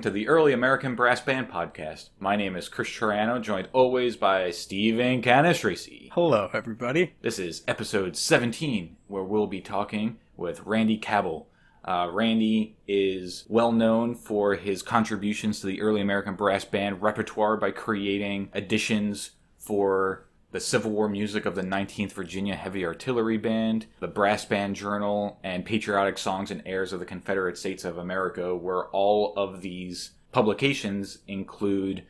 Welcome 0.00 0.12
to 0.14 0.18
the 0.18 0.28
Early 0.28 0.54
American 0.54 0.94
Brass 0.94 1.20
Band 1.20 1.50
Podcast. 1.50 2.08
My 2.18 2.34
name 2.34 2.56
is 2.56 2.70
Chris 2.70 2.88
Triano, 2.88 3.38
joined 3.38 3.68
always 3.74 4.16
by 4.16 4.50
Stephen 4.50 5.20
Canistracy. 5.20 6.08
Hello, 6.14 6.48
everybody. 6.54 7.12
This 7.20 7.38
is 7.38 7.62
episode 7.68 8.16
17, 8.16 8.96
where 9.08 9.22
we'll 9.22 9.46
be 9.46 9.60
talking 9.60 10.16
with 10.38 10.64
Randy 10.64 10.96
Cabell. 10.96 11.48
Uh, 11.84 12.08
Randy 12.10 12.76
is 12.88 13.44
well 13.46 13.72
known 13.72 14.14
for 14.14 14.54
his 14.54 14.80
contributions 14.80 15.60
to 15.60 15.66
the 15.66 15.82
early 15.82 16.00
American 16.00 16.34
brass 16.34 16.64
band 16.64 17.02
repertoire 17.02 17.58
by 17.58 17.70
creating 17.70 18.48
additions 18.54 19.32
for 19.58 20.24
the 20.52 20.60
Civil 20.60 20.90
War 20.90 21.08
music 21.08 21.46
of 21.46 21.54
the 21.54 21.62
19th 21.62 22.12
Virginia 22.12 22.56
Heavy 22.56 22.84
Artillery 22.84 23.38
Band, 23.38 23.86
the 24.00 24.08
Brass 24.08 24.44
Band 24.44 24.76
Journal, 24.76 25.38
and 25.44 25.64
Patriotic 25.64 26.18
Songs 26.18 26.50
and 26.50 26.62
Airs 26.66 26.92
of 26.92 27.00
the 27.00 27.06
Confederate 27.06 27.56
States 27.56 27.84
of 27.84 27.98
America, 27.98 28.54
where 28.56 28.86
all 28.86 29.32
of 29.36 29.60
these 29.60 30.10
publications 30.32 31.18
include 31.28 32.04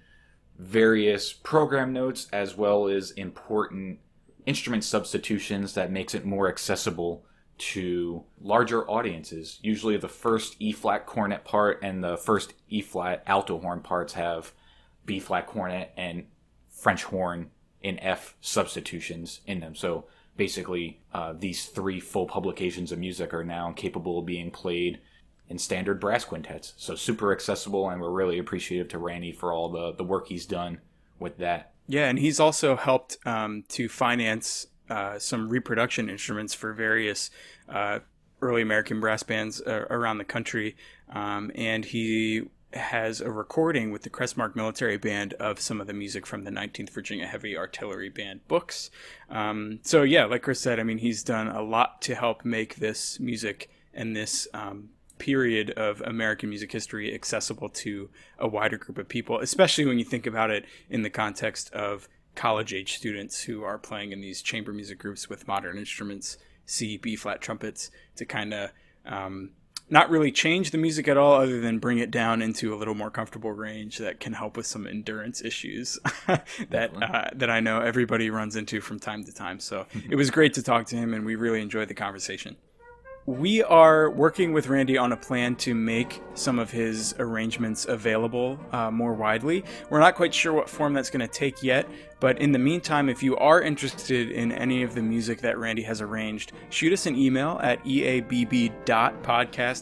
various 0.58 1.32
program 1.32 1.92
notes 1.92 2.28
as 2.32 2.56
well 2.56 2.88
as 2.88 3.10
important 3.12 3.98
instrument 4.46 4.84
substitutions 4.84 5.74
that 5.74 5.92
makes 5.92 6.14
it 6.14 6.24
more 6.24 6.48
accessible 6.48 7.24
to 7.58 8.24
larger 8.40 8.90
audiences. 8.90 9.58
Usually 9.62 9.96
the 9.98 10.08
first 10.08 10.56
E 10.58 10.72
flat 10.72 11.04
cornet 11.04 11.44
part 11.44 11.78
and 11.82 12.02
the 12.02 12.16
first 12.16 12.54
E 12.70 12.80
flat 12.80 13.22
alto 13.26 13.58
horn 13.58 13.80
parts 13.80 14.14
have 14.14 14.52
B 15.04 15.20
flat 15.20 15.46
cornet 15.46 15.92
and 15.96 16.24
French 16.70 17.04
horn 17.04 17.50
in 17.82 17.98
F 18.00 18.34
substitutions 18.40 19.40
in 19.46 19.60
them. 19.60 19.74
So 19.74 20.04
basically, 20.36 21.00
uh, 21.12 21.34
these 21.38 21.66
three 21.66 22.00
full 22.00 22.26
publications 22.26 22.92
of 22.92 22.98
music 22.98 23.32
are 23.34 23.44
now 23.44 23.72
capable 23.72 24.18
of 24.18 24.26
being 24.26 24.50
played 24.50 25.00
in 25.48 25.58
standard 25.58 25.98
brass 26.00 26.24
quintets. 26.24 26.74
So 26.76 26.94
super 26.94 27.32
accessible, 27.32 27.90
and 27.90 28.00
we're 28.00 28.10
really 28.10 28.38
appreciative 28.38 28.88
to 28.88 28.98
Randy 28.98 29.32
for 29.32 29.52
all 29.52 29.68
the, 29.68 29.92
the 29.92 30.04
work 30.04 30.28
he's 30.28 30.46
done 30.46 30.78
with 31.18 31.38
that. 31.38 31.72
Yeah, 31.88 32.08
and 32.08 32.18
he's 32.18 32.38
also 32.38 32.76
helped 32.76 33.18
um, 33.26 33.64
to 33.70 33.88
finance 33.88 34.68
uh, 34.88 35.18
some 35.18 35.48
reproduction 35.48 36.08
instruments 36.08 36.54
for 36.54 36.72
various 36.72 37.30
uh, 37.68 37.98
early 38.40 38.62
American 38.62 39.00
brass 39.00 39.22
bands 39.22 39.60
uh, 39.60 39.86
around 39.90 40.18
the 40.18 40.24
country. 40.24 40.76
Um, 41.10 41.50
and 41.54 41.84
he 41.84 42.42
has 42.72 43.20
a 43.20 43.30
recording 43.30 43.90
with 43.90 44.02
the 44.02 44.10
Crestmark 44.10 44.54
Military 44.54 44.96
Band 44.96 45.34
of 45.34 45.60
some 45.60 45.80
of 45.80 45.86
the 45.86 45.92
music 45.92 46.26
from 46.26 46.44
the 46.44 46.50
19th 46.50 46.90
Virginia 46.90 47.26
Heavy 47.26 47.56
Artillery 47.56 48.08
Band 48.08 48.46
books. 48.48 48.90
Um, 49.28 49.80
so, 49.82 50.02
yeah, 50.02 50.24
like 50.24 50.42
Chris 50.42 50.60
said, 50.60 50.78
I 50.78 50.84
mean, 50.84 50.98
he's 50.98 51.22
done 51.22 51.48
a 51.48 51.62
lot 51.62 52.00
to 52.02 52.14
help 52.14 52.44
make 52.44 52.76
this 52.76 53.18
music 53.18 53.70
and 53.92 54.14
this 54.14 54.46
um, 54.54 54.90
period 55.18 55.70
of 55.72 56.00
American 56.00 56.48
music 56.48 56.72
history 56.72 57.14
accessible 57.14 57.68
to 57.68 58.08
a 58.38 58.48
wider 58.48 58.78
group 58.78 58.98
of 58.98 59.08
people, 59.08 59.38
especially 59.40 59.84
when 59.84 59.98
you 59.98 60.04
think 60.04 60.26
about 60.26 60.50
it 60.50 60.64
in 60.88 61.02
the 61.02 61.10
context 61.10 61.72
of 61.72 62.08
college 62.34 62.72
age 62.72 62.94
students 62.94 63.42
who 63.42 63.62
are 63.62 63.78
playing 63.78 64.12
in 64.12 64.20
these 64.20 64.42
chamber 64.42 64.72
music 64.72 64.98
groups 64.98 65.28
with 65.28 65.48
modern 65.48 65.76
instruments, 65.76 66.38
C, 66.64 66.96
B 66.96 67.16
flat 67.16 67.40
trumpets, 67.40 67.90
to 68.16 68.24
kind 68.24 68.54
of 68.54 68.70
um, 69.04 69.50
not 69.90 70.08
really 70.08 70.30
change 70.30 70.70
the 70.70 70.78
music 70.78 71.08
at 71.08 71.16
all 71.16 71.34
other 71.34 71.60
than 71.60 71.78
bring 71.78 71.98
it 71.98 72.10
down 72.10 72.40
into 72.40 72.72
a 72.72 72.76
little 72.76 72.94
more 72.94 73.10
comfortable 73.10 73.52
range 73.52 73.98
that 73.98 74.20
can 74.20 74.32
help 74.32 74.56
with 74.56 74.66
some 74.66 74.86
endurance 74.86 75.42
issues 75.42 75.98
that 76.70 76.90
uh, 77.02 77.30
that 77.34 77.50
I 77.50 77.60
know 77.60 77.80
everybody 77.80 78.30
runs 78.30 78.56
into 78.56 78.80
from 78.80 79.00
time 79.00 79.24
to 79.24 79.34
time. 79.34 79.60
So 79.60 79.86
it 80.10 80.16
was 80.16 80.30
great 80.30 80.54
to 80.54 80.62
talk 80.62 80.86
to 80.86 80.96
him 80.96 81.12
and 81.12 81.26
we 81.26 81.34
really 81.34 81.60
enjoyed 81.60 81.88
the 81.88 81.94
conversation 81.94 82.56
we 83.26 83.62
are 83.62 84.10
working 84.10 84.52
with 84.52 84.68
Randy 84.68 84.96
on 84.96 85.12
a 85.12 85.16
plan 85.16 85.54
to 85.56 85.74
make 85.74 86.22
some 86.34 86.58
of 86.58 86.70
his 86.70 87.14
arrangements 87.18 87.84
available 87.84 88.58
uh, 88.72 88.90
more 88.90 89.12
widely. 89.12 89.64
We're 89.90 90.00
not 90.00 90.14
quite 90.14 90.34
sure 90.34 90.52
what 90.52 90.70
form 90.70 90.94
that's 90.94 91.10
going 91.10 91.20
to 91.20 91.28
take 91.28 91.62
yet, 91.62 91.86
but 92.18 92.38
in 92.38 92.52
the 92.52 92.58
meantime, 92.58 93.08
if 93.08 93.22
you 93.22 93.36
are 93.36 93.60
interested 93.60 94.30
in 94.30 94.52
any 94.52 94.82
of 94.82 94.94
the 94.94 95.02
music 95.02 95.40
that 95.42 95.58
Randy 95.58 95.82
has 95.82 96.00
arranged, 96.00 96.52
shoot 96.70 96.92
us 96.92 97.06
an 97.06 97.16
email 97.16 97.60
at 97.62 97.84
eabb.podcast 97.84 98.76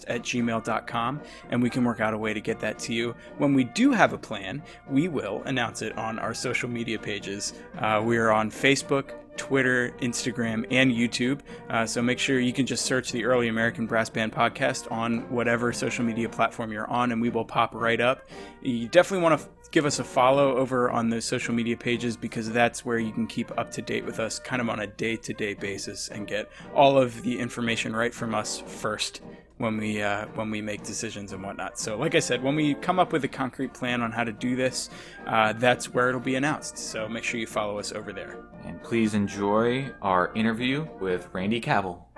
at 0.08 0.22
gmail.com 0.22 1.20
and 1.50 1.62
we 1.62 1.70
can 1.70 1.84
work 1.84 2.00
out 2.00 2.14
a 2.14 2.18
way 2.18 2.34
to 2.34 2.40
get 2.40 2.60
that 2.60 2.78
to 2.80 2.92
you. 2.92 3.14
When 3.38 3.54
we 3.54 3.64
do 3.64 3.92
have 3.92 4.12
a 4.12 4.18
plan, 4.18 4.62
we 4.88 5.08
will 5.08 5.42
announce 5.44 5.82
it 5.82 5.96
on 5.96 6.18
our 6.18 6.34
social 6.34 6.68
media 6.68 6.98
pages. 6.98 7.54
Uh, 7.78 8.02
we 8.04 8.18
are 8.18 8.30
on 8.30 8.50
Facebook, 8.50 9.12
Twitter, 9.38 9.94
Instagram, 10.02 10.66
and 10.70 10.92
YouTube. 10.92 11.40
Uh, 11.70 11.86
so 11.86 12.02
make 12.02 12.18
sure 12.18 12.38
you 12.38 12.52
can 12.52 12.66
just 12.66 12.84
search 12.84 13.10
the 13.12 13.24
Early 13.24 13.48
American 13.48 13.86
Brass 13.86 14.10
Band 14.10 14.32
podcast 14.32 14.90
on 14.92 15.20
whatever 15.30 15.72
social 15.72 16.04
media 16.04 16.28
platform 16.28 16.72
you're 16.72 16.90
on, 16.90 17.12
and 17.12 17.22
we 17.22 17.30
will 17.30 17.44
pop 17.44 17.74
right 17.74 18.00
up. 18.00 18.28
You 18.60 18.88
definitely 18.88 19.22
want 19.22 19.40
to 19.40 19.46
f- 19.46 19.70
give 19.70 19.86
us 19.86 19.98
a 19.98 20.04
follow 20.04 20.56
over 20.56 20.90
on 20.90 21.08
those 21.08 21.24
social 21.24 21.54
media 21.54 21.76
pages 21.76 22.16
because 22.16 22.50
that's 22.50 22.84
where 22.84 22.98
you 22.98 23.12
can 23.12 23.26
keep 23.26 23.56
up 23.58 23.70
to 23.70 23.82
date 23.82 24.04
with 24.04 24.20
us 24.20 24.38
kind 24.38 24.60
of 24.60 24.68
on 24.68 24.80
a 24.80 24.86
day 24.86 25.16
to 25.16 25.32
day 25.32 25.54
basis 25.54 26.08
and 26.08 26.26
get 26.26 26.50
all 26.74 26.98
of 26.98 27.22
the 27.22 27.38
information 27.38 27.94
right 27.94 28.12
from 28.12 28.34
us 28.34 28.60
first 28.66 29.22
when 29.58 29.76
we 29.76 30.02
uh, 30.02 30.26
when 30.34 30.50
we 30.50 30.62
make 30.62 30.84
decisions 30.84 31.32
and 31.32 31.42
whatnot. 31.42 31.78
So, 31.78 31.96
like 31.98 32.14
I 32.14 32.20
said, 32.20 32.42
when 32.42 32.56
we 32.56 32.74
come 32.74 32.98
up 32.98 33.12
with 33.12 33.24
a 33.24 33.28
concrete 33.28 33.74
plan 33.74 34.00
on 34.02 34.10
how 34.10 34.24
to 34.24 34.32
do 34.32 34.56
this, 34.56 34.88
uh, 35.26 35.52
that's 35.52 35.92
where 35.92 36.08
it'll 36.08 36.20
be 36.20 36.36
announced. 36.36 36.78
So 36.78 37.08
make 37.08 37.24
sure 37.24 37.38
you 37.38 37.46
follow 37.46 37.78
us 37.78 37.92
over 37.92 38.12
there. 38.12 38.38
And 38.64 38.82
please 38.82 39.14
enjoy 39.14 39.90
our 40.00 40.32
interview 40.34 40.86
with 41.00 41.28
Randy 41.32 41.60
Cabell. 41.60 42.08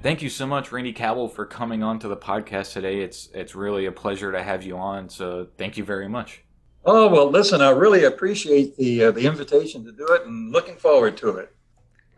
Thank 0.00 0.22
you 0.22 0.30
so 0.30 0.46
much, 0.46 0.72
Randy 0.72 0.92
Cabell, 0.92 1.28
for 1.28 1.44
coming 1.44 1.82
on 1.82 1.98
to 1.98 2.08
the 2.08 2.16
podcast 2.16 2.72
today. 2.72 3.00
It's 3.00 3.28
it's 3.34 3.54
really 3.54 3.86
a 3.86 3.92
pleasure 3.92 4.32
to 4.32 4.42
have 4.42 4.62
you 4.62 4.76
on. 4.76 5.08
So 5.08 5.48
thank 5.58 5.76
you 5.76 5.84
very 5.84 6.08
much. 6.08 6.44
Oh 6.84 7.08
well, 7.08 7.28
listen, 7.28 7.60
I 7.60 7.70
really 7.70 8.04
appreciate 8.04 8.76
the 8.76 9.04
uh, 9.04 9.10
the 9.10 9.26
invitation 9.26 9.84
to 9.84 9.92
do 9.92 10.06
it, 10.06 10.22
and 10.24 10.50
looking 10.52 10.76
forward 10.76 11.16
to 11.18 11.36
it. 11.36 11.54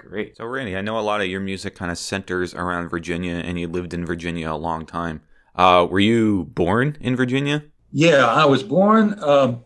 Great. 0.09 0.37
So, 0.37 0.47
Randy, 0.47 0.77
I 0.77 0.81
know 0.81 0.99
a 0.99 1.01
lot 1.01 1.21
of 1.21 1.27
your 1.27 1.41
music 1.41 1.75
kind 1.75 1.91
of 1.91 1.99
centers 1.99 2.55
around 2.55 2.89
Virginia, 2.89 3.35
and 3.35 3.61
you 3.61 3.69
lived 3.69 3.93
in 3.93 4.07
Virginia 4.07 4.51
a 4.51 4.57
long 4.57 4.87
time. 4.87 5.21
Uh, 5.55 5.87
were 5.89 6.01
you 6.01 6.45
born 6.55 6.97
in 7.01 7.17
Virginia? 7.17 7.65
Yeah, 7.93 8.27
I 8.27 8.47
was 8.47 8.63
born. 8.63 9.23
Um, 9.23 9.65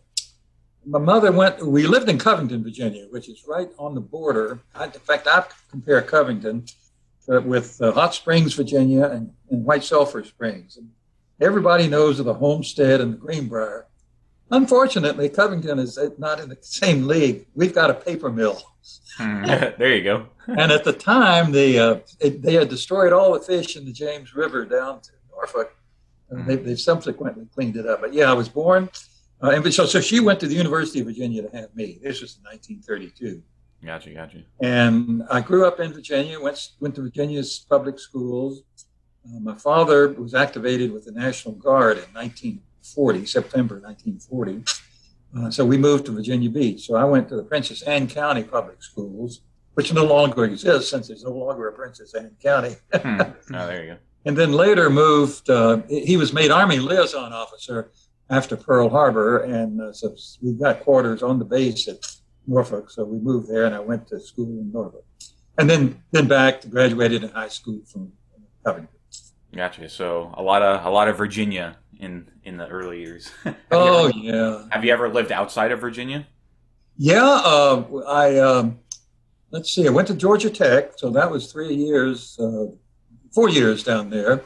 my 0.84 0.98
mother 0.98 1.30
went. 1.30 1.64
We 1.64 1.86
lived 1.86 2.08
in 2.08 2.18
Covington, 2.18 2.64
Virginia, 2.64 3.06
which 3.10 3.28
is 3.28 3.44
right 3.46 3.68
on 3.78 3.94
the 3.94 4.00
border. 4.00 4.58
I, 4.74 4.86
in 4.86 4.90
fact, 4.92 5.28
I 5.28 5.44
compare 5.70 6.02
Covington 6.02 6.64
uh, 7.28 7.40
with 7.40 7.80
uh, 7.80 7.92
Hot 7.92 8.14
Springs, 8.14 8.54
Virginia, 8.54 9.04
and, 9.06 9.32
and 9.50 9.64
White 9.64 9.84
Sulphur 9.84 10.24
Springs. 10.24 10.76
And 10.76 10.90
everybody 11.40 11.86
knows 11.86 12.18
of 12.18 12.26
the 12.26 12.34
Homestead 12.34 13.00
and 13.00 13.14
the 13.14 13.18
Greenbrier. 13.18 13.86
Unfortunately, 14.50 15.28
Covington 15.28 15.78
is 15.78 15.98
not 16.18 16.40
in 16.40 16.48
the 16.48 16.58
same 16.60 17.06
league. 17.06 17.46
We've 17.54 17.74
got 17.74 17.90
a 17.90 17.94
paper 17.94 18.30
mill. 18.30 18.60
Hmm. 19.16 19.44
there 19.78 19.94
you 19.94 20.02
go. 20.02 20.26
and 20.46 20.70
at 20.72 20.84
the 20.84 20.92
time, 20.92 21.52
they 21.52 21.78
uh, 21.78 21.98
it, 22.20 22.42
they 22.42 22.54
had 22.54 22.68
destroyed 22.68 23.12
all 23.12 23.32
the 23.32 23.40
fish 23.40 23.76
in 23.76 23.84
the 23.84 23.92
James 23.92 24.34
River 24.34 24.64
down 24.64 25.00
to 25.00 25.10
Norfolk. 25.30 25.76
And 26.30 26.46
they, 26.46 26.56
they've 26.56 26.80
subsequently 26.80 27.46
cleaned 27.54 27.76
it 27.76 27.86
up. 27.86 28.00
But 28.00 28.12
yeah, 28.12 28.30
I 28.30 28.32
was 28.32 28.48
born, 28.48 28.88
uh, 29.42 29.50
and 29.50 29.72
so 29.72 29.86
so 29.86 30.00
she 30.00 30.20
went 30.20 30.40
to 30.40 30.46
the 30.46 30.54
University 30.54 31.00
of 31.00 31.06
Virginia 31.06 31.42
to 31.42 31.56
have 31.56 31.74
me. 31.76 31.98
This 32.02 32.20
was 32.20 32.36
in 32.36 32.42
1932. 32.44 33.42
Gotcha, 33.84 34.10
gotcha. 34.10 34.38
And 34.60 35.22
I 35.30 35.40
grew 35.40 35.66
up 35.66 35.78
in 35.80 35.92
Virginia. 35.92 36.40
went 36.40 36.58
went 36.80 36.94
to 36.96 37.02
Virginia's 37.02 37.64
public 37.68 37.98
schools. 37.98 38.62
Uh, 39.26 39.40
my 39.40 39.54
father 39.54 40.08
was 40.12 40.34
activated 40.34 40.92
with 40.92 41.04
the 41.04 41.12
National 41.12 41.54
Guard 41.54 41.98
in 41.98 42.04
1940, 42.14 43.26
September 43.26 43.76
1940 43.80 44.64
uh, 45.36 45.50
so 45.50 45.64
we 45.64 45.76
moved 45.76 46.06
to 46.06 46.12
Virginia 46.12 46.50
Beach. 46.50 46.86
So 46.86 46.96
I 46.96 47.04
went 47.04 47.28
to 47.28 47.36
the 47.36 47.42
Princess 47.42 47.82
Anne 47.82 48.06
County 48.06 48.44
Public 48.44 48.82
Schools, 48.82 49.40
which 49.74 49.92
no 49.92 50.04
longer 50.04 50.44
exists 50.44 50.90
since 50.90 51.08
there's 51.08 51.24
no 51.24 51.32
longer 51.32 51.68
a 51.68 51.72
Princess 51.72 52.14
Anne 52.14 52.36
County. 52.42 52.76
hmm. 52.94 53.20
Oh, 53.20 53.66
there 53.66 53.84
you 53.84 53.92
go. 53.92 53.98
And 54.26 54.36
then 54.36 54.52
later 54.52 54.88
moved, 54.88 55.50
uh, 55.50 55.82
he 55.88 56.16
was 56.16 56.32
made 56.32 56.50
Army 56.50 56.78
liaison 56.78 57.32
officer 57.32 57.90
after 58.30 58.56
Pearl 58.56 58.88
Harbor. 58.88 59.40
And 59.40 59.80
uh, 59.80 59.92
so 59.92 60.14
we 60.40 60.52
got 60.52 60.80
quarters 60.80 61.22
on 61.22 61.38
the 61.38 61.44
base 61.44 61.88
at 61.88 61.98
Norfolk. 62.46 62.90
So 62.90 63.04
we 63.04 63.18
moved 63.18 63.48
there 63.50 63.66
and 63.66 63.74
I 63.74 63.80
went 63.80 64.08
to 64.08 64.20
school 64.20 64.46
in 64.46 64.72
Norfolk. 64.72 65.04
And 65.58 65.68
then, 65.68 66.02
then 66.10 66.26
back 66.26 66.62
to 66.62 66.68
graduated 66.68 67.22
in 67.22 67.30
high 67.30 67.48
school 67.48 67.80
from 67.86 68.12
Covington. 68.64 68.88
Gotcha. 69.54 69.88
So 69.88 70.34
a 70.36 70.42
lot 70.42 70.62
of 70.62 70.84
a 70.84 70.90
lot 70.90 71.06
of 71.06 71.16
Virginia 71.16 71.76
in 72.04 72.30
in 72.44 72.56
the 72.56 72.68
early 72.68 73.00
years. 73.00 73.30
oh 73.70 74.08
ever, 74.08 74.18
yeah. 74.18 74.66
Have 74.70 74.84
you 74.84 74.92
ever 74.92 75.08
lived 75.08 75.32
outside 75.32 75.72
of 75.72 75.80
Virginia? 75.80 76.26
Yeah, 76.96 77.24
uh, 77.24 77.84
I 78.06 78.38
um, 78.38 78.78
let's 79.50 79.72
see. 79.72 79.86
I 79.86 79.90
went 79.90 80.08
to 80.08 80.14
Georgia 80.14 80.50
Tech, 80.50 80.92
so 80.96 81.10
that 81.10 81.30
was 81.30 81.50
three 81.50 81.74
years, 81.74 82.38
uh, 82.38 82.66
four 83.34 83.48
years 83.48 83.82
down 83.82 84.10
there. 84.10 84.42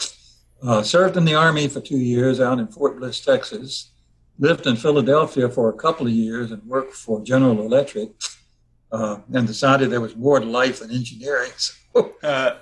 Uh, 0.63 0.83
served 0.83 1.17
in 1.17 1.25
the 1.25 1.35
army 1.35 1.69
for 1.69 1.81
two 1.81 1.99
years 1.99 2.41
out 2.41 2.59
in 2.59 2.67
Fort 2.67 2.99
Bliss, 2.99 3.21
Texas. 3.21 3.91
Lived 4.41 4.67
in 4.67 4.77
Philadelphia 4.77 5.49
for 5.49 5.69
a 5.69 5.73
couple 5.73 6.07
of 6.07 6.13
years 6.13 6.53
and 6.53 6.63
worked 6.65 6.95
for 6.95 7.23
General 7.23 7.61
Electric. 7.61 8.11
Uh, 8.91 9.19
and 9.35 9.47
decided 9.47 9.91
there 9.91 10.01
was 10.01 10.17
more 10.17 10.41
to 10.41 10.47
life 10.47 10.81
than 10.81 10.91
engineering. 10.91 11.51
so 11.59 11.75
uh, 12.23 12.57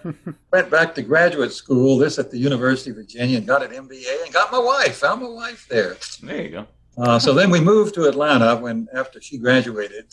went 0.52 0.70
back 0.70 0.94
to 0.94 1.02
graduate 1.02 1.52
school, 1.52 1.98
this 1.98 2.18
at 2.18 2.30
the 2.30 2.38
University 2.38 2.90
of 2.90 2.96
Virginia, 2.96 3.38
and 3.38 3.46
got 3.46 3.62
an 3.62 3.70
MBA 3.70 4.24
and 4.24 4.32
got 4.32 4.52
my 4.52 4.58
wife. 4.58 4.96
Found 4.98 5.22
my 5.22 5.28
wife 5.28 5.66
there. 5.68 5.96
There 6.22 6.42
you 6.42 6.50
go. 6.50 6.66
Uh, 6.98 7.18
so 7.18 7.34
then 7.34 7.50
we 7.50 7.60
moved 7.60 7.94
to 7.94 8.04
Atlanta 8.04 8.56
when 8.56 8.88
after 8.94 9.20
she 9.20 9.38
graduated. 9.38 10.06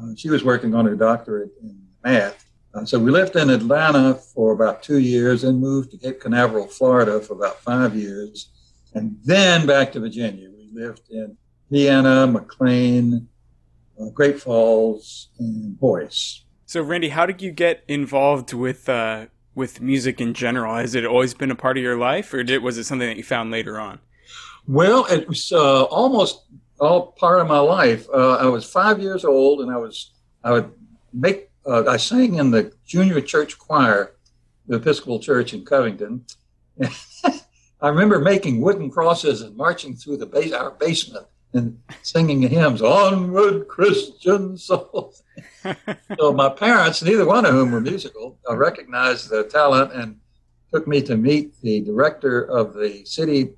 Uh, 0.00 0.14
she 0.16 0.28
was 0.28 0.44
working 0.44 0.74
on 0.74 0.84
her 0.84 0.96
doctorate 0.96 1.50
in 1.62 1.80
math. 2.04 2.46
Uh, 2.74 2.84
so 2.84 2.98
we 2.98 3.10
lived 3.10 3.36
in 3.36 3.50
Atlanta 3.50 4.14
for 4.14 4.52
about 4.52 4.82
two 4.82 4.98
years 4.98 5.44
and 5.44 5.58
moved 5.60 5.90
to 5.90 5.98
Cape 5.98 6.20
Canaveral, 6.20 6.66
Florida 6.66 7.20
for 7.20 7.34
about 7.34 7.60
five 7.60 7.96
years. 7.96 8.50
And 8.94 9.16
then 9.24 9.66
back 9.66 9.92
to 9.92 10.00
Virginia. 10.00 10.50
We 10.50 10.70
lived 10.72 11.10
in 11.10 11.36
Vienna, 11.70 12.26
McLean, 12.26 13.28
uh, 14.00 14.10
Great 14.10 14.40
Falls, 14.40 15.28
and 15.38 15.78
Boyce. 15.78 16.44
So, 16.70 16.80
Randy, 16.82 17.08
how 17.08 17.26
did 17.26 17.42
you 17.42 17.50
get 17.50 17.82
involved 17.88 18.52
with 18.52 18.88
uh, 18.88 19.26
with 19.56 19.80
music 19.80 20.20
in 20.20 20.34
general? 20.34 20.76
Has 20.76 20.94
it 20.94 21.04
always 21.04 21.34
been 21.34 21.50
a 21.50 21.56
part 21.56 21.76
of 21.76 21.82
your 21.82 21.98
life, 21.98 22.32
or 22.32 22.44
did, 22.44 22.62
was 22.62 22.78
it 22.78 22.84
something 22.84 23.08
that 23.08 23.16
you 23.16 23.24
found 23.24 23.50
later 23.50 23.80
on? 23.80 23.98
Well, 24.68 25.04
it 25.06 25.26
was 25.28 25.50
uh, 25.50 25.82
almost 25.86 26.44
all 26.78 27.10
part 27.18 27.40
of 27.40 27.48
my 27.48 27.58
life. 27.58 28.06
Uh, 28.14 28.36
I 28.36 28.44
was 28.44 28.64
five 28.64 29.00
years 29.00 29.24
old, 29.24 29.62
and 29.62 29.72
I 29.72 29.78
was 29.78 30.12
I 30.44 30.52
would 30.52 30.70
make 31.12 31.50
uh, 31.66 31.86
I 31.88 31.96
sang 31.96 32.36
in 32.36 32.52
the 32.52 32.72
junior 32.86 33.20
church 33.20 33.58
choir, 33.58 34.14
the 34.68 34.76
Episcopal 34.76 35.18
Church 35.18 35.52
in 35.52 35.64
Covington. 35.64 36.24
I 36.84 37.88
remember 37.88 38.20
making 38.20 38.60
wooden 38.60 38.92
crosses 38.92 39.42
and 39.42 39.56
marching 39.56 39.96
through 39.96 40.18
the 40.18 40.26
base, 40.26 40.52
our 40.52 40.70
basement 40.70 41.26
and 41.52 41.78
singing 42.02 42.42
hymns, 42.42 42.82
"Onward, 42.82 43.68
Christian 43.68 44.56
souls." 44.56 45.22
so 46.18 46.32
my 46.32 46.48
parents, 46.48 47.02
neither 47.02 47.26
one 47.26 47.44
of 47.44 47.52
whom 47.52 47.72
were 47.72 47.80
musical, 47.80 48.38
uh, 48.48 48.56
recognized 48.56 49.30
the 49.30 49.44
talent 49.44 49.92
and 49.92 50.16
took 50.72 50.86
me 50.86 51.02
to 51.02 51.16
meet 51.16 51.60
the 51.62 51.80
director 51.80 52.42
of 52.42 52.74
the 52.74 53.04
city 53.04 53.50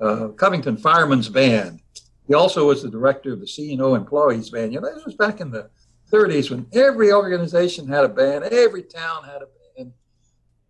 uh, 0.00 0.28
Covington 0.28 0.76
Firemen's 0.76 1.28
Band. 1.28 1.80
He 2.26 2.34
also 2.34 2.66
was 2.66 2.82
the 2.82 2.90
director 2.90 3.32
of 3.32 3.40
the 3.40 3.46
C&O 3.46 3.94
Employees 3.94 4.50
Band. 4.50 4.72
You 4.72 4.80
know, 4.80 4.94
this 4.94 5.04
was 5.04 5.14
back 5.14 5.40
in 5.40 5.50
the 5.50 5.70
30s 6.12 6.50
when 6.50 6.66
every 6.72 7.12
organization 7.12 7.88
had 7.88 8.04
a 8.04 8.08
band, 8.08 8.44
every 8.44 8.82
town 8.82 9.24
had 9.24 9.42
a 9.42 9.46
band. 9.76 9.92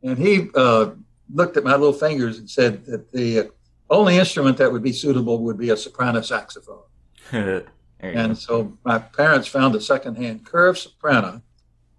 And 0.03 0.19
he 0.19 0.49
uh, 0.55 0.91
looked 1.33 1.57
at 1.57 1.65
my 1.65 1.73
little 1.73 1.93
fingers 1.93 2.39
and 2.39 2.49
said 2.49 2.85
that 2.87 3.11
the 3.11 3.51
only 3.91 4.19
instrument 4.19 4.57
that 4.59 4.71
would 4.71 4.83
be 4.83 4.93
suitable 4.93 5.43
would 5.45 5.59
be 5.59 5.71
a 5.71 5.77
soprano 5.77 6.21
saxophone. 6.21 6.83
and 7.33 7.65
go. 8.01 8.35
so 8.35 8.79
my 8.85 8.99
parents 8.99 9.49
found 9.49 9.75
a 9.75 9.81
secondhand 9.81 10.45
curved 10.45 10.79
soprano, 10.79 11.43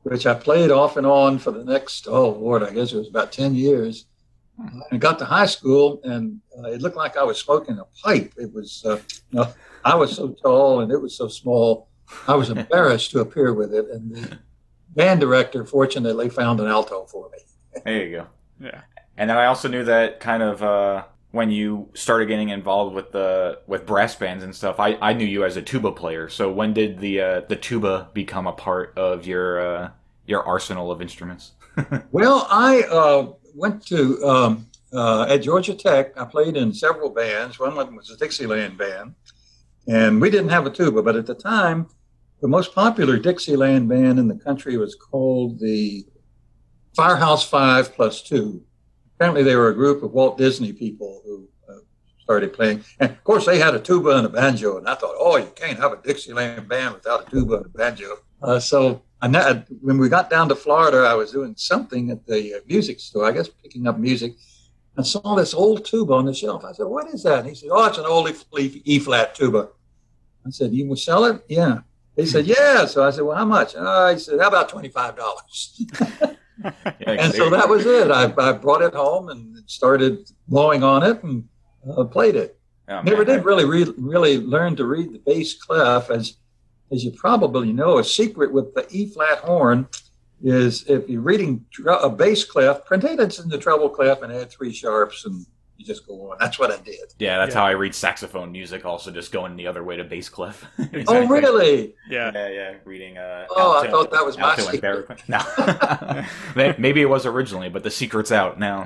which 0.03 0.25
I 0.25 0.33
played 0.33 0.71
off 0.71 0.97
and 0.97 1.06
on 1.06 1.39
for 1.39 1.51
the 1.51 1.63
next, 1.63 2.07
oh 2.07 2.30
Lord, 2.30 2.63
I 2.63 2.71
guess 2.71 2.94
it 2.94 2.97
was 2.97 3.09
about 3.09 3.31
10 3.31 3.56
years. 3.56 4.06
And 4.91 5.00
got 5.00 5.18
to 5.19 5.25
high 5.25 5.45
school, 5.45 6.01
and 6.03 6.41
uh, 6.57 6.68
it 6.68 6.81
looked 6.81 6.97
like 6.97 7.15
I 7.15 7.24
was 7.24 7.39
smoking 7.39 7.80
a 7.80 7.86
pipe. 8.03 8.33
It 8.36 8.53
was, 8.53 8.83
uh, 8.86 9.00
you 9.31 9.39
know, 9.39 9.47
I 9.86 9.95
was 9.95 10.18
so 10.18 10.36
tall 10.44 10.81
and 10.81 10.91
it 10.91 10.97
was 10.97 11.15
so 11.15 11.30
small. 11.30 11.88
I 12.27 12.36
was 12.36 12.50
embarrassed 12.50 13.12
to 13.12 13.21
appear 13.21 13.53
with 13.53 13.74
it, 13.74 13.88
and 13.89 14.13
the 14.13 14.39
band 14.89 15.21
director 15.21 15.63
fortunately 15.65 16.27
found 16.30 16.59
an 16.59 16.68
alto 16.68 17.06
for 17.06 17.30
me. 17.30 17.38
There 17.86 18.06
you 18.06 18.18
go. 18.18 18.27
Yeah. 18.59 18.81
And 19.15 19.30
then 19.30 19.38
I 19.38 19.45
also 19.45 19.68
knew 19.69 19.83
that 19.86 20.19
kind 20.19 20.44
of 20.44 20.62
uh, 20.62 21.03
when 21.31 21.51
you 21.51 21.89
started 21.93 22.27
getting 22.27 22.49
involved 22.49 22.95
with 22.95 23.11
the 23.11 23.59
with 23.67 23.85
brass 23.85 24.15
bands 24.15 24.43
and 24.43 24.55
stuff, 24.55 24.79
I, 24.79 24.97
I 25.01 25.13
knew 25.13 25.25
you 25.25 25.45
as 25.45 25.57
a 25.57 25.61
tuba 25.61 25.91
player. 25.91 26.27
So 26.27 26.51
when 26.51 26.73
did 26.73 26.99
the 26.99 27.21
uh, 27.21 27.41
the 27.41 27.55
tuba 27.55 28.09
become 28.13 28.47
a 28.47 28.53
part 28.53 28.97
of 28.97 29.27
your 29.27 29.59
uh, 29.61 29.91
your 30.25 30.43
arsenal 30.43 30.91
of 30.91 31.01
instruments? 31.01 31.51
well, 32.11 32.47
I 32.49 32.81
uh, 32.83 33.33
went 33.53 33.85
to 33.87 34.23
um, 34.25 34.67
uh, 34.91 35.27
at 35.29 35.43
Georgia 35.43 35.75
Tech. 35.75 36.19
I 36.19 36.25
played 36.25 36.57
in 36.57 36.73
several 36.73 37.11
bands. 37.11 37.59
One 37.59 37.77
of 37.77 37.85
them 37.85 37.95
was 37.95 38.09
a 38.09 38.17
Dixieland 38.17 38.77
band, 38.77 39.13
and 39.87 40.19
we 40.19 40.31
didn't 40.31 40.49
have 40.49 40.65
a 40.65 40.71
tuba. 40.71 41.03
But 41.03 41.15
at 41.15 41.27
the 41.27 41.35
time, 41.35 41.87
the 42.41 42.47
most 42.47 42.73
popular 42.73 43.17
Dixieland 43.17 43.87
band 43.87 44.17
in 44.17 44.27
the 44.27 44.35
country 44.35 44.77
was 44.77 44.95
called 44.95 45.59
the 45.59 46.07
Firehouse 46.95 47.47
Five 47.47 47.93
Plus 47.93 48.23
Two 48.23 48.63
apparently 49.19 49.44
they 49.44 49.57
were 49.57 49.68
a 49.68 49.74
group 49.74 50.01
of 50.01 50.13
Walt 50.13 50.38
Disney 50.38 50.71
people 50.71 51.21
who 51.25 51.45
uh, 51.68 51.80
started 52.21 52.54
playing. 52.54 52.86
And 53.01 53.12
of 53.12 53.21
course, 53.25 53.45
they 53.45 53.60
had 53.60 53.75
a 53.75 53.80
tuba 53.80 54.12
and 54.12 54.25
a 54.25 54.30
banjo. 54.30 54.77
And 54.77 54.88
I 54.88 54.95
thought, 54.95 55.16
oh, 55.19 55.36
you 55.36 55.51
can't 55.57 55.77
have 55.77 55.92
a 55.92 55.98
Dixieland 55.98 56.69
band 56.69 56.94
without 56.94 57.27
a 57.27 57.30
tuba 57.30 57.57
and 57.57 57.66
a 57.66 57.69
banjo. 57.69 58.16
Uh, 58.42 58.62
so 58.62 59.01
I, 59.21 59.63
when 59.81 59.98
we 59.98 60.07
got 60.07 60.30
down 60.30 60.48
to 60.48 60.56
Florida, 60.56 61.00
I 61.00 61.16
was 61.16 61.33
doing 61.33 61.54
something 61.57 62.12
at 62.12 62.25
the 62.25 62.56
uh, 62.56 62.60
music 62.66 63.01
store, 63.01 63.25
I 63.25 63.33
guess 63.33 63.50
picking 63.50 63.88
up 63.88 64.00
music. 64.00 64.36
I 64.98 65.04
saw 65.04 65.36
this 65.36 65.54
old 65.54 65.83
tuba 65.83 66.13
on 66.13 66.25
the 66.25 66.33
shelf. 66.33 66.63
I 66.63 66.72
said, 66.72 66.86
what 66.86 67.13
is 67.13 67.24
that? 67.24 67.39
And 67.39 67.50
he 67.50 67.56
said, 67.56 67.69
oh, 67.74 67.88
it's 67.88 67.98
an 67.98 68.06
old 68.06 68.30
E 68.86 69.00
flat 69.00 69.36
tuba. 69.36 69.68
I 70.48 70.50
said, 70.51 70.72
you 70.72 70.88
will 70.88 70.95
sell 70.95 71.25
it? 71.25 71.44
Yeah. 71.50 71.80
He 72.15 72.25
said, 72.25 72.48
yeah. 72.48 72.86
So 72.86 73.04
I 73.04 73.12
said, 73.12 73.25
well, 73.25 73.36
how 73.36 73.45
much? 73.45 73.75
Uh, 73.75 74.13
he 74.13 74.19
said, 74.19 74.39
how 74.39 74.48
about 74.48 74.69
$25? 74.69 76.38
and 77.01 77.33
so 77.33 77.50
that 77.50 77.67
was 77.67 77.85
it. 77.85 78.11
I, 78.11 78.33
I, 78.38 78.51
brought 78.53 78.81
it 78.81 78.94
home 78.94 79.29
and 79.29 79.57
started 79.65 80.29
blowing 80.47 80.83
on 80.83 81.03
it 81.03 81.23
and 81.23 81.47
uh, 81.89 82.03
played 82.03 82.35
it. 82.35 82.59
Oh, 82.88 83.01
Never 83.01 83.23
did 83.23 83.45
really 83.45 83.65
re- 83.65 83.94
really 83.97 84.38
learn 84.39 84.75
to 84.77 84.85
read 84.85 85.13
the 85.13 85.19
bass 85.19 85.53
clef, 85.53 86.09
as 86.09 86.38
as 86.91 87.03
you 87.03 87.11
probably 87.11 87.71
know. 87.71 88.00
A 88.00 88.03
secret 88.03 88.51
with 88.51 88.73
the 88.73 88.88
E 88.89 89.06
flat 89.06 89.39
horn 89.39 89.88
is 90.41 90.85
if 90.88 91.07
you're 91.07 91.21
reading 91.21 91.65
a 91.88 92.09
bass 92.09 92.44
clef, 92.44 92.85
pretend 92.85 93.19
it's 93.19 93.39
in 93.39 93.50
the 93.50 93.57
treble 93.57 93.89
clef 93.89 94.21
and 94.21 94.33
add 94.33 94.50
three 94.50 94.73
sharps 94.73 95.25
and 95.25 95.45
you 95.79 95.85
just 95.85 96.05
go 96.05 96.29
on. 96.29 96.38
That's 96.41 96.59
what 96.59 96.71
I 96.71 96.77
did. 96.77 97.00
Yeah, 97.19 97.38
that's 97.38 97.55
yeah. 97.55 97.62
how 97.62 97.65
I 97.65 97.71
read 97.71 97.95
saxophone 97.95 98.51
music. 98.51 98.83
Also, 98.83 99.12
just 99.12 99.31
going 99.31 99.55
the 99.55 99.65
other 99.65 99.81
way 99.81 99.95
to 99.95 100.03
bass 100.03 100.27
clef. 100.27 100.65
exactly. 100.77 101.05
Oh, 101.07 101.25
really? 101.25 101.95
Yeah, 102.09 102.31
yeah, 102.33 102.50
yeah. 102.50 102.74
Reading. 102.83 103.17
Uh, 103.17 103.45
oh, 103.50 103.77
alto, 103.77 103.88
I 103.88 103.89
thought 103.89 104.12
that 104.12 104.25
was 104.25 104.38
my 104.38 104.55
secret. 104.57 105.24
No, 106.55 106.75
maybe 106.77 107.01
it 107.01 107.09
was 107.09 107.25
originally, 107.25 107.69
but 107.69 107.83
the 107.83 107.89
secret's 107.89 108.31
out 108.31 108.59
now. 108.59 108.86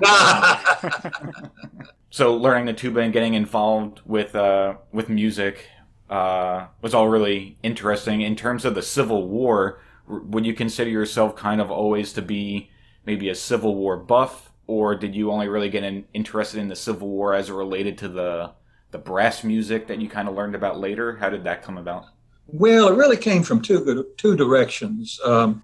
so, 2.12 2.35
learning 2.35 2.65
the 2.65 2.73
tuba 2.73 3.00
and 3.00 3.12
getting 3.12 3.33
involved 3.33 4.01
with 4.05 4.35
uh, 4.35 4.75
with 4.91 5.09
music 5.09 5.65
uh, 6.12 6.67
was 6.83 6.93
all 6.93 7.09
really 7.09 7.57
interesting. 7.63 8.21
In 8.21 8.35
terms 8.35 8.65
of 8.65 8.75
the 8.75 8.83
Civil 8.83 9.27
War, 9.27 9.81
would 10.07 10.45
you 10.45 10.53
consider 10.53 10.91
yourself 10.91 11.35
kind 11.35 11.59
of 11.59 11.71
always 11.71 12.13
to 12.13 12.21
be 12.21 12.69
maybe 13.03 13.29
a 13.29 13.35
Civil 13.35 13.73
War 13.75 13.97
buff? 13.97 14.51
Or 14.67 14.96
did 14.96 15.15
you 15.15 15.32
only 15.32 15.48
really 15.48 15.70
get 15.70 15.84
in, 15.84 16.05
interested 16.13 16.60
in 16.60 16.67
the 16.67 16.75
Civil 16.75 17.10
War 17.10 17.34
as 17.34 17.50
it 17.50 17.53
related 17.53 17.98
to 18.00 18.08
the 18.08 18.51
the 18.91 18.98
brass 19.00 19.43
music 19.43 19.88
that 19.88 20.00
you 20.00 20.08
kind 20.08 20.29
of 20.29 20.36
learned 20.36 20.55
about 20.55 20.79
later? 20.79 21.15
How 21.15 21.29
did 21.29 21.43
that 21.46 21.63
come 21.63 21.77
about? 21.77 22.05
Well, 22.46 22.89
it 22.89 22.96
really 22.96 23.17
came 23.17 23.43
from 23.43 23.62
two 23.62 24.13
two 24.17 24.36
directions. 24.36 25.20
Um, 25.25 25.62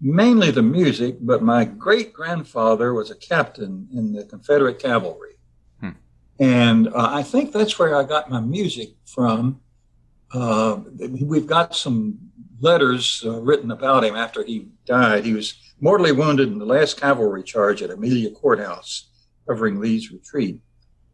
mainly 0.00 0.50
the 0.50 0.62
music, 0.62 1.16
but 1.20 1.42
my 1.42 1.64
great 1.64 2.12
grandfather 2.12 2.94
was 2.94 3.10
a 3.10 3.14
captain 3.14 3.88
in 3.92 4.12
the 4.12 4.24
Confederate 4.24 4.78
cavalry, 4.78 5.34
hmm. 5.80 5.90
and 6.40 6.88
uh, 6.88 7.10
I 7.12 7.22
think 7.22 7.52
that's 7.52 7.78
where 7.78 7.96
I 7.96 8.04
got 8.04 8.30
my 8.30 8.40
music 8.40 8.90
from. 9.04 9.60
Uh, 10.32 10.80
we've 11.10 11.46
got 11.46 11.76
some 11.76 12.18
letters 12.62 13.22
uh, 13.26 13.40
written 13.40 13.70
about 13.70 14.04
him 14.04 14.14
after 14.14 14.44
he 14.44 14.68
died. 14.86 15.24
He 15.24 15.34
was 15.34 15.54
mortally 15.80 16.12
wounded 16.12 16.48
in 16.48 16.58
the 16.58 16.64
last 16.64 17.00
cavalry 17.00 17.42
charge 17.42 17.82
at 17.82 17.90
Amelia 17.90 18.30
Courthouse, 18.30 19.08
covering 19.46 19.80
Lee's 19.80 20.12
retreat. 20.12 20.60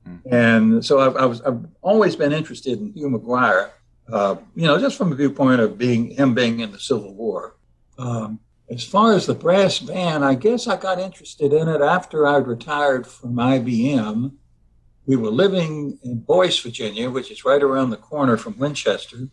Mm-hmm. 0.06 0.34
And 0.34 0.84
so 0.84 1.00
I've, 1.00 1.16
I 1.16 1.24
was, 1.24 1.40
I've 1.42 1.64
always 1.80 2.14
been 2.14 2.32
interested 2.32 2.78
in 2.78 2.92
Hugh 2.92 3.08
McGuire, 3.08 3.70
uh, 4.12 4.36
you 4.54 4.66
know, 4.66 4.78
just 4.78 4.96
from 4.96 5.10
the 5.10 5.16
viewpoint 5.16 5.60
of 5.60 5.78
being 5.78 6.10
him 6.10 6.34
being 6.34 6.60
in 6.60 6.70
the 6.70 6.78
Civil 6.78 7.14
War. 7.14 7.56
Um, 7.98 8.40
as 8.70 8.84
far 8.84 9.14
as 9.14 9.26
the 9.26 9.34
brass 9.34 9.78
band, 9.78 10.24
I 10.24 10.34
guess 10.34 10.66
I 10.66 10.76
got 10.76 10.98
interested 10.98 11.52
in 11.52 11.68
it 11.68 11.80
after 11.80 12.26
I'd 12.26 12.46
retired 12.46 13.06
from 13.06 13.34
IBM. 13.34 14.32
We 15.06 15.16
were 15.16 15.30
living 15.30 15.98
in 16.04 16.20
Boyce, 16.20 16.58
Virginia, 16.58 17.08
which 17.08 17.30
is 17.30 17.46
right 17.46 17.62
around 17.62 17.90
the 17.90 17.96
corner 17.96 18.36
from 18.36 18.58
Winchester. 18.58 19.28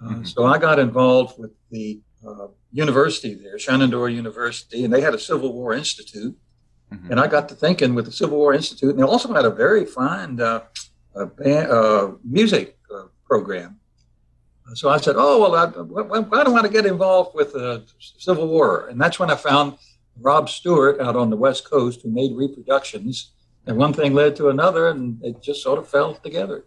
Uh, 0.00 0.08
mm-hmm. 0.08 0.24
So 0.24 0.46
I 0.46 0.58
got 0.58 0.78
involved 0.78 1.38
with 1.38 1.52
the 1.70 2.00
uh, 2.26 2.48
university 2.72 3.34
there, 3.34 3.58
Shenandoah 3.58 4.10
University, 4.10 4.84
and 4.84 4.92
they 4.92 5.00
had 5.00 5.14
a 5.14 5.18
Civil 5.18 5.52
War 5.52 5.72
Institute. 5.72 6.36
Mm-hmm. 6.92 7.10
And 7.10 7.20
I 7.20 7.26
got 7.26 7.48
to 7.50 7.54
thinking 7.54 7.94
with 7.94 8.06
the 8.06 8.12
Civil 8.12 8.38
War 8.38 8.54
Institute, 8.54 8.90
and 8.90 8.98
they 8.98 9.04
also 9.04 9.32
had 9.32 9.44
a 9.44 9.50
very 9.50 9.84
fine 9.84 10.40
uh, 10.40 10.62
uh, 11.14 11.26
band, 11.26 11.70
uh, 11.70 12.12
music 12.24 12.78
uh, 12.94 13.04
program. 13.26 13.78
So 14.74 14.88
I 14.88 14.98
said, 14.98 15.16
"Oh 15.18 15.40
well, 15.40 15.54
I, 15.54 15.66
why 15.66 16.44
do 16.44 16.50
I 16.50 16.52
want 16.52 16.66
to 16.66 16.72
get 16.72 16.86
involved 16.86 17.34
with 17.34 17.52
the 17.52 17.84
Civil 17.98 18.48
War?" 18.48 18.88
And 18.88 19.00
that's 19.00 19.18
when 19.18 19.30
I 19.30 19.34
found 19.34 19.78
Robb 20.20 20.48
Stewart 20.48 21.00
out 21.00 21.16
on 21.16 21.30
the 21.30 21.36
West 21.36 21.68
Coast, 21.68 22.02
who 22.02 22.10
made 22.10 22.36
reproductions. 22.36 23.32
And 23.66 23.76
one 23.76 23.92
thing 23.92 24.14
led 24.14 24.36
to 24.36 24.48
another, 24.48 24.88
and 24.88 25.22
it 25.22 25.42
just 25.42 25.62
sort 25.62 25.78
of 25.78 25.88
fell 25.88 26.14
together. 26.14 26.64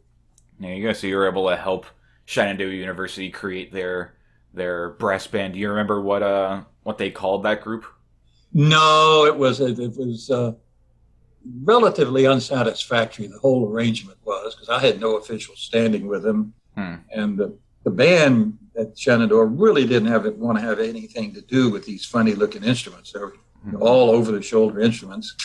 There 0.60 0.74
you 0.74 0.84
go. 0.84 0.94
So 0.94 1.08
you 1.08 1.16
were 1.16 1.28
able 1.28 1.50
to 1.50 1.56
help 1.56 1.86
Shenandoah 2.26 2.72
University 2.72 3.30
create 3.30 3.72
their 3.72 4.16
their 4.54 4.90
brass 4.92 5.28
band. 5.28 5.54
Do 5.54 5.60
you 5.60 5.70
remember 5.70 6.02
what 6.02 6.24
uh 6.24 6.64
what 6.84 6.98
they 6.98 7.12
called 7.12 7.44
that 7.44 7.62
group? 7.62 7.86
No, 8.54 9.26
it 9.26 9.36
was 9.36 9.62
it 9.62 9.78
was 9.78 10.30
uh, 10.30 10.54
relatively 11.64 12.26
unsatisfactory. 12.26 13.28
The 13.28 13.40
whole 13.40 13.70
arrangement 13.70 14.18
was 14.26 14.56
because 14.56 14.70
I 14.70 14.80
had 14.80 15.00
no 15.00 15.18
official 15.18 15.56
standing 15.56 16.08
with 16.08 16.24
them, 16.24 16.54
hmm. 16.76 16.96
and 17.12 17.38
the, 17.38 17.58
the 17.84 17.92
band 17.92 18.58
at 18.78 18.98
Shenandoah 18.98 19.46
really 19.46 19.86
didn't 19.86 20.10
have 20.10 20.26
it, 20.26 20.38
want 20.38 20.58
to 20.58 20.64
have 20.64 20.80
anything 20.80 21.34
to 21.34 21.42
do 21.42 21.70
with 21.70 21.86
these 21.86 22.06
funny 22.06 22.34
looking 22.34 22.64
instruments. 22.64 23.12
They 23.12 23.20
were 23.20 23.36
hmm. 23.64 23.82
all 23.82 24.10
over 24.10 24.32
the 24.32 24.42
shoulder 24.42 24.82
instruments, 24.82 25.36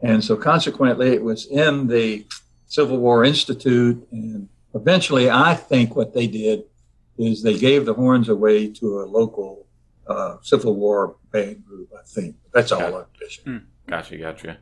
and 0.00 0.24
so 0.24 0.36
consequently, 0.36 1.12
it 1.12 1.22
was 1.22 1.46
in 1.46 1.86
the 1.86 2.26
Civil 2.66 2.98
War 2.98 3.24
Institute, 3.24 4.06
and 4.10 4.48
eventually, 4.74 5.30
I 5.30 5.54
think 5.54 5.96
what 5.96 6.14
they 6.14 6.26
did 6.26 6.64
is 7.18 7.42
they 7.42 7.58
gave 7.58 7.84
the 7.84 7.94
horns 7.94 8.28
away 8.28 8.68
to 8.74 9.00
a 9.00 9.04
local 9.04 9.66
uh, 10.06 10.36
Civil 10.42 10.76
War 10.76 11.16
band 11.32 11.64
group. 11.64 11.90
I 11.94 12.02
think 12.06 12.36
that's 12.52 12.72
all 12.72 12.96
I'm 12.96 13.06
fishing. 13.18 13.44
Hmm. 13.44 13.58
Gotcha, 13.86 14.16
gotcha. 14.16 14.58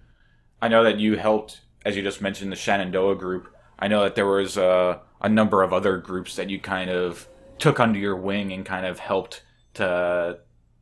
I 0.61 0.69
know 0.69 0.85
that 0.85 0.99
you 0.99 1.17
helped, 1.17 1.61
as 1.85 1.97
you 1.97 2.03
just 2.03 2.23
mentioned, 2.23 2.51
the 2.51 2.57
Shenandoah 2.57 3.17
group. 3.17 3.55
I 3.79 3.89
know 3.89 4.05
that 4.05 4.15
there 4.15 4.27
was 4.27 4.57
a, 4.57 5.01
a 5.21 5.29
number 5.29 5.63
of 5.63 5.73
other 5.73 5.99
groups 5.99 6.37
that 6.37 6.49
you 6.49 6.59
kind 6.59 6.91
of 6.91 7.29
took 7.59 7.79
under 7.81 7.99
your 7.99 8.17
wing 8.17 8.53
and 8.53 8.65
kind 8.65 8.87
of 8.87 8.99
helped 8.99 9.43
to 9.75 10.39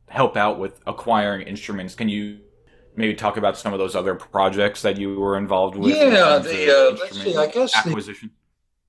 help 0.07 0.37
out 0.37 0.59
with 0.59 0.79
acquiring 0.87 1.47
instruments. 1.47 1.95
Can 1.95 2.09
you 2.09 2.39
maybe 2.95 3.13
talk 3.13 3.37
about 3.37 3.57
some 3.57 3.73
of 3.73 3.79
those 3.79 3.95
other 3.95 4.15
projects 4.15 4.81
that 4.83 4.97
you 4.97 5.19
were 5.19 5.37
involved 5.37 5.75
with? 5.75 5.93
Yeah, 5.93 6.37
the 6.39 6.93
uh, 6.93 6.97
let's 6.97 7.21
see, 7.21 7.35
I 7.35 7.47
guess 7.47 7.75
acquisition. 7.75 8.29
The, 8.29 8.44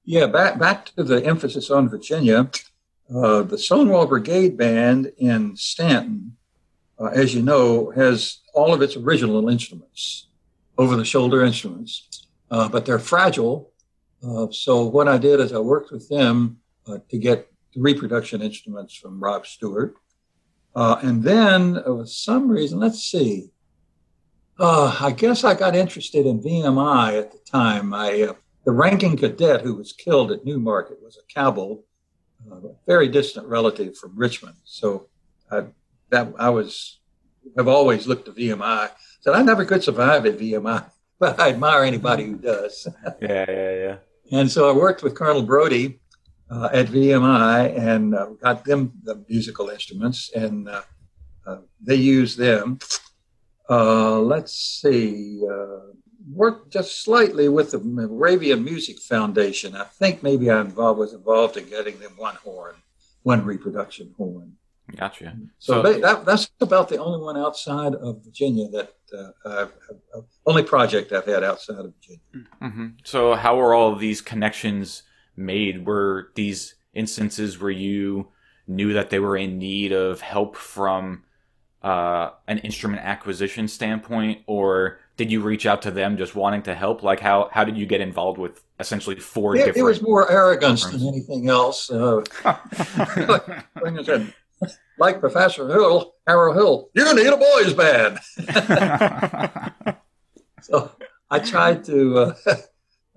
yeah, 0.07 0.27
back 0.27 0.59
back 0.59 0.87
to 0.97 1.03
the 1.03 1.25
emphasis 1.27 1.69
on 1.69 1.89
Virginia. 1.89 2.49
Uh, 3.13 3.43
the 3.43 3.59
Stonewall 3.59 4.07
Brigade 4.07 4.57
Band 4.57 5.13
in 5.19 5.57
Staunton, 5.57 6.37
uh, 6.99 7.07
as 7.07 7.35
you 7.35 7.43
know, 7.43 7.91
has 7.91 8.39
all 8.55 8.73
of 8.73 8.83
its 8.83 8.97
original 8.97 9.49
instruments, 9.49 10.29
over 10.79 10.97
the 10.97 11.05
shoulder 11.05 11.45
instruments, 11.45 12.29
uh, 12.51 12.69
but 12.69 12.87
they're 12.87 13.01
fragile. 13.01 13.73
Uh, 14.27 14.47
so, 14.51 14.85
what 14.85 15.09
I 15.09 15.19
did 15.19 15.41
is 15.41 15.53
I 15.53 15.59
worked 15.59 15.91
with 15.91 16.09
them 16.09 16.59
uh, 16.87 16.99
to 17.11 17.19
get 17.19 17.53
the 17.75 17.81
reproduction 17.81 18.43
instruments 18.43 18.95
from 18.95 19.23
Robb 19.23 19.45
Stewart. 19.45 19.97
and 20.75 21.23
then, 21.23 21.83
for 21.83 22.07
some 22.07 22.49
reason, 22.49 22.79
let's 22.79 23.03
see, 23.03 23.51
I 24.59 25.13
guess 25.17 25.43
I 25.43 25.55
got 25.55 25.75
interested 25.75 26.27
in 26.27 26.41
VMI 26.41 27.19
at 27.19 27.33
the 27.33 27.39
time. 27.39 27.93
I, 27.93 28.35
the 28.67 28.73
ranking 28.73 29.17
cadet 29.17 29.63
who 29.63 29.77
was 29.77 29.93
killed 29.93 30.31
at 30.31 30.45
New 30.45 30.59
Market 30.59 30.99
was 31.03 31.17
a 31.17 31.33
Cabell 31.33 31.85
a 32.51 32.61
very 32.87 33.09
distant 33.09 33.47
relative 33.47 33.97
from 33.97 34.17
Richmond. 34.17 34.57
So 34.65 35.09
I, 35.51 35.65
that 36.11 36.33
I 36.39 36.51
was 36.51 37.01
have 37.57 37.69
always 37.69 38.07
looked 38.07 38.29
at 38.29 38.35
VMI. 38.35 38.91
Said 39.21 39.35
I 39.35 39.43
never 39.43 39.65
could 39.65 39.83
survive 39.83 40.27
at 40.27 40.39
VMI, 40.39 40.85
but 41.19 41.41
I 41.41 41.51
admire 41.51 41.85
anybody 41.85 42.25
who 42.25 42.37
does. 42.37 42.87
yeah, 43.23 43.45
yeah, 43.49 43.75
yeah. 43.75 43.97
And 44.33 44.51
so 44.51 44.69
I 44.69 44.73
worked 44.73 45.03
with 45.03 45.15
Colonel 45.15 45.43
Brody 45.43 46.01
uh, 46.51 46.69
at 46.73 46.87
VMI 46.87 47.79
and 47.79 48.15
uh, 48.15 48.27
got 48.43 48.65
them 48.65 48.93
the 49.05 49.25
musical 49.29 49.69
instruments, 49.69 50.31
and 50.35 50.69
uh, 50.69 50.83
uh 51.47 51.59
they 51.81 51.97
used 51.97 52.39
them. 52.39 52.79
Uh, 53.69 54.21
let's 54.21 54.53
see. 54.53 55.43
Uh, 55.49 55.96
worked 56.31 56.73
just 56.73 57.03
slightly 57.03 57.49
with 57.49 57.71
the 57.71 57.79
Moravian 57.79 58.65
Music 58.65 58.99
Foundation. 58.99 59.77
I 59.77 59.85
think 59.85 60.23
maybe 60.23 60.51
I 60.51 60.61
involved, 60.61 60.99
was 60.99 61.13
involved 61.13 61.57
in 61.57 61.69
getting 61.69 61.99
them 61.99 62.13
one 62.17 62.37
horn, 62.37 62.75
one 63.23 63.45
reproduction 63.45 64.15
horn. 64.17 64.53
Gotcha. 64.95 65.37
So, 65.59 65.75
so 65.75 65.83
they, 65.83 66.01
that, 66.01 66.25
that's 66.25 66.51
about 66.61 66.89
the 66.89 66.99
only 66.99 67.19
one 67.19 67.37
outside 67.37 67.95
of 67.95 68.25
Virginia 68.25 68.69
that 68.69 68.93
uh, 69.13 69.29
I've, 69.45 69.73
I've, 70.17 70.25
only 70.47 70.63
project 70.63 71.13
I've 71.13 71.27
had 71.27 71.43
outside 71.43 71.79
of 71.79 71.93
Virginia. 71.95 72.49
Mm-hmm. 72.63 72.87
So 73.05 73.35
how 73.35 73.57
were 73.57 73.75
all 73.75 73.93
of 73.93 73.99
these 73.99 74.21
connections 74.21 75.03
made? 75.37 75.87
Were 75.87 76.31
these 76.37 76.77
instances 76.95 77.61
where 77.61 77.71
you 77.71 78.29
knew 78.69 78.93
that 78.93 79.11
they 79.11 79.19
were 79.19 79.37
in 79.37 79.59
need 79.59 79.93
of 79.93 80.21
help 80.21 80.57
from 80.57 81.25
uh, 81.83 82.31
an 82.47 82.59
instrument 82.59 83.03
acquisition 83.03 83.69
standpoint, 83.69 84.43
or 84.47 85.01
did 85.17 85.33
you 85.33 85.41
reach 85.41 85.67
out 85.67 85.83
to 85.83 85.91
them 85.91 86.17
just 86.17 86.35
wanting 86.35 86.63
to 86.63 86.75
help? 86.75 87.03
Like 87.03 87.21
how 87.21 87.49
how 87.53 87.65
did 87.65 87.77
you 87.79 87.87
get 87.87 88.01
involved 88.01 88.39
with 88.39 88.63
essentially 88.79 89.17
four 89.17 89.55
it, 89.55 89.59
different? 89.59 89.79
It 89.79 89.83
was 89.83 90.03
more 90.03 90.31
arrogance 90.31 90.85
than 90.85 91.07
anything 91.07 91.49
else. 91.49 91.91
Uh, 91.91 92.23
like 94.99 95.21
Professor 95.21 95.69
Hill, 95.69 96.15
Harold 96.27 96.57
Hill, 96.57 96.91
you 96.95 97.15
need 97.15 97.27
a 97.27 97.37
boys 97.37 97.75
band. 97.75 98.19
so 100.63 100.93
I 101.31 101.39
tried 101.39 101.85
to. 101.85 102.19
Uh, 102.19 102.35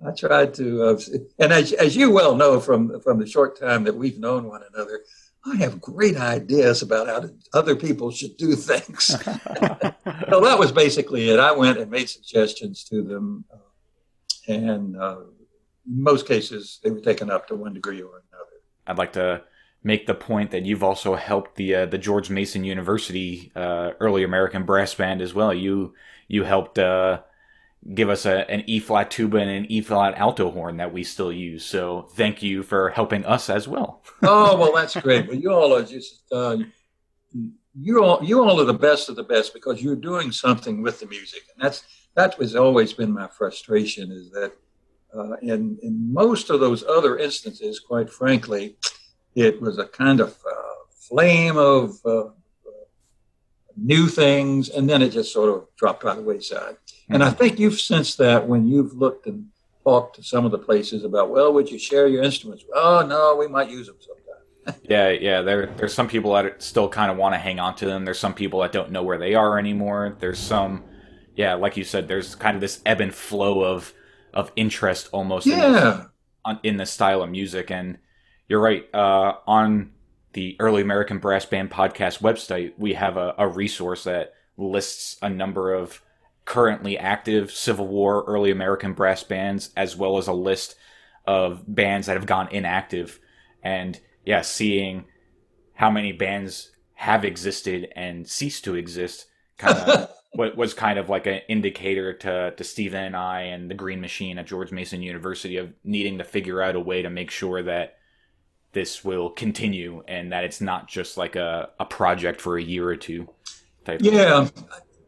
I 0.02 0.12
tried 0.12 0.54
to, 0.54 0.82
uh, 0.84 0.98
and 1.38 1.52
as, 1.52 1.74
as 1.74 1.94
you 1.94 2.10
well 2.10 2.34
know 2.34 2.58
from 2.58 3.00
from 3.00 3.18
the 3.18 3.26
short 3.26 3.60
time 3.60 3.84
that 3.84 3.94
we've 3.94 4.18
known 4.18 4.48
one 4.48 4.62
another, 4.72 5.02
I 5.44 5.56
have 5.56 5.80
great 5.80 6.16
ideas 6.16 6.82
about 6.82 7.06
how 7.06 7.30
other 7.54 7.74
people 7.74 8.10
should 8.10 8.36
do 8.36 8.54
things. 8.54 9.04
so 9.24 10.40
that 10.40 10.56
was 10.58 10.70
basically 10.70 11.30
it. 11.30 11.40
I 11.40 11.52
went 11.52 11.78
and 11.78 11.90
made 11.90 12.10
suggestions 12.10 12.84
to 12.84 13.02
them, 13.02 13.44
uh, 13.52 14.52
and 14.52 14.96
uh, 14.96 15.20
most 15.86 16.26
cases 16.26 16.78
they 16.84 16.90
were 16.90 17.00
taken 17.00 17.30
up 17.30 17.48
to 17.48 17.54
one 17.56 17.72
degree 17.72 18.02
or 18.02 18.22
another. 18.30 18.60
I'd 18.86 18.98
like 18.98 19.14
to 19.14 19.42
make 19.82 20.06
the 20.06 20.14
point 20.14 20.50
that 20.50 20.66
you've 20.66 20.84
also 20.84 21.14
helped 21.14 21.56
the 21.56 21.74
uh, 21.74 21.86
the 21.86 21.98
George 21.98 22.28
Mason 22.28 22.64
University 22.64 23.50
uh, 23.56 23.92
early 23.98 24.24
American 24.24 24.64
brass 24.64 24.94
band 24.94 25.22
as 25.22 25.32
well. 25.32 25.54
You 25.54 25.94
you 26.28 26.44
helped 26.44 26.78
uh, 26.78 27.20
give 27.94 28.10
us 28.10 28.26
a, 28.26 28.50
an 28.50 28.62
E 28.66 28.78
flat 28.78 29.10
tuba 29.10 29.38
and 29.38 29.50
an 29.50 29.66
E 29.70 29.80
flat 29.80 30.14
alto 30.16 30.50
horn 30.50 30.76
that 30.78 30.92
we 30.92 31.02
still 31.02 31.32
use. 31.32 31.64
So 31.64 32.08
thank 32.12 32.42
you 32.42 32.62
for 32.62 32.90
helping 32.90 33.24
us 33.24 33.48
as 33.48 33.66
well. 33.66 34.02
oh 34.22 34.56
well, 34.56 34.72
that's 34.74 34.96
great. 34.96 35.26
But 35.26 35.40
you 35.40 35.52
all 35.52 35.74
are 35.74 35.84
just 35.84 36.22
uh, 36.32 36.58
you 37.80 38.04
all 38.04 38.22
you 38.22 38.42
all 38.42 38.60
are 38.60 38.64
the 38.64 38.74
best 38.74 39.08
of 39.08 39.16
the 39.16 39.22
best 39.22 39.54
because 39.54 39.82
you're 39.82 39.96
doing 39.96 40.32
something 40.32 40.82
with 40.82 41.00
the 41.00 41.06
music, 41.06 41.42
and 41.54 41.64
that's 41.64 41.84
that 42.14 42.34
has 42.34 42.56
always 42.56 42.92
been 42.92 43.12
my 43.12 43.28
frustration. 43.28 44.10
Is 44.12 44.30
that 44.30 44.52
uh, 45.16 45.36
in 45.42 45.78
in 45.82 46.12
most 46.12 46.50
of 46.50 46.60
those 46.60 46.84
other 46.84 47.18
instances, 47.18 47.80
quite 47.80 48.10
frankly, 48.10 48.76
it 49.34 49.60
was 49.60 49.78
a 49.78 49.86
kind 49.86 50.20
of 50.20 50.30
uh, 50.30 50.74
flame 50.90 51.56
of 51.56 51.94
uh, 52.04 52.24
new 53.76 54.06
things, 54.06 54.68
and 54.68 54.88
then 54.88 55.00
it 55.00 55.10
just 55.10 55.32
sort 55.32 55.48
of 55.48 55.66
dropped 55.76 56.04
by 56.04 56.14
the 56.14 56.22
wayside. 56.22 56.76
Mm-hmm. 57.10 57.14
And 57.14 57.24
I 57.24 57.30
think 57.30 57.58
you've 57.58 57.80
sensed 57.80 58.18
that 58.18 58.46
when 58.46 58.68
you've 58.68 58.92
looked 58.92 59.26
and 59.26 59.48
talked 59.82 60.14
to 60.16 60.22
some 60.22 60.44
of 60.44 60.52
the 60.52 60.58
places 60.58 61.02
about, 61.02 61.30
well, 61.30 61.52
would 61.52 61.68
you 61.68 61.78
share 61.78 62.06
your 62.06 62.22
instruments? 62.22 62.64
Oh, 62.72 63.04
no, 63.04 63.34
we 63.36 63.48
might 63.48 63.68
use 63.68 63.88
them 63.88 63.96
sometime. 63.98 64.80
yeah, 64.88 65.08
yeah. 65.10 65.42
There, 65.42 65.66
there's 65.76 65.92
some 65.92 66.06
people 66.06 66.34
that 66.34 66.62
still 66.62 66.88
kind 66.88 67.10
of 67.10 67.16
want 67.16 67.34
to 67.34 67.38
hang 67.38 67.58
on 67.58 67.74
to 67.76 67.86
them. 67.86 68.04
There's 68.04 68.20
some 68.20 68.34
people 68.34 68.60
that 68.60 68.70
don't 68.70 68.92
know 68.92 69.02
where 69.02 69.18
they 69.18 69.34
are 69.34 69.58
anymore. 69.58 70.16
There's 70.20 70.38
some, 70.38 70.84
yeah, 71.34 71.54
like 71.54 71.76
you 71.76 71.82
said, 71.82 72.06
there's 72.06 72.36
kind 72.36 72.54
of 72.54 72.60
this 72.60 72.80
ebb 72.86 73.00
and 73.00 73.12
flow 73.12 73.64
of 73.64 73.92
of 74.32 74.52
interest 74.54 75.08
almost 75.10 75.44
yeah. 75.44 76.04
in, 76.46 76.58
in 76.62 76.76
the 76.76 76.86
style 76.86 77.20
of 77.22 77.30
music. 77.30 77.72
And 77.72 77.98
you're 78.46 78.60
right. 78.60 78.86
Uh, 78.94 79.34
on 79.44 79.90
the 80.34 80.54
Early 80.60 80.82
American 80.82 81.18
Brass 81.18 81.44
Band 81.44 81.72
podcast 81.72 82.20
website, 82.20 82.74
we 82.78 82.92
have 82.92 83.16
a, 83.16 83.34
a 83.36 83.48
resource 83.48 84.04
that 84.04 84.34
lists 84.56 85.16
a 85.22 85.28
number 85.28 85.74
of 85.74 86.00
currently 86.50 86.98
active 86.98 87.52
Civil 87.52 87.86
War 87.86 88.24
early 88.26 88.50
American 88.50 88.92
brass 88.92 89.22
bands, 89.22 89.70
as 89.76 89.96
well 89.96 90.18
as 90.18 90.26
a 90.26 90.32
list 90.32 90.74
of 91.24 91.62
bands 91.64 92.08
that 92.08 92.16
have 92.16 92.26
gone 92.26 92.48
inactive. 92.50 93.20
And 93.62 94.00
yeah, 94.26 94.40
seeing 94.40 95.04
how 95.74 95.92
many 95.92 96.10
bands 96.10 96.72
have 96.94 97.24
existed 97.24 97.92
and 97.94 98.28
ceased 98.28 98.64
to 98.64 98.74
exist 98.74 99.26
kind 99.58 99.78
of 99.78 100.10
was 100.56 100.74
kind 100.74 100.98
of 100.98 101.08
like 101.08 101.28
an 101.28 101.40
indicator 101.48 102.14
to, 102.14 102.52
to 102.56 102.64
Stephen 102.64 103.04
and 103.04 103.16
I 103.16 103.42
and 103.42 103.70
the 103.70 103.74
Green 103.76 104.00
Machine 104.00 104.36
at 104.36 104.48
George 104.48 104.72
Mason 104.72 105.02
University 105.02 105.56
of 105.56 105.72
needing 105.84 106.18
to 106.18 106.24
figure 106.24 106.60
out 106.60 106.74
a 106.74 106.80
way 106.80 107.02
to 107.02 107.10
make 107.10 107.30
sure 107.30 107.62
that 107.62 107.98
this 108.72 109.04
will 109.04 109.30
continue 109.30 110.02
and 110.08 110.32
that 110.32 110.42
it's 110.42 110.60
not 110.60 110.88
just 110.88 111.16
like 111.16 111.36
a, 111.36 111.70
a 111.78 111.84
project 111.84 112.40
for 112.40 112.58
a 112.58 112.62
year 112.62 112.88
or 112.88 112.96
two. 112.96 113.28
yeah, 114.00 114.48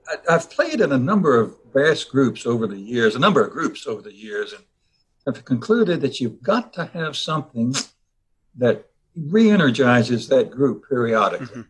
I, 0.09 0.33
have 0.33 0.51
played 0.51 0.81
in 0.81 0.93
a 0.93 0.99
number 0.99 1.41
of 1.41 1.73
brass 1.73 2.05
groups 2.05 2.47
over 2.47 2.67
the 2.67 2.79
years, 2.79 3.15
a 3.15 3.19
number 3.19 3.45
of 3.45 3.53
groups 3.53 3.87
over 3.87 4.03
the 4.03 4.15
years, 4.15 4.53
and 4.53 4.63
have 5.27 5.45
concluded 5.45 6.01
that 6.01 6.21
you've 6.21 6.43
got 6.43 6.73
to 6.75 6.87
have 6.87 7.17
something 7.17 7.75
that 8.57 8.89
re-energizes 9.17 10.29
that 10.29 10.51
group 10.51 10.89
periodically. 10.89 11.47
Mm-hmm. 11.47 11.63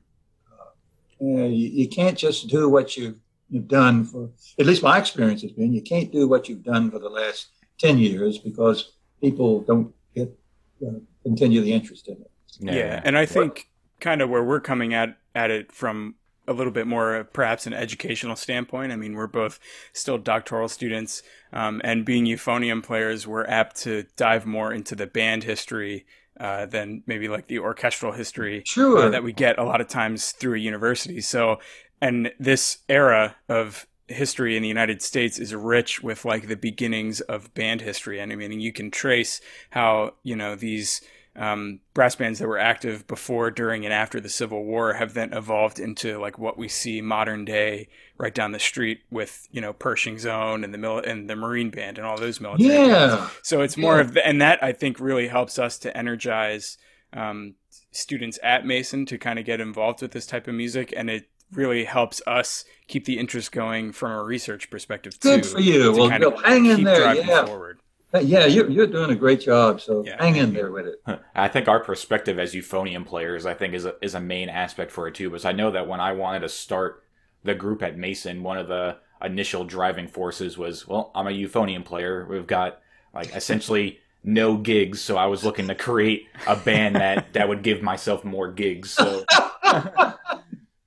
Uh, 1.20 1.44
you, 1.44 1.68
you, 1.68 1.88
can't 1.88 2.18
just 2.18 2.48
do 2.48 2.68
what 2.68 2.96
you've, 2.96 3.20
you've 3.48 3.68
done 3.68 4.04
for, 4.04 4.28
at 4.58 4.66
least 4.66 4.82
my 4.82 4.98
experience 4.98 5.42
has 5.42 5.52
been, 5.52 5.72
you 5.72 5.82
can't 5.82 6.10
do 6.10 6.26
what 6.26 6.48
you've 6.48 6.64
done 6.64 6.90
for 6.90 6.98
the 6.98 7.08
last 7.08 7.48
10 7.78 7.98
years 7.98 8.38
because 8.38 8.94
people 9.20 9.60
don't 9.60 9.94
get 10.16 10.36
uh, 10.84 10.98
continue 11.22 11.60
the 11.60 11.72
interest 11.72 12.08
in 12.08 12.14
it. 12.14 12.30
Yeah, 12.58 12.74
yeah. 12.74 13.02
and 13.04 13.16
I 13.16 13.26
think 13.26 13.68
kind 14.00 14.20
of 14.20 14.30
where 14.30 14.42
we're 14.42 14.60
coming 14.60 14.94
at 14.94 15.16
at 15.34 15.50
it 15.50 15.70
from 15.72 16.16
a 16.48 16.52
little 16.52 16.72
bit 16.72 16.86
more 16.86 17.24
perhaps 17.32 17.66
an 17.66 17.72
educational 17.72 18.36
standpoint. 18.36 18.92
I 18.92 18.96
mean, 18.96 19.14
we're 19.14 19.26
both 19.26 19.58
still 19.92 20.18
doctoral 20.18 20.68
students, 20.68 21.22
um, 21.52 21.80
and 21.84 22.04
being 22.04 22.24
euphonium 22.26 22.82
players, 22.82 23.26
we're 23.26 23.46
apt 23.46 23.76
to 23.82 24.04
dive 24.16 24.46
more 24.46 24.72
into 24.72 24.94
the 24.94 25.06
band 25.06 25.44
history 25.44 26.04
uh, 26.40 26.66
than 26.66 27.02
maybe 27.06 27.28
like 27.28 27.46
the 27.46 27.58
orchestral 27.58 28.12
history 28.12 28.58
uh, 28.60 28.62
Sure. 28.64 28.98
uh, 28.98 29.08
that 29.10 29.22
we 29.22 29.32
get 29.32 29.58
a 29.58 29.64
lot 29.64 29.80
of 29.80 29.88
times 29.88 30.32
through 30.32 30.54
a 30.54 30.58
university. 30.58 31.20
So, 31.20 31.60
and 32.00 32.32
this 32.40 32.78
era 32.88 33.36
of 33.48 33.86
history 34.08 34.56
in 34.56 34.62
the 34.62 34.68
United 34.68 35.02
States 35.02 35.38
is 35.38 35.54
rich 35.54 36.02
with 36.02 36.24
like 36.24 36.48
the 36.48 36.56
beginnings 36.56 37.20
of 37.20 37.54
band 37.54 37.80
history. 37.82 38.18
And 38.20 38.32
I 38.32 38.36
mean, 38.36 38.60
you 38.60 38.72
can 38.72 38.90
trace 38.90 39.40
how, 39.70 40.14
you 40.22 40.34
know, 40.34 40.56
these 40.56 41.00
um, 41.34 41.80
brass 41.94 42.14
bands 42.14 42.38
that 42.40 42.46
were 42.46 42.58
active 42.58 43.06
before, 43.06 43.50
during, 43.50 43.84
and 43.86 43.92
after 43.94 44.20
the 44.20 44.28
Civil 44.28 44.64
War 44.64 44.92
have 44.94 45.14
then 45.14 45.32
evolved 45.32 45.78
into 45.78 46.18
like 46.18 46.38
what 46.38 46.58
we 46.58 46.68
see 46.68 47.00
modern 47.00 47.44
day 47.46 47.88
right 48.18 48.34
down 48.34 48.52
the 48.52 48.58
street 48.58 49.00
with, 49.10 49.48
you 49.50 49.60
know, 49.60 49.72
Pershing's 49.72 50.26
Own 50.26 50.62
and 50.62 50.74
the 50.74 50.78
mil- 50.78 50.98
and 50.98 51.30
the 51.30 51.36
Marine 51.36 51.70
Band 51.70 51.96
and 51.98 52.06
all 52.06 52.18
those 52.18 52.40
military 52.40 52.68
bands. 52.76 53.14
Yeah. 53.14 53.28
So 53.42 53.62
it's 53.62 53.76
more 53.78 53.94
Yeah. 53.96 54.00
of 54.02 54.12
the, 54.14 54.26
and 54.26 54.42
that 54.42 54.62
I 54.62 54.72
think 54.72 55.00
really 55.00 55.28
helps 55.28 55.58
us 55.58 55.78
to 55.78 55.96
energize 55.96 56.76
um, 57.14 57.54
students 57.90 58.38
at 58.42 58.64
Mason 58.66 59.04
to 59.06 59.18
kind 59.18 59.38
of 59.38 59.44
get 59.44 59.60
involved 59.60 60.02
with 60.02 60.12
this 60.12 60.26
type 60.26 60.48
of 60.48 60.54
music, 60.54 60.92
and 60.96 61.10
it 61.10 61.28
really 61.52 61.84
helps 61.84 62.22
us 62.26 62.64
keep 62.88 63.04
the 63.04 63.18
interest 63.18 63.52
going 63.52 63.92
from 63.92 64.10
a 64.12 64.22
research 64.22 64.70
perspective 64.70 65.18
too. 65.20 65.28
Good 65.36 65.46
for 65.46 65.60
you. 65.60 65.92
Well, 65.92 66.08
kind 66.08 66.24
of 66.24 66.42
hang 66.42 66.64
in 66.66 66.82
there. 66.84 67.14
Yeah. 67.14 67.44
forward. 67.44 67.80
Yeah, 68.20 68.46
you're, 68.46 68.70
you're 68.70 68.86
doing 68.86 69.10
a 69.10 69.14
great 69.14 69.40
job. 69.40 69.80
So 69.80 70.04
Yeah, 70.04 70.22
hang 70.22 70.36
in 70.36 70.52
there 70.52 70.70
with 70.70 70.86
it. 70.86 71.20
I 71.34 71.48
think 71.48 71.68
our 71.68 71.80
perspective 71.80 72.38
as 72.38 72.52
euphonium 72.54 73.06
players, 73.06 73.46
I 73.46 73.54
think, 73.54 73.74
is 73.74 73.84
a, 73.84 73.94
is 74.02 74.14
a 74.14 74.20
main 74.20 74.48
aspect 74.48 74.90
for 74.90 75.08
it 75.08 75.14
too. 75.14 75.30
Because 75.30 75.44
I 75.44 75.52
know 75.52 75.70
that 75.70 75.88
when 75.88 76.00
I 76.00 76.12
wanted 76.12 76.40
to 76.40 76.48
start 76.48 77.04
the 77.42 77.54
group 77.54 77.82
at 77.82 77.96
Mason, 77.96 78.42
one 78.42 78.58
of 78.58 78.68
the 78.68 78.98
initial 79.22 79.64
driving 79.64 80.08
forces 80.08 80.58
was, 80.58 80.86
well, 80.86 81.10
I'm 81.14 81.26
a 81.26 81.30
euphonium 81.30 81.84
player. 81.84 82.26
We've 82.28 82.46
got 82.46 82.80
like 83.14 83.34
essentially 83.34 83.98
no 84.24 84.56
gigs, 84.56 85.00
so 85.00 85.16
I 85.16 85.26
was 85.26 85.44
looking 85.44 85.68
to 85.68 85.74
create 85.74 86.26
a 86.46 86.56
band 86.56 86.96
that 86.96 87.32
that 87.32 87.48
would 87.48 87.62
give 87.62 87.82
myself 87.82 88.24
more 88.24 88.52
gigs. 88.52 88.90
So 88.90 89.24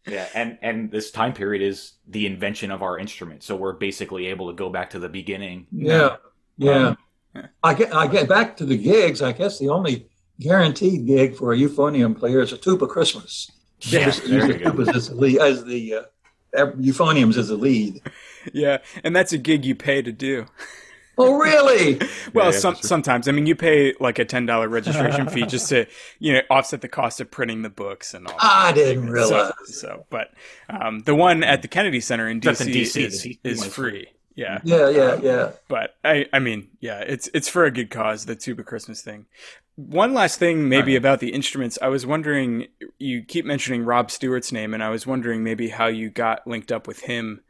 yeah, 0.07 0.27
and 0.33 0.57
and 0.61 0.91
this 0.91 1.11
time 1.11 1.33
period 1.33 1.61
is 1.61 1.93
the 2.07 2.25
invention 2.25 2.71
of 2.71 2.83
our 2.83 2.97
instrument, 2.97 3.43
so 3.43 3.55
we're 3.55 3.73
basically 3.73 4.27
able 4.27 4.47
to 4.47 4.53
go 4.53 4.69
back 4.69 4.91
to 4.91 4.99
the 4.99 5.09
beginning. 5.09 5.67
Yeah, 5.71 6.17
yeah. 6.57 6.71
Yeah. 6.71 6.95
I 7.63 7.73
get 7.73 7.93
I 7.93 8.07
get 8.07 8.27
back 8.27 8.57
to 8.57 8.65
the 8.65 8.77
gigs. 8.77 9.21
I 9.21 9.31
guess 9.31 9.59
the 9.59 9.69
only 9.69 10.07
guaranteed 10.39 11.05
gig 11.05 11.35
for 11.35 11.53
a 11.53 11.57
euphonium 11.57 12.17
player 12.17 12.41
is 12.41 12.53
a 12.53 12.57
tuba 12.57 12.87
Christmas. 12.87 13.51
Yeah, 13.81 14.05
Use 14.05 14.21
the 14.21 14.59
tubas 14.63 14.95
as 14.95 15.09
the 15.09 15.15
lead, 15.15 15.39
as 15.39 15.63
the 15.65 15.95
uh, 15.95 16.01
euphoniums 16.77 17.37
as 17.37 17.49
the 17.49 17.55
lead. 17.55 18.01
Yeah, 18.53 18.77
and 19.03 19.15
that's 19.15 19.33
a 19.33 19.37
gig 19.37 19.65
you 19.65 19.75
pay 19.75 20.01
to 20.01 20.11
do. 20.11 20.45
Oh, 21.17 21.37
really? 21.37 21.99
Well, 22.33 22.51
yeah, 22.51 22.59
some, 22.59 22.73
that's 22.73 22.81
true. 22.81 22.87
sometimes 22.89 23.27
I 23.29 23.31
mean 23.31 23.45
you 23.45 23.55
pay 23.55 23.93
like 23.99 24.19
a 24.19 24.25
ten 24.25 24.45
dollar 24.45 24.67
registration 24.67 25.29
fee 25.29 25.45
just 25.45 25.69
to 25.69 25.85
you 26.19 26.33
know 26.33 26.41
offset 26.49 26.81
the 26.81 26.89
cost 26.89 27.21
of 27.21 27.31
printing 27.31 27.61
the 27.61 27.69
books 27.69 28.13
and 28.13 28.27
all. 28.27 28.35
I 28.37 28.71
that. 28.71 28.75
didn't 28.75 29.09
realize. 29.09 29.53
so, 29.67 30.05
but 30.09 30.31
um, 30.69 30.99
the 30.99 31.15
one 31.15 31.43
at 31.43 31.61
the 31.61 31.69
Kennedy 31.69 32.01
Center 32.01 32.27
in 32.27 32.41
DC, 32.41 32.61
in 32.61 32.73
DC, 32.73 33.05
is, 33.05 33.21
the 33.23 33.39
is 33.43 33.65
free. 33.65 34.07
Yeah, 34.35 34.59
Yeah, 34.63 34.89
yeah, 34.89 35.19
yeah. 35.21 35.51
but 35.69 35.95
I, 36.03 36.25
I 36.33 36.39
mean, 36.39 36.67
yeah, 36.81 36.99
it's 36.99 37.29
it's 37.33 37.47
for 37.47 37.63
a 37.65 37.71
good 37.71 37.89
cause. 37.89 38.25
The 38.25 38.35
tuba 38.35 38.63
Christmas 38.63 39.01
thing. 39.01 39.25
One 39.77 40.13
last 40.13 40.39
thing, 40.39 40.69
maybe 40.69 40.93
Right. 40.93 40.97
about 40.97 41.19
the 41.19 41.29
instruments. 41.33 41.77
I 41.81 41.87
was 41.87 42.05
wondering. 42.05 42.67
You 42.99 43.23
keep 43.23 43.45
mentioning 43.45 43.83
Robb 43.85 44.11
Stewart's 44.11 44.51
name, 44.51 44.73
and 44.73 44.83
I 44.83 44.89
was 44.89 45.07
wondering 45.07 45.43
maybe 45.43 45.69
how 45.69 45.87
you 45.87 46.09
got 46.09 46.45
linked 46.47 46.71
up 46.71 46.87
with 46.87 47.01
him. 47.01 47.41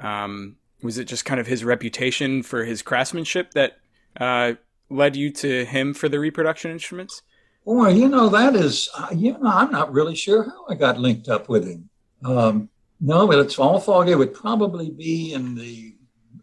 Um, 0.00 0.56
was 0.82 0.98
it 0.98 1.04
just 1.04 1.24
kind 1.24 1.40
of 1.40 1.46
his 1.46 1.64
reputation 1.64 2.42
for 2.42 2.64
his 2.64 2.82
craftsmanship 2.82 3.52
that 3.54 3.78
uh, 4.20 4.54
led 4.90 5.14
you 5.16 5.30
to 5.30 5.64
him 5.64 5.94
for 5.94 6.08
the 6.08 6.18
reproduction 6.18 6.70
instruments? 6.72 7.22
Boy, 7.64 7.90
you 7.90 8.08
know 8.08 8.28
that 8.28 8.56
is. 8.56 8.88
uh, 8.98 9.08
You 9.14 9.32
know, 9.38 9.40
I'm 9.44 9.70
not 9.70 9.92
really 9.92 10.16
sure 10.16 10.42
how 10.44 10.66
I 10.68 10.74
got 10.74 10.98
linked 10.98 11.28
up 11.28 11.48
with 11.48 11.66
him. 11.68 11.88
Um, 12.24 12.68
no, 13.00 13.26
but 13.28 13.38
it's 13.38 13.58
all 13.58 13.78
foggy. 13.80 14.12
It 14.12 14.18
would 14.18 14.34
probably 14.34 14.90
be 14.90 15.32
in 15.32 15.54
the 15.54 15.91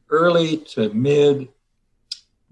early 0.10 0.58
to 0.74 0.94
mid 0.94 1.50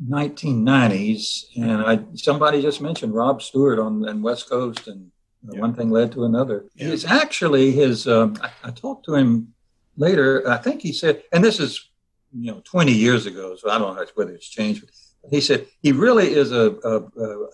1990s, 0.04 1.46
and 1.56 1.82
I 1.82 2.00
somebody 2.16 2.62
just 2.62 2.82
mentioned 2.82 3.14
Robb 3.14 3.42
Stewart 3.42 3.80
on 3.80 4.08
and 4.08 4.24
West 4.24 4.50
Coast, 4.50 4.88
and 4.88 5.12
Yeah. 5.50 5.60
one 5.62 5.74
thing 5.74 5.90
led 5.90 6.12
to 6.14 6.26
another. 6.26 6.66
Yeah. 6.76 6.90
It's 6.90 7.06
actually 7.06 7.72
his. 7.72 8.08
Um, 8.08 8.36
I, 8.42 8.50
I 8.68 8.72
talked 8.72 9.06
to 9.06 9.16
him 9.16 9.54
later. 9.96 10.48
I 10.50 10.58
think 10.58 10.82
he 10.82 10.92
said, 10.94 11.24
and 11.32 11.44
this 11.44 11.60
is 11.60 11.90
you 12.34 12.52
know 12.52 12.62
20 12.64 12.92
years 12.92 13.26
ago, 13.26 13.56
so 13.56 13.70
I 13.70 13.78
don't 13.80 13.96
know 13.96 14.06
whether 14.16 14.34
it's 14.34 14.48
changed. 14.50 14.82
But 15.22 15.32
he 15.32 15.42
said 15.42 15.68
he 15.82 15.92
really 15.92 16.34
is 16.34 16.52
a 16.52 16.66
a, 16.84 16.96
a, 17.26 17.48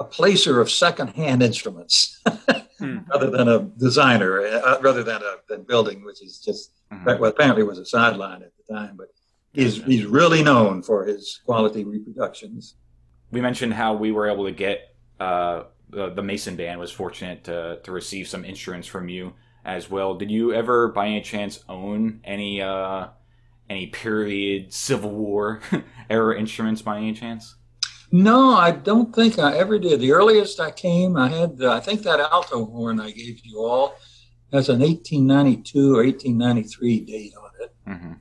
a 0.00 0.04
placer 0.04 0.60
of 0.60 0.70
secondhand 0.70 1.42
instruments, 1.42 2.20
Hmm. 2.78 2.98
rather 3.12 3.30
than 3.30 3.46
a 3.46 3.60
designer, 3.60 4.40
uh, 4.40 4.78
rather 4.80 5.04
than 5.04 5.22
a 5.22 5.34
than 5.48 5.62
building, 5.62 6.04
which 6.04 6.20
is 6.22 6.40
just 6.40 6.72
Mhm. 6.92 7.20
well, 7.20 7.30
apparently 7.30 7.62
was 7.62 7.78
a 7.78 7.86
sideline 7.86 8.42
at 8.42 8.52
the 8.66 8.74
time, 8.74 8.96
but 8.96 9.08
he's 9.52 9.82
he's 9.84 10.04
really 10.04 10.42
known 10.42 10.82
for 10.82 11.04
his 11.04 11.40
quality 11.44 11.84
reproductions. 11.84 12.76
we 13.30 13.40
mentioned 13.40 13.74
how 13.74 13.94
we 13.94 14.12
were 14.12 14.28
able 14.28 14.44
to 14.44 14.52
get 14.52 14.94
uh, 15.20 15.64
the, 15.90 16.10
the 16.10 16.22
Mason 16.22 16.56
band 16.56 16.80
was 16.80 16.90
fortunate 16.90 17.44
to, 17.44 17.78
to 17.82 17.92
receive 17.92 18.26
some 18.28 18.44
instruments 18.44 18.88
from 18.88 19.08
you 19.08 19.34
as 19.64 19.90
well. 19.90 20.14
Did 20.14 20.30
you 20.30 20.52
ever, 20.52 20.88
by 20.88 21.06
any 21.06 21.20
chance, 21.20 21.62
own 21.68 22.20
any 22.24 22.60
uh, 22.62 23.08
any 23.68 23.86
period 23.86 24.72
Civil 24.72 25.10
War 25.10 25.60
era 26.10 26.38
instruments 26.38 26.82
by 26.82 26.96
any 26.96 27.12
chance? 27.12 27.56
No, 28.10 28.54
I 28.54 28.72
don't 28.72 29.14
think 29.14 29.38
I 29.38 29.56
ever 29.56 29.78
did. 29.78 30.00
The 30.00 30.12
earliest 30.12 30.60
I 30.60 30.70
came, 30.70 31.16
I 31.16 31.28
had 31.28 31.58
uh, 31.60 31.72
I 31.72 31.80
think 31.80 32.02
that 32.02 32.20
alto 32.20 32.66
horn 32.66 33.00
I 33.00 33.10
gave 33.10 33.40
you 33.44 33.60
all 33.60 33.94
has 34.52 34.68
an 34.68 34.80
1892 34.80 35.94
or 35.94 36.04
1893 36.04 37.00
date 37.00 37.32
on 37.40 37.50
it. 37.60 37.74
hmm 37.86 38.12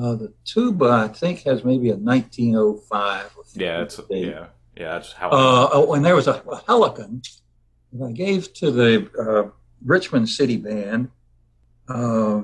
Uh, 0.00 0.14
the 0.14 0.32
tuba 0.44 0.86
I 0.88 1.08
think 1.08 1.42
has 1.42 1.64
maybe 1.64 1.90
a 1.90 1.96
1905. 1.96 3.30
or 3.36 3.42
Yeah, 3.54 3.78
that's 3.78 3.96
date. 3.96 4.26
yeah, 4.28 4.46
yeah. 4.76 4.92
That's 4.92 5.12
how. 5.12 5.30
Uh, 5.30 5.68
oh, 5.72 5.94
and 5.94 6.04
there 6.04 6.14
was 6.14 6.28
a, 6.28 6.34
a 6.34 6.60
Helicon 6.68 7.22
that 7.92 8.06
I 8.06 8.12
gave 8.12 8.52
to 8.54 8.70
the 8.70 9.10
uh, 9.18 9.50
Richmond 9.84 10.28
City 10.28 10.56
Band. 10.56 11.10
Uh, 11.88 12.42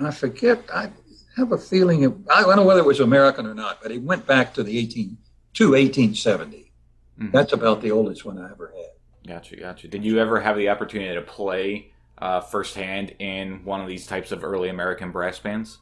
I 0.00 0.10
forget. 0.12 0.62
I 0.72 0.90
have 1.36 1.52
a 1.52 1.58
feeling. 1.58 2.04
It, 2.04 2.12
I 2.30 2.42
don't 2.42 2.56
know 2.56 2.64
whether 2.64 2.80
it 2.80 2.86
was 2.86 3.00
American 3.00 3.46
or 3.46 3.54
not, 3.54 3.82
but 3.82 3.90
it 3.92 4.02
went 4.02 4.26
back 4.26 4.54
to 4.54 4.62
the 4.62 4.78
18 4.78 5.16
to 5.54 5.64
1870. 5.72 6.72
Mhm. 7.20 7.32
That's 7.32 7.52
about 7.52 7.82
the 7.82 7.90
oldest 7.90 8.24
one 8.24 8.38
I 8.38 8.50
ever 8.50 8.72
had. 8.74 8.92
Gotcha, 9.26 9.56
gotcha. 9.56 9.88
Did 9.88 10.04
you 10.04 10.18
ever 10.20 10.40
have 10.40 10.56
the 10.56 10.68
opportunity 10.70 11.14
to 11.14 11.20
play 11.20 11.92
uh, 12.18 12.40
firsthand 12.40 13.14
in 13.18 13.64
one 13.64 13.80
of 13.80 13.88
these 13.88 14.06
types 14.06 14.32
of 14.32 14.42
early 14.44 14.68
American 14.70 15.10
brass 15.10 15.38
bands? 15.38 15.78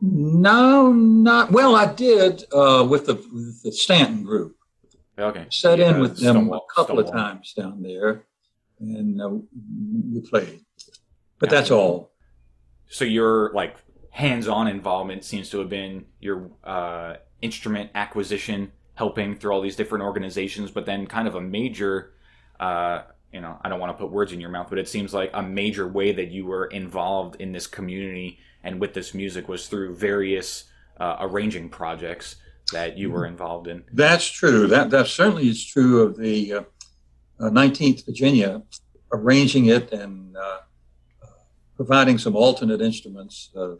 No, 0.00 0.92
not 0.92 1.52
well. 1.52 1.76
I 1.76 1.92
did 1.92 2.44
uh, 2.52 2.86
with 2.88 3.06
the 3.06 3.14
with 3.14 3.62
the 3.62 3.72
Staunton 3.72 4.22
group. 4.24 4.56
Okay. 5.18 5.46
Set 5.50 5.80
in 5.80 6.00
with 6.00 6.18
them 6.18 6.36
Stonewall- 6.36 6.66
a 6.70 6.74
couple 6.74 6.98
of 6.98 7.10
times 7.10 7.52
down 7.52 7.82
there, 7.82 8.24
and 8.78 9.20
uh, 9.20 9.28
we 9.28 10.20
played. 10.22 10.60
But 11.38 11.50
that's 11.50 11.70
all. 11.70 12.12
so 12.88 13.04
your 13.04 13.52
like 13.54 13.76
hands-on 14.10 14.66
involvement 14.68 15.24
seems 15.24 15.48
to 15.50 15.58
have 15.58 15.68
been 15.68 16.04
your 16.20 16.50
uh, 16.64 17.14
instrument 17.42 17.90
acquisition 17.94 18.72
helping 18.94 19.36
through 19.36 19.52
all 19.52 19.60
these 19.62 19.76
different 19.76 20.04
organizations 20.04 20.70
but 20.70 20.84
then 20.84 21.06
kind 21.06 21.26
of 21.28 21.34
a 21.36 21.40
major 21.40 22.12
uh, 22.58 23.02
you 23.32 23.40
know 23.40 23.56
i 23.62 23.68
don't 23.68 23.78
want 23.80 23.96
to 23.96 24.02
put 24.02 24.10
words 24.12 24.32
in 24.32 24.40
your 24.40 24.50
mouth 24.50 24.66
but 24.68 24.78
it 24.78 24.88
seems 24.88 25.14
like 25.14 25.30
a 25.32 25.42
major 25.42 25.86
way 25.88 26.12
that 26.12 26.28
you 26.28 26.44
were 26.44 26.66
involved 26.66 27.36
in 27.40 27.52
this 27.52 27.66
community 27.68 28.38
and 28.64 28.80
with 28.80 28.94
this 28.94 29.14
music 29.14 29.48
was 29.48 29.68
through 29.68 29.96
various 29.96 30.64
uh, 30.98 31.16
arranging 31.20 31.68
projects 31.68 32.36
that 32.72 32.96
you 32.96 33.10
were 33.10 33.26
involved 33.26 33.66
in 33.66 33.82
That's 33.92 34.26
true. 34.26 34.66
That 34.66 34.90
that 34.90 35.06
certainly 35.06 35.48
is 35.48 35.64
true 35.64 36.02
of 36.02 36.16
the 36.16 36.54
uh, 36.54 36.62
uh, 37.40 37.50
19th 37.50 38.06
Virginia, 38.06 38.62
arranging 39.12 39.66
it 39.66 39.92
and 39.92 40.36
uh, 40.36 40.40
uh, 41.22 41.26
providing 41.76 42.18
some 42.18 42.36
alternate 42.36 42.80
instruments. 42.80 43.50
Uh, 43.56 43.74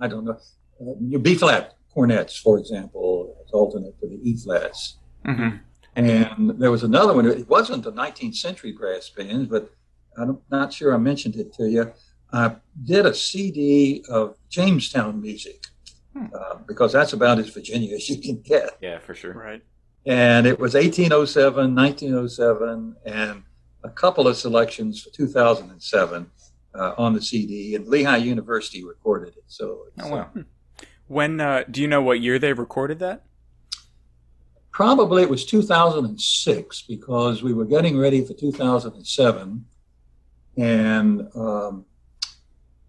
I 0.00 0.08
don't 0.08 0.24
know, 0.24 0.38
uh, 0.80 0.94
your 1.00 1.20
B 1.20 1.34
flat 1.34 1.74
cornets, 1.94 2.36
for 2.36 2.58
example, 2.58 3.36
as 3.44 3.52
alternate 3.52 3.98
to 4.00 4.08
the 4.08 4.20
E 4.28 4.36
flats. 4.36 4.98
mm-hmm. 5.24 5.56
And 5.96 6.60
there 6.60 6.72
was 6.72 6.82
another 6.82 7.14
one. 7.14 7.24
It 7.26 7.48
wasn't 7.48 7.86
a 7.86 7.92
19th 7.92 8.34
century 8.34 8.72
brass 8.72 9.08
band, 9.10 9.48
but 9.48 9.70
I'm 10.18 10.38
not 10.50 10.72
sure 10.72 10.92
I 10.92 10.98
mentioned 10.98 11.36
it 11.36 11.52
to 11.54 11.70
you. 11.70 11.92
I 12.34 12.56
did 12.84 13.06
a 13.06 13.14
CD 13.14 14.04
of 14.10 14.36
Jamestown 14.48 15.20
music 15.20 15.66
Hmm. 16.16 16.26
uh, 16.32 16.54
because 16.66 16.92
that's 16.92 17.12
about 17.12 17.38
as 17.40 17.48
Virginia 17.50 17.94
as 17.96 18.08
you 18.08 18.18
can 18.20 18.36
get 18.40 18.76
yeah 18.80 18.98
for 19.00 19.14
sure 19.14 19.32
Right. 19.34 19.62
and 20.06 20.46
it 20.46 20.58
was 20.60 20.74
1807, 20.74 21.74
1907, 21.74 22.94
and 23.04 23.42
a 23.82 23.90
couple 23.90 24.28
of 24.28 24.36
selections 24.36 25.00
for 25.02 25.10
2007. 25.10 26.30
uh, 26.76 26.92
on 26.98 27.14
the 27.14 27.22
CD, 27.22 27.76
and 27.76 27.86
Lehigh 27.86 28.16
University 28.16 28.82
recorded 28.84 29.32
it. 29.36 29.44
So, 29.46 29.64
oh, 30.02 30.08
wow. 30.10 30.28
when 31.06 31.40
uh, 31.40 31.62
do 31.70 31.80
you 31.80 31.86
know 31.86 32.02
what 32.02 32.20
year 32.20 32.36
they 32.40 32.52
recorded 32.52 32.98
that? 32.98 33.22
Probably 34.72 35.22
it 35.22 35.30
was 35.30 35.44
2006 35.44 36.82
because 36.88 37.44
we 37.44 37.52
were 37.54 37.64
getting 37.64 37.96
ready 37.96 38.24
for 38.24 38.34
2007, 38.34 39.64
and 40.56 41.28
um, 41.36 41.84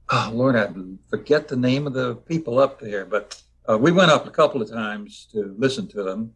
oh 0.09 0.31
Lord, 0.33 0.55
I 0.55 0.69
forget 1.09 1.47
the 1.47 1.55
name 1.55 1.87
of 1.87 1.93
the 1.93 2.15
people 2.15 2.59
up 2.59 2.79
there, 2.79 3.05
but 3.05 3.41
uh, 3.69 3.77
we 3.77 3.91
went 3.91 4.11
up 4.11 4.27
a 4.27 4.31
couple 4.31 4.61
of 4.61 4.69
times 4.69 5.27
to 5.31 5.55
listen 5.57 5.87
to 5.89 6.03
them, 6.03 6.33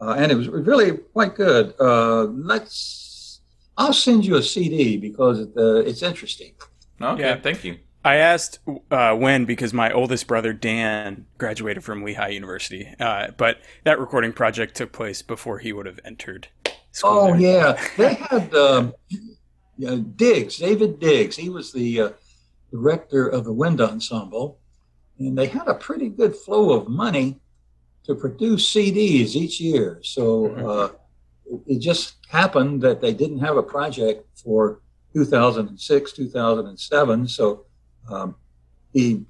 uh, 0.00 0.14
and 0.16 0.32
it 0.32 0.34
was 0.34 0.48
really 0.48 0.92
quite 1.12 1.34
good. 1.34 1.74
Uh, 1.78 2.24
let's, 2.24 3.40
I'll 3.76 3.92
send 3.92 4.24
you 4.24 4.36
a 4.36 4.42
CD 4.42 4.96
because 4.96 5.40
it, 5.40 5.50
uh, 5.56 5.76
it's 5.76 6.02
interesting. 6.02 6.52
Okay, 7.00 7.22
yeah. 7.22 7.40
thank 7.40 7.64
you. 7.64 7.78
I 8.04 8.16
asked 8.16 8.58
uh, 8.90 9.14
when 9.14 9.44
because 9.44 9.72
my 9.72 9.92
oldest 9.92 10.26
brother 10.26 10.52
Dan 10.52 11.26
graduated 11.38 11.84
from 11.84 12.02
Lehigh 12.02 12.28
University, 12.28 12.92
uh, 12.98 13.28
but 13.36 13.58
that 13.84 14.00
recording 14.00 14.32
project 14.32 14.74
took 14.76 14.92
place 14.92 15.22
before 15.22 15.58
he 15.58 15.72
would 15.72 15.86
have 15.86 16.00
entered. 16.04 16.48
School 16.90 17.10
oh 17.10 17.36
there. 17.36 17.40
yeah, 17.40 17.88
they 17.96 18.14
had 18.14 18.54
um, 18.54 18.94
yeah, 19.78 19.96
Diggs, 20.16 20.58
David 20.58 20.98
Diggs. 20.98 21.36
He 21.36 21.48
was 21.48 21.72
the 21.72 22.00
uh, 22.00 22.10
director 22.72 23.28
of 23.28 23.44
the 23.44 23.52
wind 23.52 23.80
ensemble, 23.80 24.58
and 25.18 25.38
they 25.38 25.46
had 25.46 25.68
a 25.68 25.74
pretty 25.74 26.08
good 26.08 26.34
flow 26.34 26.72
of 26.72 26.88
money 26.88 27.38
to 28.04 28.14
produce 28.16 28.72
CDs 28.74 29.36
each 29.36 29.60
year. 29.60 30.00
So 30.02 30.48
mm-hmm. 30.48 30.66
uh, 30.66 30.88
it 31.66 31.78
just 31.78 32.16
happened 32.28 32.82
that 32.82 33.00
they 33.00 33.12
didn't 33.12 33.38
have 33.38 33.56
a 33.56 33.62
project 33.62 34.26
for 34.42 34.80
2006, 35.12 36.12
2007. 36.12 37.28
So 37.28 37.66
um, 38.10 38.34
he 38.92 39.24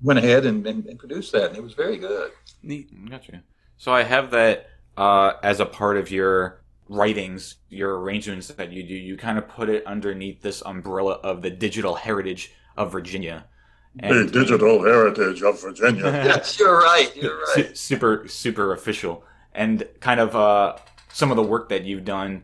went 0.00 0.18
ahead 0.18 0.46
and, 0.46 0.66
and, 0.66 0.86
and, 0.86 0.98
produced 0.98 1.32
that, 1.32 1.48
and 1.48 1.56
it 1.56 1.62
was 1.62 1.74
very 1.74 1.98
good. 1.98 2.30
Neat. 2.62 3.10
Gotcha. 3.10 3.42
So 3.76 3.92
I 3.92 4.04
have 4.04 4.30
that 4.30 4.70
uh, 4.96 5.32
as 5.42 5.60
a 5.60 5.66
part 5.66 5.98
of 5.98 6.10
your 6.10 6.62
writings, 6.88 7.56
your 7.68 7.98
arrangements 7.98 8.48
that 8.48 8.72
you 8.72 8.82
do. 8.82 8.94
You 8.94 9.16
kind 9.16 9.38
of 9.38 9.48
put 9.48 9.68
it 9.68 9.84
underneath 9.86 10.40
this 10.40 10.62
umbrella 10.64 11.14
of 11.14 11.42
the 11.42 11.50
digital 11.50 11.94
heritage 11.94 12.52
of 12.76 12.92
Virginia. 12.92 13.46
And, 13.98 14.28
the 14.28 14.32
digital 14.32 14.82
heritage 14.82 15.42
of 15.42 15.60
Virginia. 15.60 16.04
yes, 16.04 16.58
you're 16.58 16.78
right. 16.78 17.14
You're 17.16 17.40
right. 17.56 17.76
Super, 17.76 18.28
super 18.28 18.72
official, 18.72 19.24
and 19.54 19.88
kind 20.00 20.20
of 20.20 20.36
uh, 20.36 20.76
some 21.08 21.30
of 21.30 21.36
the 21.36 21.42
work 21.42 21.70
that 21.70 21.84
you've 21.84 22.04
done 22.04 22.42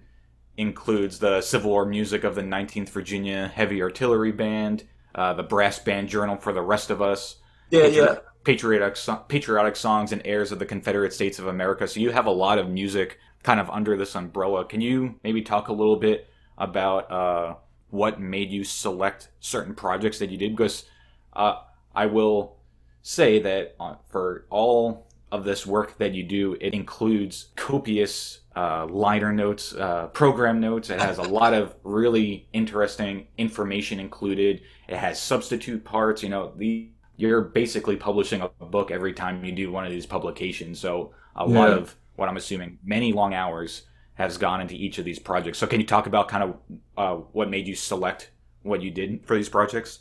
includes 0.56 1.18
the 1.18 1.40
Civil 1.42 1.70
War 1.70 1.84
music 1.84 2.24
of 2.24 2.34
the 2.34 2.42
19th 2.42 2.88
Virginia 2.88 3.50
Heavy 3.54 3.82
Artillery 3.82 4.32
Band, 4.32 4.84
uh, 5.14 5.34
the 5.34 5.42
brass 5.42 5.78
band 5.78 6.08
journal 6.08 6.36
for 6.36 6.52
the 6.52 6.62
rest 6.62 6.90
of 6.90 7.02
us. 7.02 7.36
Yeah, 7.70 7.86
yeah. 7.86 8.16
Patriotic 8.44 8.96
patriotic 9.28 9.76
songs 9.76 10.12
and 10.12 10.22
airs 10.24 10.52
of 10.52 10.58
the 10.58 10.66
Confederate 10.66 11.12
States 11.12 11.38
of 11.38 11.46
America. 11.46 11.86
So 11.86 12.00
you 12.00 12.10
have 12.10 12.26
a 12.26 12.30
lot 12.30 12.58
of 12.58 12.68
music 12.68 13.18
kind 13.42 13.60
of 13.60 13.70
under 13.70 13.96
this 13.96 14.14
umbrella. 14.14 14.64
Can 14.64 14.80
you 14.80 15.16
maybe 15.22 15.42
talk 15.42 15.68
a 15.68 15.72
little 15.72 15.96
bit 15.96 16.28
about 16.58 17.10
uh, 17.10 17.54
what 17.92 18.18
made 18.18 18.50
you 18.50 18.64
select 18.64 19.28
certain 19.40 19.74
projects 19.74 20.18
that 20.18 20.30
you 20.30 20.38
did? 20.38 20.56
Because 20.56 20.86
uh, 21.34 21.56
I 21.94 22.06
will 22.06 22.56
say 23.02 23.38
that 23.40 23.76
uh, 23.78 23.96
for 24.08 24.46
all 24.48 25.06
of 25.30 25.44
this 25.44 25.66
work 25.66 25.98
that 25.98 26.14
you 26.14 26.22
do, 26.22 26.56
it 26.58 26.72
includes 26.72 27.48
copious 27.54 28.40
uh, 28.56 28.86
liner 28.86 29.30
notes, 29.30 29.74
uh, 29.74 30.06
program 30.08 30.58
notes. 30.58 30.88
It 30.88 31.00
has 31.00 31.18
a 31.18 31.22
lot 31.40 31.52
of 31.52 31.74
really 31.84 32.48
interesting 32.54 33.26
information 33.36 34.00
included. 34.00 34.62
It 34.88 34.96
has 34.96 35.20
substitute 35.20 35.84
parts. 35.84 36.22
You 36.22 36.30
know, 36.30 36.52
the 36.56 36.88
you're 37.16 37.42
basically 37.42 37.96
publishing 37.96 38.40
a 38.40 38.48
book 38.64 38.90
every 38.90 39.12
time 39.12 39.44
you 39.44 39.52
do 39.52 39.70
one 39.70 39.84
of 39.84 39.92
these 39.92 40.06
publications. 40.06 40.80
So 40.80 41.12
a 41.36 41.46
yeah. 41.46 41.58
lot 41.58 41.70
of 41.70 41.94
what 42.16 42.30
I'm 42.30 42.38
assuming, 42.38 42.78
many 42.82 43.12
long 43.12 43.34
hours 43.34 43.82
has 44.14 44.36
gone 44.36 44.60
into 44.60 44.74
each 44.74 44.98
of 44.98 45.04
these 45.04 45.18
projects. 45.18 45.58
So 45.58 45.66
can 45.66 45.80
you 45.80 45.86
talk 45.86 46.06
about 46.06 46.28
kind 46.28 46.44
of 46.44 46.56
uh, 46.96 47.14
what 47.32 47.48
made 47.50 47.66
you 47.66 47.74
select 47.74 48.30
what 48.62 48.82
you 48.82 48.90
did 48.90 49.24
for 49.26 49.36
these 49.36 49.48
projects? 49.48 50.00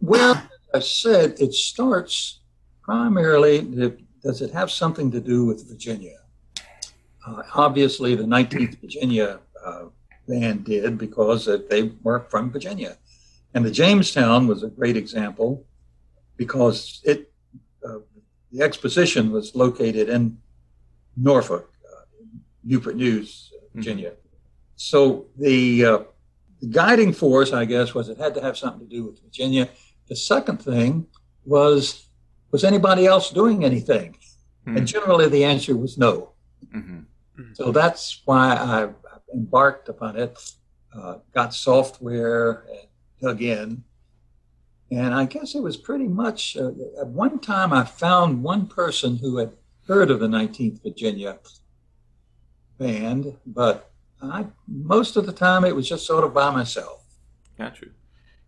Well, 0.00 0.42
I 0.74 0.80
said 0.80 1.36
it 1.38 1.54
starts 1.54 2.40
primarily. 2.82 3.62
Does 4.22 4.42
it 4.42 4.52
have 4.52 4.70
something 4.70 5.10
to 5.10 5.20
do 5.20 5.46
with 5.46 5.68
Virginia? 5.68 6.18
Uh, 7.26 7.42
obviously, 7.54 8.14
the 8.14 8.24
19th 8.24 8.80
Virginia 8.80 9.40
uh, 9.64 9.84
band 10.28 10.64
did 10.64 10.98
because 10.98 11.48
they 11.68 11.92
were 12.02 12.20
from 12.28 12.50
Virginia. 12.50 12.96
And 13.54 13.64
the 13.64 13.70
Jamestown 13.70 14.46
was 14.46 14.62
a 14.62 14.68
great 14.68 14.96
example 14.96 15.64
because 16.36 17.00
it 17.04 17.32
uh, 17.86 17.98
the 18.52 18.62
exposition 18.62 19.30
was 19.30 19.54
located 19.54 20.08
in 20.08 20.38
Norfolk, 21.16 21.71
Newport 22.64 22.96
News, 22.96 23.52
uh, 23.54 23.58
mm-hmm. 23.58 23.78
Virginia. 23.78 24.10
Mm-hmm. 24.10 24.18
So 24.76 25.26
the, 25.38 25.84
uh, 25.84 25.98
the 26.60 26.68
guiding 26.68 27.12
force, 27.12 27.52
I 27.52 27.64
guess, 27.64 27.94
was 27.94 28.08
it 28.08 28.18
had 28.18 28.34
to 28.34 28.42
have 28.42 28.56
something 28.56 28.88
to 28.88 28.94
do 28.94 29.04
with 29.04 29.22
Virginia. 29.22 29.68
The 30.08 30.16
second 30.16 30.58
thing 30.58 31.06
was 31.44 32.08
was 32.50 32.64
anybody 32.64 33.06
else 33.06 33.30
doing 33.30 33.64
anything? 33.64 34.12
Mm-hmm. 34.66 34.76
And 34.76 34.86
generally, 34.86 35.28
the 35.28 35.44
answer 35.44 35.76
was 35.76 35.98
no. 35.98 36.32
Mm-hmm. 36.74 37.00
So 37.54 37.72
that's 37.72 38.22
why 38.26 38.54
I 38.54 38.90
embarked 39.34 39.88
upon 39.88 40.16
it, 40.16 40.38
uh, 40.94 41.16
got 41.34 41.54
software, 41.54 42.64
and 42.68 42.88
dug 43.20 43.42
in. 43.42 43.82
And 44.90 45.14
I 45.14 45.24
guess 45.24 45.54
it 45.54 45.62
was 45.62 45.76
pretty 45.76 46.06
much 46.06 46.56
uh, 46.56 46.70
at 47.00 47.08
one 47.08 47.38
time 47.38 47.72
I 47.72 47.84
found 47.84 48.42
one 48.42 48.66
person 48.66 49.16
who 49.16 49.38
had 49.38 49.52
heard 49.88 50.10
of 50.10 50.20
the 50.20 50.28
19th 50.28 50.82
Virginia 50.82 51.38
band, 52.82 53.36
but 53.46 53.90
I, 54.20 54.46
most 54.68 55.16
of 55.16 55.26
the 55.26 55.32
time 55.32 55.64
it 55.64 55.74
was 55.74 55.88
just 55.88 56.06
sort 56.06 56.24
of 56.24 56.34
by 56.34 56.50
myself. 56.50 57.04
Gotcha. 57.58 57.86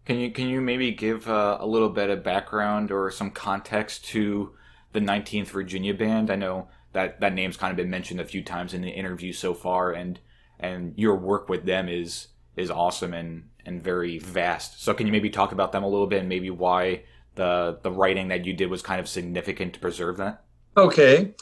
Can 0.04 0.18
you 0.18 0.30
can 0.30 0.48
you 0.48 0.60
maybe 0.60 0.90
give 0.92 1.28
uh, 1.28 1.58
a 1.60 1.66
little 1.66 1.88
bit 1.88 2.10
of 2.10 2.22
background 2.22 2.90
or 2.90 3.10
some 3.10 3.30
context 3.30 4.04
to 4.06 4.52
the 4.92 5.00
19th 5.00 5.48
Virginia 5.48 5.94
band? 5.94 6.30
I 6.30 6.36
know 6.36 6.68
that 6.92 7.20
that 7.20 7.34
name's 7.34 7.56
kind 7.56 7.70
of 7.70 7.76
been 7.76 7.90
mentioned 7.90 8.20
a 8.20 8.24
few 8.24 8.42
times 8.42 8.74
in 8.74 8.82
the 8.82 8.90
interview 8.90 9.32
so 9.32 9.54
far, 9.54 9.92
and 9.92 10.18
and 10.60 10.92
your 10.96 11.16
work 11.16 11.48
with 11.48 11.64
them 11.64 11.88
is 11.88 12.28
is 12.56 12.70
awesome 12.70 13.14
and 13.14 13.48
and 13.64 13.82
very 13.82 14.18
vast. 14.18 14.82
So 14.82 14.92
can 14.92 15.06
you 15.06 15.12
maybe 15.12 15.30
talk 15.30 15.52
about 15.52 15.72
them 15.72 15.84
a 15.84 15.88
little 15.88 16.06
bit 16.06 16.20
and 16.20 16.28
maybe 16.28 16.50
why 16.50 17.04
the 17.34 17.78
the 17.82 17.90
writing 17.90 18.28
that 18.28 18.44
you 18.44 18.52
did 18.52 18.70
was 18.70 18.82
kind 18.82 19.00
of 19.00 19.08
significant 19.08 19.74
to 19.74 19.80
preserve 19.80 20.18
that? 20.18 20.44
Okay. 20.76 21.34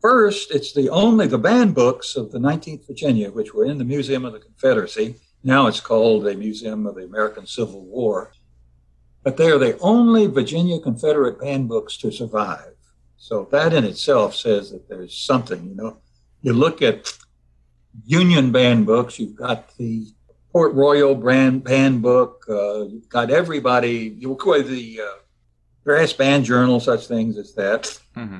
First, 0.00 0.50
it's 0.50 0.72
the 0.72 0.88
only 0.90 1.26
the 1.26 1.38
band 1.38 1.74
books 1.74 2.16
of 2.16 2.30
the 2.30 2.38
19th 2.38 2.86
Virginia, 2.86 3.30
which 3.30 3.54
were 3.54 3.64
in 3.64 3.78
the 3.78 3.84
Museum 3.84 4.24
of 4.24 4.32
the 4.32 4.38
Confederacy. 4.38 5.16
Now 5.42 5.66
it's 5.66 5.80
called 5.80 6.24
the 6.24 6.34
Museum 6.34 6.86
of 6.86 6.96
the 6.96 7.04
American 7.04 7.46
Civil 7.46 7.84
War. 7.84 8.32
But 9.22 9.36
they 9.36 9.50
are 9.50 9.58
the 9.58 9.78
only 9.78 10.26
Virginia 10.26 10.78
Confederate 10.78 11.40
band 11.40 11.68
books 11.68 11.96
to 11.98 12.12
survive. 12.12 12.74
So 13.16 13.48
that 13.50 13.72
in 13.72 13.84
itself 13.84 14.34
says 14.34 14.70
that 14.70 14.88
there's 14.88 15.16
something, 15.16 15.68
you 15.68 15.74
know. 15.74 15.98
You 16.42 16.52
look 16.52 16.82
at 16.82 17.12
Union 18.04 18.52
band 18.52 18.86
books, 18.86 19.18
you've 19.18 19.34
got 19.34 19.74
the 19.78 20.06
Port 20.52 20.74
Royal 20.74 21.14
brand 21.14 21.64
band 21.64 22.02
book, 22.02 22.44
uh, 22.48 22.84
you've 22.84 23.08
got 23.08 23.30
everybody, 23.30 24.16
you 24.18 24.36
the 24.62 25.00
uh, 25.02 25.18
brass 25.84 26.12
band 26.12 26.44
journal, 26.44 26.78
such 26.78 27.06
things 27.06 27.36
as 27.36 27.54
that. 27.54 27.98
Mm-hmm. 28.16 28.38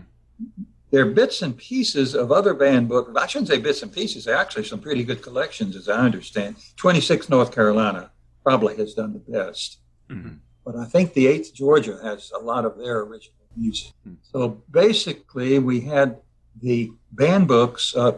There 0.96 1.04
are 1.04 1.10
bits 1.10 1.42
and 1.42 1.54
pieces 1.54 2.14
of 2.14 2.32
other 2.32 2.54
band 2.54 2.88
books. 2.88 3.12
I 3.14 3.26
shouldn't 3.26 3.48
say 3.48 3.58
bits 3.58 3.82
and 3.82 3.92
pieces. 3.92 4.24
There 4.24 4.34
are 4.34 4.40
actually 4.40 4.64
some 4.64 4.80
pretty 4.80 5.04
good 5.04 5.20
collections, 5.20 5.76
as 5.76 5.90
I 5.90 5.98
understand. 5.98 6.56
26 6.76 7.28
North 7.28 7.54
Carolina 7.54 8.12
probably 8.42 8.78
has 8.78 8.94
done 8.94 9.12
the 9.12 9.18
best. 9.18 9.80
Mm-hmm. 10.08 10.36
But 10.64 10.76
I 10.76 10.86
think 10.86 11.12
the 11.12 11.26
8th 11.26 11.52
Georgia 11.52 12.00
has 12.02 12.32
a 12.34 12.38
lot 12.38 12.64
of 12.64 12.78
their 12.78 13.00
original 13.00 13.36
music. 13.54 13.92
Hmm. 14.04 14.14
So 14.22 14.62
basically, 14.70 15.58
we 15.58 15.82
had 15.82 16.16
the 16.62 16.90
band 17.12 17.46
books, 17.46 17.94
uh, 17.94 18.12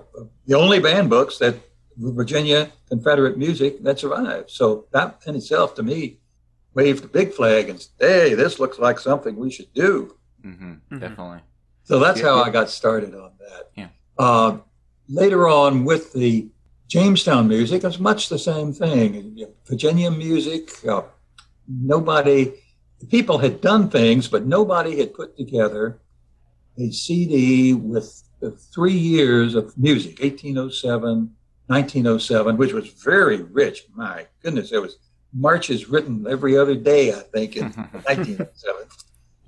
the 0.46 0.54
only 0.54 0.78
band 0.78 1.10
books 1.10 1.36
that 1.38 1.56
Virginia 1.96 2.70
Confederate 2.88 3.36
music 3.36 3.82
that 3.82 3.98
survived. 3.98 4.50
So 4.50 4.86
that 4.92 5.20
in 5.26 5.34
itself, 5.34 5.74
to 5.74 5.82
me, 5.82 6.20
waved 6.74 7.04
a 7.04 7.08
big 7.08 7.32
flag 7.32 7.70
and 7.70 7.80
said, 7.82 7.90
"Hey, 7.98 8.34
this 8.34 8.60
looks 8.60 8.78
like 8.78 9.00
something 9.00 9.34
we 9.34 9.50
should 9.50 9.74
do." 9.74 10.16
Mm-hmm, 10.44 10.70
mm-hmm. 10.70 10.98
Definitely. 11.00 11.40
So 11.88 11.98
that's 11.98 12.20
yeah, 12.20 12.26
how. 12.26 12.42
I 12.42 12.50
got 12.50 12.68
started 12.68 13.14
on 13.14 13.30
that. 13.40 13.70
Yeah. 13.74 13.88
Uh, 14.18 14.58
later 15.08 15.48
on, 15.48 15.86
with 15.86 16.12
the 16.12 16.50
Jamestown 16.86 17.48
music, 17.48 17.82
it's 17.82 17.98
much 17.98 18.28
the 18.28 18.38
same 18.38 18.74
thing. 18.74 19.46
Virginia 19.66 20.10
music, 20.10 20.70
uh, 20.86 21.00
nobody 21.66 22.52
people 23.08 23.38
had 23.38 23.62
done 23.62 23.88
things, 23.88 24.28
but 24.28 24.44
nobody 24.44 24.98
had 24.98 25.14
put 25.14 25.34
together 25.38 25.98
a 26.78 26.90
CD 26.90 27.72
with 27.72 28.22
three 28.74 28.92
years 28.92 29.54
of 29.54 29.76
music 29.78 30.20
1807, 30.20 31.34
1907, 31.68 32.56
which 32.58 32.74
was 32.74 32.90
very 32.90 33.42
rich. 33.44 33.84
My 33.94 34.26
goodness, 34.42 34.68
there 34.68 34.82
was 34.82 34.98
marches 35.32 35.88
written 35.88 36.26
every 36.28 36.58
other 36.58 36.74
day, 36.74 37.12
I 37.14 37.20
think, 37.20 37.56
in 37.56 37.70
1907. 37.72 38.88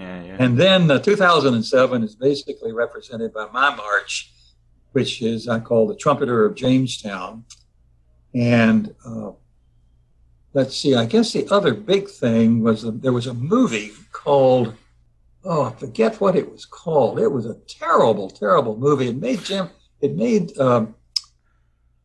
Yeah. 0.01 0.37
And 0.39 0.57
then 0.57 0.91
uh, 0.91 0.99
2007 0.99 2.03
is 2.03 2.17
basically 2.17 2.73
represented 2.73 3.35
by 3.35 3.47
my 3.53 3.75
march, 3.75 4.33
which 4.93 5.21
is 5.21 5.49
I 5.49 5.61
call 5.61 5.87
the 5.87 5.95
Trumpeter 5.95 6.47
of 6.47 6.55
Jamestown. 6.55 7.45
And 8.35 8.95
uh, 9.05 9.33
let's 10.55 10.77
see, 10.77 10.95
I 10.95 11.05
guess 11.05 11.33
the 11.33 11.47
other 11.51 11.75
big 11.75 12.09
thing 12.09 12.63
was 12.63 12.83
there 13.01 13.13
was 13.13 13.27
a 13.27 13.35
movie 13.35 13.91
called, 14.13 14.75
oh, 15.45 15.65
I 15.65 15.73
forget 15.73 16.21
what 16.21 16.37
it 16.37 16.51
was 16.51 16.65
called. 16.65 17.19
It 17.19 17.29
was 17.29 17.47
a 17.47 17.57
terrible, 17.69 18.31
terrible 18.31 18.77
movie. 18.77 19.09
It 19.09 19.17
made 19.17 19.45
Jim, 19.45 19.69
it 20.01 20.17
made, 20.17 20.57
um, 20.59 20.95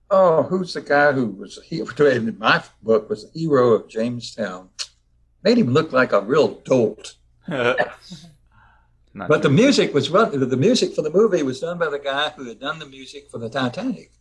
oh, 0.10 0.44
who's 0.44 0.74
the 0.74 0.82
guy 0.82 1.14
who 1.14 1.28
was 1.28 1.60
hero 1.64 1.86
in 2.12 2.38
my 2.38 2.62
book 2.84 3.10
was 3.10 3.32
the 3.32 3.40
hero 3.40 3.70
of 3.70 3.88
Jamestown? 3.88 4.70
Made 5.44 5.60
him 5.60 5.72
look 5.72 5.94
like 5.94 6.12
a 6.12 6.22
real 6.22 6.56
dolt. 6.62 7.16
But 7.48 9.42
the 9.44 9.50
music 9.50 9.94
was 9.94 10.10
run, 10.10 10.38
the 10.50 10.58
music 10.58 10.94
for 10.94 11.02
the 11.02 11.10
movie 11.10 11.42
was 11.44 11.60
done 11.62 11.78
by 11.78 11.90
the 11.90 12.00
guy 12.00 12.30
who 12.32 12.46
had 12.48 12.60
done 12.60 12.80
the 12.80 12.86
music 12.86 13.30
for 13.30 13.38
the 13.38 13.50
Titanic. 13.50 14.12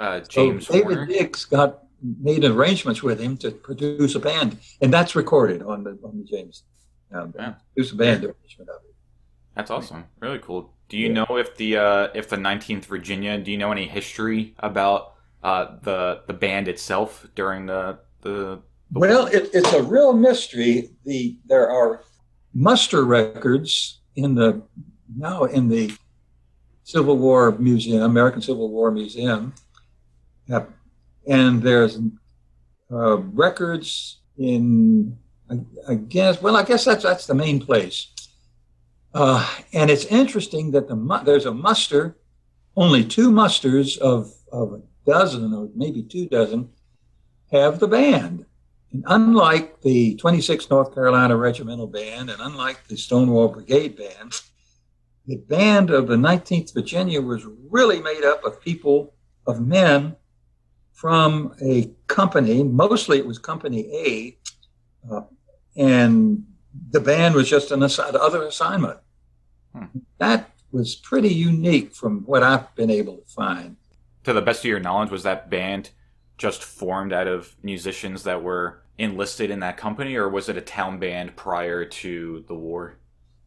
uh, 0.00 0.20
So 0.24 0.28
James 0.28 0.66
David 0.66 0.96
Horner. 0.96 1.06
Diggs 1.06 1.44
got 1.44 1.84
made 2.02 2.44
arrangements 2.44 3.02
with 3.02 3.20
him 3.20 3.36
to 3.38 3.50
produce 3.52 4.14
a 4.16 4.18
band, 4.20 4.58
and 4.80 4.92
that's 4.92 5.14
recorded 5.14 5.62
on 5.62 5.84
the 5.84 5.98
on 6.02 6.18
the 6.18 6.24
James. 6.24 6.64
Um, 7.12 7.32
Yeah. 7.36 7.54
Produce 7.74 7.92
a 7.92 7.96
band 7.96 8.24
arrangement 8.24 8.70
of 8.70 8.80
it. 8.88 8.94
That's 9.54 9.70
awesome. 9.70 10.04
Really 10.20 10.40
cool. 10.40 10.74
Do 10.88 10.96
you 10.98 11.06
Yeah. 11.08 11.24
know 11.24 11.36
if 11.38 11.56
the 11.56 11.76
uh, 11.76 12.08
if 12.14 12.28
the 12.28 12.36
19th 12.36 12.84
Virginia? 12.86 13.38
Do 13.38 13.50
you 13.52 13.58
know 13.58 13.70
any 13.72 13.86
history 13.86 14.54
about 14.58 15.14
uh, 15.42 15.76
the 15.82 16.22
the 16.26 16.34
band 16.34 16.66
itself 16.68 17.26
during 17.36 17.66
the 17.66 17.98
the? 18.22 18.60
the 18.90 18.98
Well, 18.98 19.26
it, 19.26 19.50
it's 19.54 19.72
a 19.72 19.82
real 19.82 20.12
mystery. 20.12 20.90
The 21.04 21.38
there 21.46 21.70
are 21.70 22.02
muster 22.56 23.04
records 23.04 24.00
in 24.16 24.34
the 24.34 24.62
now 25.14 25.44
in 25.44 25.68
the 25.68 25.92
Civil 26.84 27.18
War 27.18 27.52
Museum, 27.52 28.02
American 28.02 28.40
Civil 28.40 28.70
War 28.70 28.90
Museum, 28.90 29.52
and 30.48 31.62
there's 31.62 31.98
uh, 32.90 33.18
records 33.18 34.20
in 34.38 35.18
I, 35.50 35.58
I 35.88 35.94
guess 35.96 36.40
well 36.40 36.56
I 36.56 36.62
guess 36.62 36.84
that's 36.84 37.02
that's 37.02 37.26
the 37.26 37.34
main 37.34 37.60
place. 37.60 38.08
Uh, 39.12 39.48
and 39.72 39.90
it's 39.90 40.04
interesting 40.06 40.70
that 40.72 40.88
the 40.88 41.22
there's 41.24 41.46
a 41.46 41.54
muster, 41.54 42.16
only 42.74 43.04
two 43.04 43.30
musters 43.30 43.98
of 43.98 44.32
of 44.50 44.72
a 44.72 44.80
dozen 45.04 45.52
or 45.52 45.68
maybe 45.74 46.02
two 46.02 46.26
dozen 46.26 46.70
have 47.52 47.78
the 47.80 47.88
band. 47.88 48.46
And 48.92 49.04
unlike 49.06 49.82
the 49.82 50.16
26th 50.16 50.70
North 50.70 50.94
Carolina 50.94 51.36
Regimental 51.36 51.86
Band 51.86 52.30
and 52.30 52.40
unlike 52.40 52.86
the 52.88 52.96
Stonewall 52.96 53.48
Brigade 53.48 53.96
Band, 53.96 54.40
the 55.26 55.36
band 55.36 55.90
of 55.90 56.06
the 56.06 56.16
19th 56.16 56.72
Virginia 56.72 57.20
was 57.20 57.44
really 57.68 58.00
made 58.00 58.24
up 58.24 58.44
of 58.44 58.60
people, 58.60 59.14
of 59.46 59.60
men 59.60 60.16
from 60.92 61.54
a 61.62 61.90
company. 62.06 62.62
Mostly 62.62 63.18
it 63.18 63.26
was 63.26 63.38
Company 63.38 63.86
A. 63.92 64.38
Uh, 65.12 65.22
and 65.76 66.44
the 66.90 67.00
band 67.00 67.34
was 67.34 67.48
just 67.48 67.70
an 67.70 67.80
assi- 67.80 68.14
other 68.14 68.44
assignment. 68.44 68.98
Hmm. 69.74 69.84
That 70.18 70.50
was 70.72 70.94
pretty 70.94 71.32
unique 71.32 71.94
from 71.94 72.22
what 72.22 72.42
I've 72.42 72.74
been 72.74 72.90
able 72.90 73.16
to 73.16 73.26
find. 73.26 73.76
To 74.24 74.32
the 74.32 74.42
best 74.42 74.60
of 74.60 74.66
your 74.66 74.80
knowledge, 74.80 75.10
was 75.10 75.22
that 75.22 75.50
band 75.50 75.90
just 76.38 76.62
formed 76.62 77.12
out 77.12 77.26
of 77.26 77.54
musicians 77.62 78.22
that 78.24 78.42
were 78.42 78.82
enlisted 78.98 79.50
in 79.50 79.60
that 79.60 79.76
company, 79.76 80.16
or 80.16 80.28
was 80.28 80.48
it 80.48 80.56
a 80.56 80.62
town 80.62 80.98
band 80.98 81.36
prior 81.36 81.84
to 81.84 82.44
the 82.48 82.54
war? 82.54 82.98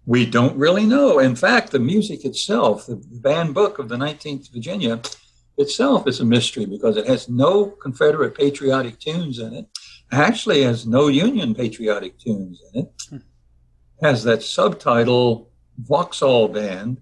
We 0.06 0.26
don't 0.26 0.58
really 0.58 0.86
know. 0.86 1.20
In 1.20 1.36
fact, 1.36 1.72
the 1.72 1.80
music 1.80 2.26
itself, 2.26 2.88
the 2.88 2.96
band 2.96 3.54
book 3.54 3.80
of 3.80 3.90
the 3.90 3.96
19th 3.96 4.52
Virginia 4.52 5.02
itself 5.58 6.08
is 6.08 6.20
a 6.20 6.26
mystery 6.26 6.66
because 6.66 6.98
it 6.98 7.06
has 7.08 7.30
no 7.30 7.66
Confederate 7.66 8.36
patriotic 8.36 9.00
tunes 9.00 9.40
in 9.40 9.54
it. 9.54 9.68
Actually, 10.12 10.64
has 10.64 10.88
no 10.88 11.08
Union 11.08 11.54
patriotic 11.54 12.18
tunes 12.18 12.62
in 12.74 12.82
it. 12.82 13.22
Has 14.02 14.24
that 14.24 14.42
subtitle 14.42 15.52
Vauxhall 15.78 16.48
Band, 16.48 17.02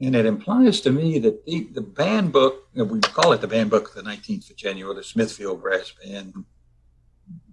and 0.00 0.16
it 0.16 0.26
implies 0.26 0.80
to 0.82 0.90
me 0.90 1.18
that 1.20 1.44
the, 1.46 1.68
the 1.72 1.80
band 1.80 2.32
book, 2.32 2.68
we 2.74 3.00
call 3.00 3.32
it 3.32 3.40
the 3.40 3.46
band 3.48 3.70
book 3.70 3.88
of 3.88 3.94
the 4.04 4.10
19th 4.10 4.42
of 4.42 4.48
Virginia, 4.48 4.92
the 4.92 5.04
Smithfield 5.04 5.62
Brass 5.62 5.92
Band, 6.02 6.44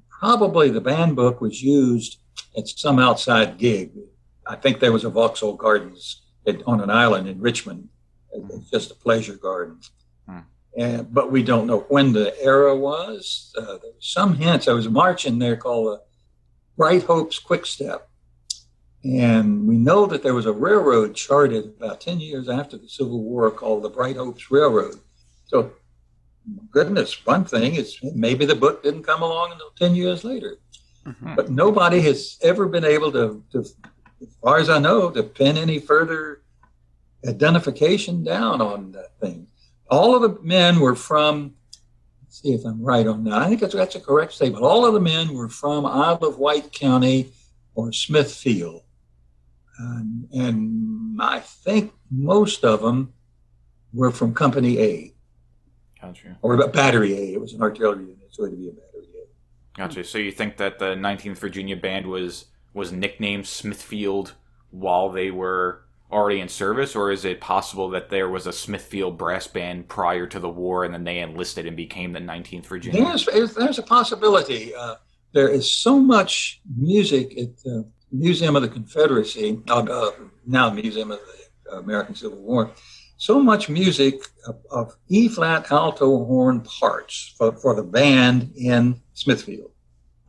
probably 0.09 0.69
the 0.69 0.81
band 0.81 1.15
book 1.15 1.41
was 1.41 1.61
used 1.61 2.19
at 2.57 2.67
some 2.67 2.99
outside 2.99 3.57
gig. 3.57 3.91
I 4.47 4.55
think 4.55 4.79
there 4.79 4.91
was 4.91 5.03
a 5.03 5.09
Vauxhall 5.09 5.53
Gardens 5.53 6.21
at, 6.47 6.61
on 6.65 6.81
an 6.81 6.89
island 6.89 7.27
in 7.27 7.39
Richmond. 7.39 7.89
It's 8.33 8.69
just 8.69 8.91
a 8.91 8.95
pleasure 8.95 9.35
garden. 9.35 9.79
And, 10.77 11.13
but 11.13 11.31
we 11.31 11.43
don't 11.43 11.67
know 11.67 11.81
when 11.89 12.13
the 12.13 12.39
era 12.41 12.75
was. 12.75 13.53
Uh, 13.57 13.77
there 13.77 13.91
was 13.93 14.07
some 14.07 14.35
hints. 14.35 14.65
There 14.65 14.75
was 14.75 14.85
a 14.85 14.91
march 14.91 15.25
in 15.25 15.37
there 15.37 15.57
called 15.57 15.87
the 15.87 16.01
Bright 16.77 17.03
Hopes 17.03 17.39
Quick 17.39 17.65
Step. 17.65 18.07
And 19.03 19.67
we 19.67 19.77
know 19.77 20.05
that 20.05 20.21
there 20.21 20.35
was 20.35 20.45
a 20.45 20.51
railroad 20.51 21.15
charted 21.15 21.73
about 21.79 22.01
10 22.01 22.19
years 22.19 22.47
after 22.47 22.77
the 22.77 22.87
Civil 22.87 23.23
War 23.23 23.49
called 23.49 23.83
the 23.83 23.89
Bright 23.89 24.15
Hopes 24.15 24.51
Railroad. 24.51 24.95
So, 25.47 25.71
goodness, 26.69 27.25
one 27.25 27.43
thing 27.45 27.75
is 27.75 27.97
maybe 28.13 28.45
the 28.45 28.55
book 28.55 28.83
didn't 28.83 29.03
come 29.03 29.23
along 29.23 29.53
until 29.53 29.71
10 29.77 29.95
years 29.95 30.23
later. 30.23 30.57
Mhm. 31.05 31.35
But 31.35 31.49
nobody 31.49 31.99
has 32.01 32.37
ever 32.43 32.67
been 32.67 32.85
able 32.85 33.11
to, 33.11 33.43
to, 33.53 33.59
as 33.59 34.35
far 34.41 34.59
as 34.59 34.69
I 34.69 34.77
know, 34.77 35.09
to 35.09 35.23
pin 35.23 35.57
any 35.57 35.79
further 35.79 36.41
identification 37.27 38.23
down 38.23 38.61
on 38.61 38.91
that 38.91 39.19
thing. 39.19 39.47
All 39.89 40.15
of 40.15 40.21
the 40.21 40.41
men 40.43 40.79
were 40.79 40.95
from, 40.95 41.55
let's 42.23 42.41
see 42.41 42.53
if 42.53 42.63
I'm 42.65 42.81
right 42.83 43.07
on 43.07 43.23
that. 43.25 43.33
I 43.33 43.47
think 43.47 43.61
that's, 43.61 43.73
that's 43.73 43.95
a 43.95 43.99
correct 43.99 44.33
statement. 44.33 44.63
All 44.63 44.85
of 44.85 44.93
the 44.93 44.99
men 44.99 45.33
were 45.33 45.49
from 45.49 45.85
Isle 45.87 46.23
of 46.23 46.37
Wight 46.37 46.71
County 46.71 47.31
or 47.73 47.91
Smithfield. 47.91 48.83
And, 49.79 50.27
and 50.33 51.21
I 51.21 51.39
think 51.39 51.93
most 52.11 52.63
of 52.63 52.81
them 52.81 53.13
were 53.93 54.11
from 54.11 54.33
Company 54.33 54.79
A 54.79 55.13
Gotcha. 56.01 56.37
or 56.41 56.53
about 56.55 56.73
Battery 56.73 57.13
A. 57.13 57.33
It 57.33 57.41
was 57.41 57.53
an 57.53 57.61
artillery 57.61 58.01
unit, 58.03 58.27
so 58.31 58.45
it'd 58.45 58.57
be 58.59 58.69
a 58.69 58.71
Battery 58.71 59.07
A. 59.15 59.77
Gotcha. 59.77 60.03
So 60.03 60.17
you 60.17 60.31
think 60.31 60.57
that 60.57 60.79
the 60.79 60.95
19th 60.95 61.37
Virginia 61.37 61.75
band 61.77 62.05
was 62.07 62.45
was 62.73 62.91
nicknamed 62.91 63.45
Smithfield 63.47 64.33
while 64.69 65.09
they 65.09 65.29
were 65.31 65.83
already 66.11 66.39
in 66.41 66.47
service, 66.49 66.95
or 66.95 67.11
is 67.11 67.25
it 67.25 67.39
possible 67.41 67.89
that 67.89 68.09
there 68.09 68.29
was 68.29 68.47
a 68.47 68.51
Smithfield 68.53 69.17
brass 69.17 69.47
band 69.47 69.87
prior 69.89 70.25
to 70.27 70.39
the 70.39 70.49
war 70.49 70.83
and 70.85 70.93
then 70.93 71.03
they 71.03 71.19
enlisted 71.19 71.65
and 71.65 71.75
became 71.75 72.11
the 72.13 72.19
19th 72.19 72.65
Virginia? 72.65 73.03
There's, 73.03 73.25
there's- 73.25 73.53
there's 73.53 73.79
a 73.79 73.83
possibility. 73.83 74.73
Uh, 74.75 74.95
there 75.33 75.47
is 75.49 75.69
so 75.69 75.97
much 75.99 76.61
music 76.77 77.37
at 77.37 77.57
the 77.63 77.89
Museum 78.11 78.55
of 78.55 78.61
the 78.61 78.67
Confederacy, 78.67 79.61
uh, 79.69 80.11
now 80.45 80.69
Museum 80.69 81.11
of 81.11 81.19
the 81.19 81.77
American 81.77 82.15
Civil 82.15 82.39
War, 82.39 82.71
so 83.17 83.39
much 83.39 83.69
music 83.69 84.23
of, 84.47 84.57
of 84.71 84.95
E 85.07 85.27
flat 85.27 85.71
alto 85.71 86.25
horn 86.25 86.61
parts 86.61 87.35
for, 87.37 87.51
for 87.53 87.75
the 87.75 87.83
band 87.83 88.51
in 88.55 88.99
Smithfield. 89.13 89.71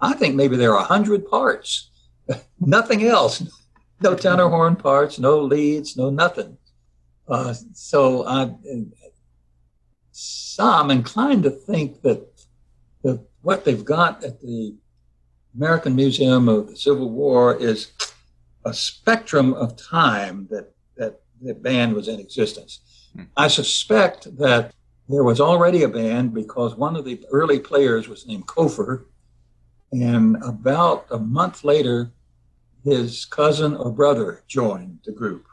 I 0.00 0.14
think 0.14 0.34
maybe 0.34 0.56
there 0.56 0.72
are 0.72 0.80
100 0.80 1.28
parts, 1.28 1.90
nothing 2.60 3.04
else. 3.04 3.42
No 4.00 4.16
tenor 4.16 4.48
horn 4.48 4.76
parts, 4.76 5.18
no 5.18 5.40
leads, 5.40 5.96
no 5.96 6.10
nothing. 6.10 6.58
Uh, 7.28 7.54
so 7.72 8.26
I, 8.26 8.52
so 10.10 10.64
I'm 10.64 10.90
inclined 10.90 11.44
to 11.44 11.50
think 11.50 12.02
that 12.02 12.26
the, 13.02 13.24
what 13.42 13.64
they've 13.64 13.84
got 13.84 14.22
at 14.24 14.40
the 14.40 14.74
American 15.54 15.94
Museum 15.94 16.48
of 16.48 16.68
the 16.68 16.76
Civil 16.76 17.10
War 17.10 17.56
is 17.56 17.92
a 18.64 18.72
spectrum 18.72 19.54
of 19.54 19.76
time 19.76 20.48
that 20.50 20.72
that 20.96 21.20
the 21.40 21.54
band 21.54 21.94
was 21.94 22.08
in 22.08 22.20
existence. 22.20 22.80
Hmm. 23.14 23.24
I 23.36 23.48
suspect 23.48 24.36
that 24.38 24.72
there 25.08 25.24
was 25.24 25.40
already 25.40 25.82
a 25.82 25.88
band 25.88 26.32
because 26.32 26.76
one 26.76 26.96
of 26.96 27.04
the 27.04 27.24
early 27.30 27.58
players 27.58 28.08
was 28.08 28.26
named 28.26 28.46
Kofer, 28.46 29.04
and 29.90 30.36
about 30.42 31.06
a 31.10 31.18
month 31.18 31.64
later, 31.64 32.12
his 32.84 33.24
cousin 33.24 33.76
or 33.76 33.90
brother 33.90 34.42
joined 34.48 35.00
the 35.04 35.12
group. 35.12 35.46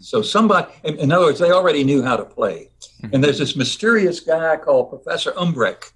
So 0.00 0.22
somebody, 0.22 0.72
in, 0.82 0.98
in 0.98 1.12
other 1.12 1.26
words, 1.26 1.38
they 1.38 1.52
already 1.52 1.84
knew 1.84 2.02
how 2.02 2.16
to 2.16 2.24
play. 2.24 2.70
And 3.12 3.22
there's 3.22 3.38
this 3.38 3.54
mysterious 3.54 4.18
guy 4.20 4.56
called 4.56 4.90
Professor 4.90 5.32
Umbrecht, 5.36 5.92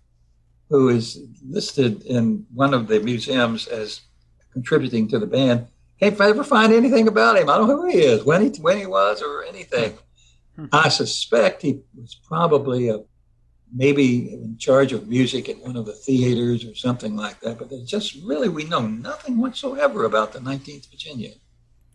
who 0.69 0.89
is 0.89 1.21
listed 1.49 2.03
in 2.05 2.47
one 2.53 2.75
of 2.75 2.89
the 2.89 3.01
museums 3.01 3.67
as 3.67 4.03
contributing 4.53 5.09
to 5.09 5.19
the 5.19 5.27
band. 5.27 5.67
Can't 6.01 6.21
ever 6.21 6.45
find 6.45 6.73
anything 6.73 7.09
about 7.09 7.39
him. 7.39 7.49
I 7.49 7.57
don't 7.57 7.69
know 7.69 7.83
who 7.83 7.89
he 7.89 7.99
is, 7.99 8.25
when 8.25 8.43
he 8.43 8.61
when 8.61 8.79
he 8.79 8.87
was, 8.87 9.23
or 9.23 9.45
anything. 9.45 9.99
I 10.73 10.89
suspect 10.89 11.63
he 11.63 11.81
was 11.97 12.15
probably 12.15 12.89
a 12.89 13.01
maybe 13.75 14.33
in 14.33 14.57
charge 14.59 14.93
of 14.93 15.09
music 15.09 15.49
at 15.49 15.59
one 15.59 15.77
of 15.77 15.87
the 15.87 15.93
theaters 15.93 16.65
or 16.65 16.75
something 16.75 17.17
like 17.17 17.41
that. 17.41 17.59
But 17.59 17.71
there's 17.71 17.89
just 17.89 18.17
really, 18.25 18.49
we 18.49 18.65
know 18.65 18.87
nothing 18.87 19.39
whatsoever 19.39 20.05
about 20.05 20.33
the 20.33 20.39
19th 20.39 20.91
Virginia. 20.91 21.33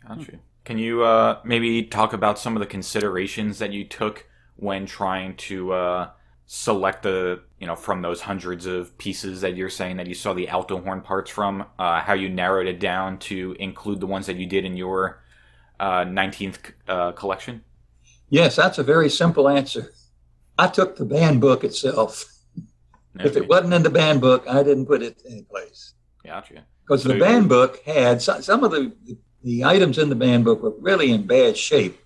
Gotcha. 0.08 0.40
Can 0.66 0.78
you 0.78 1.04
uh, 1.04 1.40
maybe 1.44 1.84
talk 1.84 2.14
about 2.14 2.40
some 2.40 2.56
of 2.56 2.60
the 2.60 2.66
considerations 2.66 3.60
that 3.60 3.74
you 3.74 3.84
took 3.86 4.28
when 4.56 4.86
trying 4.86 5.36
to 5.36 5.74
uh, 5.74 6.10
select 6.46 7.04
the, 7.04 7.42
you 7.60 7.68
know, 7.68 7.76
from 7.76 8.02
those 8.02 8.22
hundreds 8.22 8.66
of 8.66 8.98
pieces 8.98 9.42
that 9.42 9.56
you're 9.56 9.70
saying 9.70 9.98
that 9.98 10.08
you 10.08 10.14
saw 10.14 10.34
the 10.34 10.48
alto 10.48 10.80
horn 10.82 11.02
parts 11.02 11.32
from, 11.32 11.66
uh, 11.80 12.02
how 12.02 12.14
you 12.14 12.30
narrowed 12.30 12.68
it 12.68 12.80
down 12.80 13.18
to 13.18 13.56
include 13.60 14.00
the 14.00 14.08
ones 14.08 14.26
that 14.26 14.36
you 14.38 14.46
did 14.46 14.66
in 14.66 14.76
your 14.76 15.24
19th 15.80 16.72
uh, 16.88 16.92
uh, 16.92 17.12
collection? 17.14 17.64
Yes, 18.30 18.56
that's 18.56 18.78
a 18.78 18.84
very 18.84 19.10
simple 19.10 19.48
answer. 19.48 19.94
I 20.58 20.68
took 20.68 20.96
the 20.96 21.06
band 21.06 21.42
book 21.42 21.64
itself. 21.64 22.26
Okay. 23.16 23.30
If 23.30 23.38
it 23.38 23.48
wasn't 23.48 23.74
in 23.74 23.84
the 23.84 23.90
band 23.90 24.22
book, 24.22 24.46
I 24.48 24.64
didn't 24.64 24.88
put 24.88 25.04
it 25.04 25.22
any 25.30 25.44
place. 25.44 25.94
Gotcha. 26.26 26.66
Because 26.86 27.04
so 27.04 27.10
the 27.10 27.20
band 27.20 27.48
book 27.48 27.82
had 27.86 28.22
some 28.22 28.64
of 28.64 28.72
the, 28.72 28.92
the 29.44 29.64
items 29.64 29.98
in 29.98 30.10
the 30.10 30.16
band 30.16 30.46
book 30.46 30.62
were 30.62 30.74
really 30.80 31.12
in 31.12 31.26
bad 31.26 31.58
shape. 31.58 32.00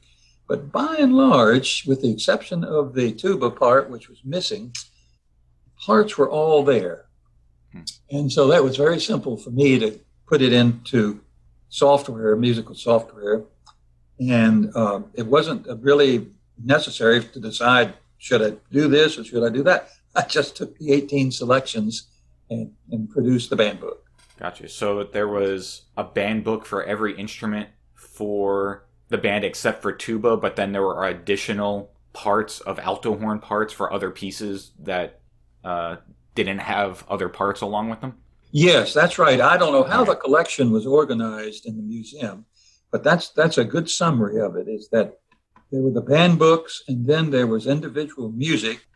But 0.47 0.71
by 0.71 0.95
and 0.97 1.13
large, 1.13 1.85
with 1.85 2.01
the 2.01 2.11
exception 2.11 2.63
of 2.63 2.93
the 2.93 3.11
tuba 3.11 3.51
part, 3.51 3.89
which 3.89 4.07
was 4.07 4.19
missing, 4.23 4.73
parts 5.85 6.17
were 6.17 6.29
all 6.29 6.63
there. 6.63 7.05
Hmm. 7.73 7.81
And 8.09 8.31
so 8.31 8.47
that 8.47 8.63
was 8.63 8.77
very 8.77 8.99
simple 8.99 9.37
for 9.37 9.49
me 9.49 9.77
to 9.79 9.99
put 10.25 10.41
it 10.41 10.53
into 10.53 11.21
software, 11.69 12.35
musical 12.35 12.75
software. 12.75 13.43
And 14.19 14.71
uh, 14.75 15.01
it 15.13 15.27
wasn't 15.27 15.67
really 15.81 16.27
necessary 16.63 17.23
to 17.23 17.39
decide 17.39 17.93
should 18.17 18.41
I 18.41 18.57
do 18.71 18.87
this 18.87 19.17
or 19.17 19.23
should 19.23 19.43
I 19.43 19.49
do 19.49 19.63
that? 19.63 19.89
I 20.15 20.23
just 20.23 20.55
took 20.55 20.77
the 20.79 20.91
18 20.91 21.31
selections 21.31 22.07
and, 22.49 22.71
and 22.91 23.09
produced 23.09 23.49
the 23.49 23.55
band 23.55 23.79
book. 23.79 24.03
Gotcha. 24.39 24.69
So 24.69 25.03
there 25.03 25.27
was 25.27 25.83
a 25.97 26.03
band 26.03 26.43
book 26.43 26.65
for 26.65 26.83
every 26.83 27.15
instrument 27.17 27.69
for 27.93 28.86
the 29.09 29.17
band 29.17 29.43
except 29.43 29.81
for 29.81 29.91
tuba, 29.91 30.37
but 30.37 30.55
then 30.55 30.71
there 30.71 30.81
were 30.81 31.05
additional 31.05 31.91
parts 32.13 32.59
of 32.61 32.79
alto 32.79 33.17
horn 33.17 33.39
parts 33.39 33.71
for 33.71 33.93
other 33.93 34.09
pieces 34.09 34.71
that 34.79 35.21
uh, 35.63 35.97
didn't 36.35 36.59
have 36.59 37.05
other 37.09 37.29
parts 37.29 37.61
along 37.61 37.89
with 37.89 38.01
them? 38.01 38.15
Yes, 38.51 38.93
that's 38.93 39.19
right. 39.19 39.41
I 39.41 39.57
don't 39.57 39.73
know 39.73 39.83
how 39.83 40.03
the 40.03 40.15
collection 40.15 40.71
was 40.71 40.85
organized 40.85 41.65
in 41.65 41.77
the 41.77 41.83
museum, 41.83 42.45
but 42.91 43.03
that's 43.03 43.29
that's 43.31 43.57
a 43.57 43.65
good 43.65 43.89
summary 43.89 44.39
of 44.39 44.55
it. 44.55 44.67
Is 44.67 44.87
that 44.89 45.19
there 45.71 45.81
were 45.81 45.91
the 45.91 46.01
band 46.01 46.39
books, 46.39 46.83
and 46.87 47.05
then 47.05 47.29
there 47.29 47.47
was 47.47 47.67
individual 47.67 48.31
music, 48.31 48.87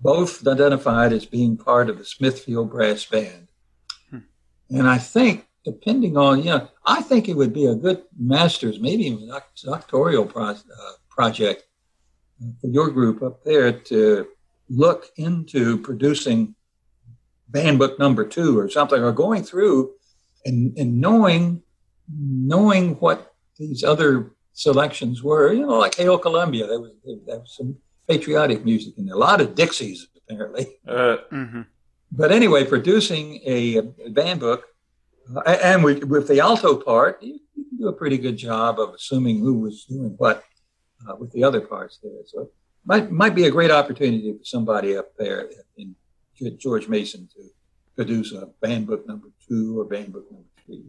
both 0.00 0.46
identified 0.46 1.12
as 1.12 1.26
being 1.26 1.56
part 1.56 1.90
of 1.90 1.98
the 1.98 2.04
Smithfield 2.04 2.70
Brass 2.70 3.04
Band. 3.04 3.48
Hmm. 4.10 4.18
And 4.70 4.88
I 4.88 4.98
think, 4.98 5.46
depending 5.64 6.16
on, 6.16 6.38
you 6.38 6.50
know, 6.50 6.68
I 6.84 7.02
think 7.02 7.28
it 7.28 7.36
would 7.36 7.52
be 7.52 7.66
a 7.66 7.74
good 7.74 8.02
master's, 8.18 8.80
maybe 8.80 9.06
even 9.06 9.30
a 9.30 9.40
doctoral 9.64 10.26
pro- 10.26 10.50
uh, 10.50 10.56
project 11.08 11.64
for 12.60 12.66
your 12.66 12.90
group 12.90 13.22
up 13.22 13.42
there 13.44 13.72
to 13.72 14.26
look 14.68 15.10
into 15.16 15.78
producing 15.78 16.54
band 17.48 17.78
book 17.78 17.98
number 17.98 18.24
two 18.26 18.58
or 18.58 18.68
something, 18.68 19.02
or 19.02 19.12
going 19.12 19.42
through 19.42 19.92
and, 20.44 20.76
and 20.76 21.00
knowing 21.00 21.62
knowing 22.08 22.94
what 22.96 23.34
these 23.58 23.82
other 23.82 24.32
selections 24.52 25.22
were, 25.22 25.52
you 25.52 25.62
know, 25.66 25.78
like 25.78 25.94
Hail 25.94 26.18
Columbia. 26.18 26.66
There 26.66 26.80
was, 26.80 26.92
there 27.26 27.38
was 27.38 27.54
some 27.56 27.76
patriotic 28.08 28.64
music 28.64 28.98
in 28.98 29.06
there. 29.06 29.14
A 29.14 29.18
lot 29.18 29.40
of 29.40 29.54
Dixies, 29.54 30.06
apparently. 30.16 30.66
Uh, 30.86 31.16
mm-hmm. 31.32 31.62
But 32.12 32.30
anyway, 32.30 32.64
producing 32.64 33.40
a, 33.46 33.76
a 33.76 34.10
band 34.10 34.40
book, 34.40 34.64
uh, 34.64 34.73
and 35.46 35.84
with, 35.84 36.04
with, 36.04 36.28
the 36.28 36.40
alto 36.40 36.76
part, 36.76 37.22
you, 37.22 37.38
you, 37.54 37.64
can 37.64 37.78
do 37.78 37.88
a 37.88 37.92
pretty 37.92 38.18
good 38.18 38.36
job 38.36 38.78
of 38.78 38.94
assuming 38.94 39.38
who 39.38 39.58
was 39.58 39.84
doing 39.84 40.14
what 40.18 40.44
uh, 41.08 41.14
with 41.16 41.32
the 41.32 41.44
other 41.44 41.60
parts 41.60 41.98
there. 42.02 42.12
So 42.26 42.42
it 42.42 42.52
might, 42.84 43.10
might 43.10 43.34
be 43.34 43.46
a 43.46 43.50
great 43.50 43.70
opportunity 43.70 44.32
for 44.32 44.44
somebody 44.44 44.96
up 44.96 45.16
there 45.18 45.48
in 45.76 45.94
George 46.58 46.88
Mason 46.88 47.28
to 47.34 47.42
produce 47.96 48.32
a 48.32 48.46
band 48.60 48.86
book 48.86 49.06
number 49.06 49.28
two 49.48 49.80
or 49.80 49.84
band 49.84 50.12
book 50.12 50.30
number 50.30 50.48
three. 50.66 50.84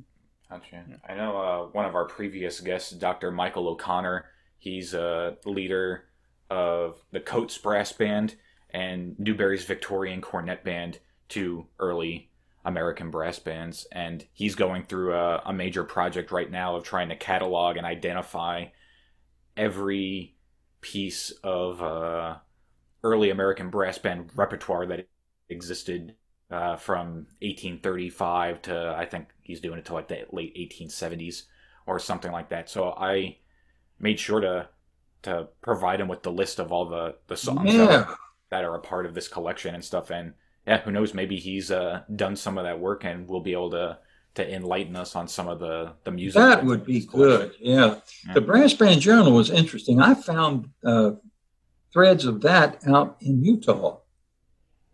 Gotcha. 0.49 0.83
I 1.07 1.15
know 1.15 1.37
uh, 1.37 1.67
one 1.71 1.85
of 1.85 1.95
our 1.95 2.05
previous 2.05 2.59
guests, 2.59 2.91
Dr. 2.91 3.31
Michael 3.31 3.67
O'Connor. 3.67 4.25
He's 4.57 4.93
a 4.93 5.37
leader 5.45 6.05
of 6.49 6.97
the 7.11 7.19
Coates 7.19 7.57
Brass 7.57 7.91
Band 7.91 8.35
and 8.71 9.17
Newberry's 9.19 9.65
Victorian 9.65 10.21
Cornet 10.21 10.63
Band, 10.63 10.99
two 11.29 11.67
early 11.79 12.29
American 12.65 13.12
brass 13.12 13.39
bands. 13.39 13.88
And 13.91 14.25
he's 14.34 14.56
going 14.56 14.84
through 14.84 15.13
a, 15.13 15.43
a 15.45 15.54
major 15.54 15.84
project 15.84 16.32
right 16.32 16.49
now 16.49 16.75
of 16.75 16.84
trying 16.84 17.10
to 17.10 17.15
catalog 17.15 17.78
and 17.78 17.86
identify 17.86 18.65
every 19.56 20.36
piece 20.82 21.32
of 21.43 21.82
uh, 21.82 22.36
early 23.04 23.30
American 23.30 23.69
brass 23.69 23.97
band 23.97 24.32
repertoire 24.36 24.86
that 24.88 25.08
existed 25.47 26.15
uh, 26.51 26.75
from 26.75 27.28
1835 27.41 28.62
to 28.63 28.95
I 28.97 29.06
think 29.06 29.30
he's 29.41 29.62
doing 29.62 29.80
it 29.80 29.86
to 29.86 29.93
like 29.93 30.08
the 30.08 30.25
late 30.32 30.56
1870s 30.56 31.43
or 31.88 31.99
something 31.99 32.32
like 32.32 32.49
that. 32.49 32.69
So 32.69 32.91
I 32.91 33.38
made 33.99 34.19
sure 34.19 34.39
to 34.41 34.69
to 35.23 35.47
provide 35.62 35.99
him 35.99 36.08
with 36.08 36.21
the 36.21 36.32
list 36.32 36.60
of 36.60 36.71
all 36.71 36.86
the 36.88 37.15
the 37.28 37.38
songs 37.38 37.73
yeah. 37.73 37.86
that, 37.86 37.89
are, 37.89 38.17
that, 38.49 38.63
are, 38.63 38.75
a 38.75 38.80
part 38.80 39.08
of 39.08 39.15
this 39.15 39.28
collection 39.28 39.73
and 39.73 39.84
stuff. 39.84 40.12
And 40.12 40.34
yeah, 40.67 40.82
who 40.82 40.91
knows? 40.91 41.13
Maybe 41.13 41.38
he's 41.38 41.71
uh, 41.71 42.01
done 42.15 42.36
some 42.36 42.58
of 42.58 42.63
that 42.63 42.80
work 42.80 43.04
and 43.04 43.28
we'll 43.28 43.41
be 43.41 43.54
able 43.54 43.71
to 43.71 43.97
to 44.36 44.54
enlighten 44.54 44.97
us 44.97 45.15
on 45.15 45.28
some 45.28 45.47
of 45.47 45.60
the 45.60 45.93
the 46.04 46.12
music. 46.12 46.36
That 46.36 46.65
would 46.65 46.86
be 46.86 47.06
good. 47.06 47.54
Yeah. 47.60 47.99
yeah. 48.28 48.34
the 48.34 48.41
Brass 48.41 48.73
Band 48.73 49.01
Journal 49.01 49.32
was 49.32 49.49
interesting. 49.49 50.01
I 50.01 50.13
found 50.13 50.69
uh, 50.84 51.12
threads 51.93 52.25
of 52.25 52.41
that 52.41 52.86
out 52.88 53.17
in 53.21 53.43
Utah 53.43 53.99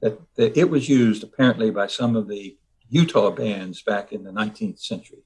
that, 0.01 0.19
that 0.35 0.57
it 0.57 0.69
was 0.69 0.87
used 0.87 1.23
apparently 1.23 1.71
by 1.71 1.87
some 1.87 2.15
of 2.15 2.27
the 2.27 2.57
Utah 2.89 3.31
bands 3.31 3.81
back 3.81 4.11
in 4.11 4.23
the 4.23 4.31
19th 4.31 4.79
century. 4.79 5.23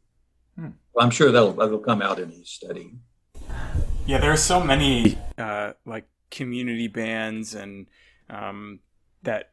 Hmm. 0.56 0.70
Well, 0.94 1.06
I'm 1.06 1.12
sure 1.12 1.32
that'll, 1.32 1.54
that'll 1.54 1.80
come 1.80 2.02
out 2.02 2.20
in 2.20 2.32
his 2.32 2.50
study. 2.50 2.94
Yeah, 4.06 4.20
there 4.20 4.32
are 4.32 4.38
so 4.38 4.64
many 4.64 5.18
uh, 5.38 5.74
like 5.86 6.06
community 6.32 6.88
bands 6.88 7.56
and 7.56 7.88
um, 8.30 8.80
that 9.24 9.52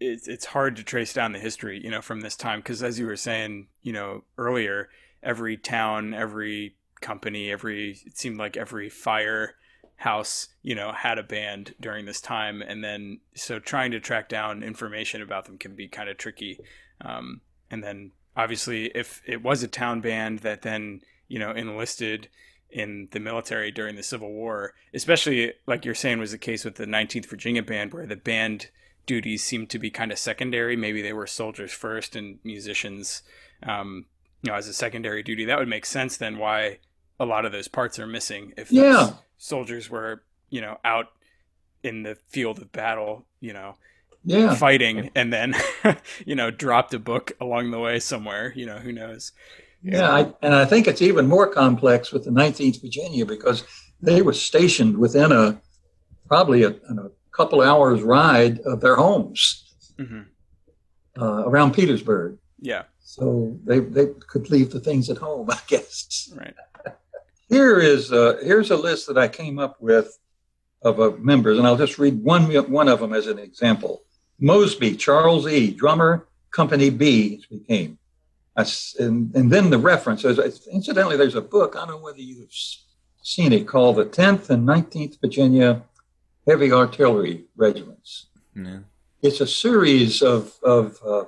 it's 0.00 0.28
it's 0.28 0.46
hard 0.46 0.76
to 0.76 0.84
trace 0.84 1.12
down 1.12 1.32
the 1.32 1.38
history, 1.38 1.80
you 1.82 1.90
know, 1.90 2.02
from 2.02 2.20
this 2.20 2.36
time 2.36 2.60
because 2.60 2.82
as 2.82 2.98
you 2.98 3.06
were 3.06 3.16
saying, 3.16 3.68
you 3.82 3.92
know, 3.92 4.24
earlier, 4.36 4.88
every 5.22 5.56
town, 5.56 6.14
every 6.14 6.76
company, 7.00 7.50
every 7.50 7.98
it 8.06 8.18
seemed 8.18 8.38
like 8.38 8.56
every 8.56 8.88
fire 8.88 9.54
house 9.96 10.46
you 10.62 10.76
know 10.76 10.92
had 10.92 11.18
a 11.18 11.22
band 11.22 11.74
during 11.80 12.06
this 12.06 12.20
time. 12.20 12.62
And 12.62 12.84
then 12.84 13.20
so 13.34 13.58
trying 13.58 13.90
to 13.92 14.00
track 14.00 14.28
down 14.28 14.62
information 14.62 15.22
about 15.22 15.46
them 15.46 15.58
can 15.58 15.74
be 15.74 15.88
kind 15.88 16.08
of 16.08 16.16
tricky. 16.16 16.60
Um, 17.00 17.40
and 17.70 17.82
then 17.82 18.12
obviously 18.36 18.86
if 18.94 19.20
it 19.26 19.42
was 19.42 19.62
a 19.62 19.68
town 19.68 20.00
band 20.00 20.38
that 20.40 20.62
then 20.62 21.00
you 21.26 21.38
know 21.38 21.50
enlisted 21.50 22.28
in 22.70 23.08
the 23.10 23.20
military 23.20 23.70
during 23.70 23.96
the 23.96 24.02
civil 24.02 24.30
war 24.30 24.74
especially 24.92 25.52
like 25.66 25.84
you're 25.84 25.94
saying 25.94 26.18
was 26.18 26.32
the 26.32 26.38
case 26.38 26.64
with 26.64 26.74
the 26.76 26.84
19th 26.84 27.26
virginia 27.26 27.62
band 27.62 27.92
where 27.92 28.06
the 28.06 28.16
band 28.16 28.68
duties 29.08 29.42
seemed 29.42 29.68
to 29.68 29.78
be 29.78 29.90
kind 29.90 30.12
of 30.12 30.18
secondary 30.18 30.76
maybe 30.76 31.02
they 31.02 31.12
were 31.12 31.26
soldiers 31.26 31.72
first 31.72 32.14
and 32.14 32.38
musicians 32.44 33.22
um, 33.64 34.06
you 34.42 34.52
know 34.52 34.56
as 34.56 34.68
a 34.68 34.72
secondary 34.72 35.22
duty 35.24 35.44
that 35.44 35.58
would 35.58 35.68
make 35.68 35.84
sense 35.84 36.16
then 36.16 36.38
why 36.38 36.78
a 37.18 37.26
lot 37.26 37.44
of 37.44 37.50
those 37.50 37.66
parts 37.66 37.98
are 37.98 38.06
missing 38.06 38.52
if 38.56 38.70
yeah 38.70 39.10
soldiers 39.38 39.88
were, 39.88 40.22
you 40.50 40.60
know, 40.60 40.76
out 40.84 41.06
in 41.82 42.02
the 42.02 42.16
field 42.28 42.58
of 42.58 42.70
battle, 42.72 43.24
you 43.40 43.52
know, 43.52 43.76
yeah. 44.24 44.54
fighting 44.54 45.10
and 45.14 45.32
then, 45.32 45.54
you 46.26 46.34
know, 46.34 46.50
dropped 46.50 46.92
a 46.92 46.98
book 46.98 47.32
along 47.40 47.70
the 47.70 47.78
way 47.78 47.98
somewhere, 48.00 48.52
you 48.54 48.66
know, 48.66 48.78
who 48.78 48.92
knows. 48.92 49.32
Yeah, 49.82 50.10
I, 50.10 50.32
and 50.42 50.54
I 50.54 50.64
think 50.64 50.88
it's 50.88 51.02
even 51.02 51.28
more 51.28 51.46
complex 51.46 52.12
with 52.12 52.24
the 52.24 52.32
19th 52.32 52.82
Virginia 52.82 53.24
because 53.24 53.64
they 54.02 54.22
were 54.22 54.32
stationed 54.32 54.98
within 54.98 55.30
a 55.30 55.60
probably 56.26 56.64
a, 56.64 56.70
a 56.70 57.10
couple 57.38 57.62
hours 57.62 58.02
ride 58.02 58.58
of 58.66 58.80
their 58.80 58.96
homes 58.96 59.72
mm-hmm. 59.96 60.22
uh, 61.22 61.44
around 61.46 61.72
Petersburg. 61.72 62.36
Yeah. 62.60 62.82
So 62.98 63.56
they, 63.64 63.78
they 63.78 64.06
could 64.26 64.50
leave 64.50 64.72
the 64.72 64.80
things 64.80 65.08
at 65.08 65.18
home, 65.18 65.48
I 65.58 65.60
guess. 65.68 66.32
Right. 66.36 66.54
Here 67.48 67.78
is 67.78 68.12
a, 68.12 68.38
here's 68.42 68.70
a 68.72 68.76
list 68.76 69.06
that 69.06 69.16
I 69.16 69.28
came 69.28 69.58
up 69.58 69.80
with 69.80 70.18
of 70.82 71.00
uh, 71.00 71.12
members, 71.18 71.58
and 71.58 71.66
I'll 71.66 71.76
just 71.76 71.98
read 71.98 72.22
one 72.22 72.44
one 72.70 72.88
of 72.88 73.00
them 73.00 73.12
as 73.12 73.26
an 73.26 73.38
example. 73.38 74.02
Mosby, 74.38 74.96
Charles 74.96 75.46
E., 75.48 75.72
drummer, 75.72 76.28
Company 76.50 76.90
B, 76.90 77.42
became. 77.50 77.98
And, 78.56 79.34
and 79.34 79.50
then 79.50 79.70
the 79.70 79.78
reference. 79.78 80.24
is, 80.24 80.66
Incidentally, 80.68 81.16
there's 81.16 81.34
a 81.34 81.40
book, 81.40 81.74
I 81.74 81.80
don't 81.80 81.88
know 81.88 81.98
whether 81.98 82.20
you've 82.20 82.52
seen 83.22 83.52
it, 83.52 83.66
called 83.66 83.96
The 83.96 84.06
10th 84.06 84.50
and 84.50 84.66
19th 84.66 85.20
Virginia 85.20 85.82
Heavy 86.48 86.72
Artillery 86.72 87.44
Regiments. 87.56 88.28
Yeah. 88.56 88.78
it's 89.20 89.42
a 89.42 89.46
series 89.46 90.22
of, 90.22 90.54
of 90.62 90.98
uh, 91.06 91.24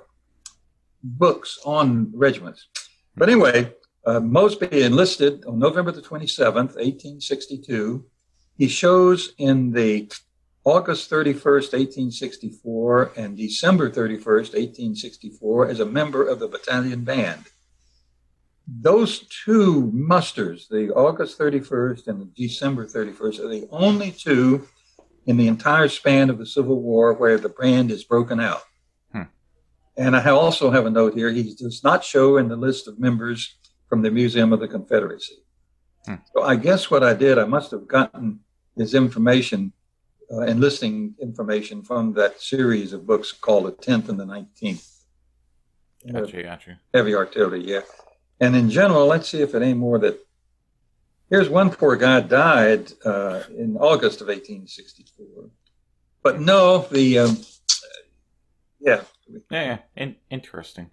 books 1.03 1.59
on 1.65 2.11
regiments. 2.15 2.69
But 3.17 3.29
anyway, 3.29 3.75
uh, 4.07 4.21
Mosby 4.21 4.83
enlisted 4.83 5.45
on 5.45 5.59
November 5.59 5.93
the 5.93 6.01
27th, 6.01 6.75
1862. 6.77 8.07
He 8.57 8.69
shows 8.69 9.35
in 9.37 9.73
the 9.73 10.11
August 10.65 11.11
31st, 11.11 11.73
1864, 11.75 13.13
and 13.17 13.37
December 13.37 13.91
31st, 13.91 14.55
1864, 14.55 15.69
as 15.69 15.81
a 15.81 15.87
member 15.87 16.27
of 16.27 16.39
the 16.39 16.49
battalion 16.49 17.05
band. 17.05 17.45
Those 18.67 19.27
two 19.45 19.91
musters, 19.93 20.67
the 20.69 20.91
August 20.95 21.39
31st 21.39 22.07
and 22.09 22.21
the 22.21 22.31
December 22.37 22.87
31st, 22.87 23.41
are 23.41 23.49
the 23.49 23.69
only 23.71 24.13
two 24.13 24.67
in 25.27 25.37
the 25.37 25.49
entire 25.49 25.89
span 25.89 26.31
of 26.31 26.39
the 26.39 26.47
Civil 26.47 26.81
War 26.81 27.13
where 27.15 27.39
the 27.39 27.49
brand 27.49 27.91
is 27.91 28.05
broken 28.05 28.41
out. 28.41 28.63
Hmm. 29.13 29.23
And 29.97 30.17
I 30.17 30.31
also 30.31 30.71
have 30.71 30.87
a 30.87 30.91
note 30.91 31.15
here. 31.15 31.31
He 31.31 31.55
does 31.55 31.83
not 31.85 32.05
show 32.05 32.37
in 32.37 32.49
the 32.49 32.57
list 32.57 32.89
of 32.89 32.99
members 32.99 33.57
from 33.89 34.03
the 34.03 34.11
Museum 34.11 34.53
of 34.53 34.61
the 34.61 34.69
Confederacy. 34.69 35.37
Hmm. 36.07 36.17
So 36.35 36.43
I 36.43 36.57
guess 36.57 36.91
what 36.91 37.03
I 37.03 37.15
did, 37.15 37.39
I 37.39 37.45
must 37.45 37.71
have 37.71 37.87
gotten 37.87 38.41
his 38.77 38.95
information, 38.95 39.73
uh, 40.33 40.43
enlisting 40.43 41.15
information 41.21 41.83
from 41.83 42.15
that 42.15 42.41
series 42.41 42.93
of 42.93 43.07
books 43.07 43.33
called 43.33 43.67
The 43.67 43.73
10th 43.73 44.09
and 44.09 44.19
the 44.19 44.25
19th. 44.25 44.87
Uh, 46.09 46.21
Gotcha, 46.21 46.43
gotcha. 46.43 46.81
heavy 46.95 47.15
artillery, 47.15 47.63
yeah. 47.63 47.83
And 48.41 48.57
in 48.57 48.71
general, 48.71 49.07
let's 49.07 49.29
see 49.29 49.43
if 49.43 49.55
it 49.55 49.63
ain't 49.63 49.79
more 49.79 49.99
that. 49.99 50.19
Here's 51.31 51.49
one 51.49 51.71
poor 51.71 51.95
guy 51.97 52.21
died 52.21 52.93
uh, 53.05 53.45
in 53.57 53.77
August 53.77 54.21
of 54.21 54.27
1864. 54.27 55.27
But 56.25 56.41
no, 56.41 56.89
the 56.91 57.21
um, 57.21 57.39
yeah, 58.81 59.03
Yeah, 59.51 59.65
yeah. 59.65 59.79
In- 59.97 60.17
interesting. 60.29 60.91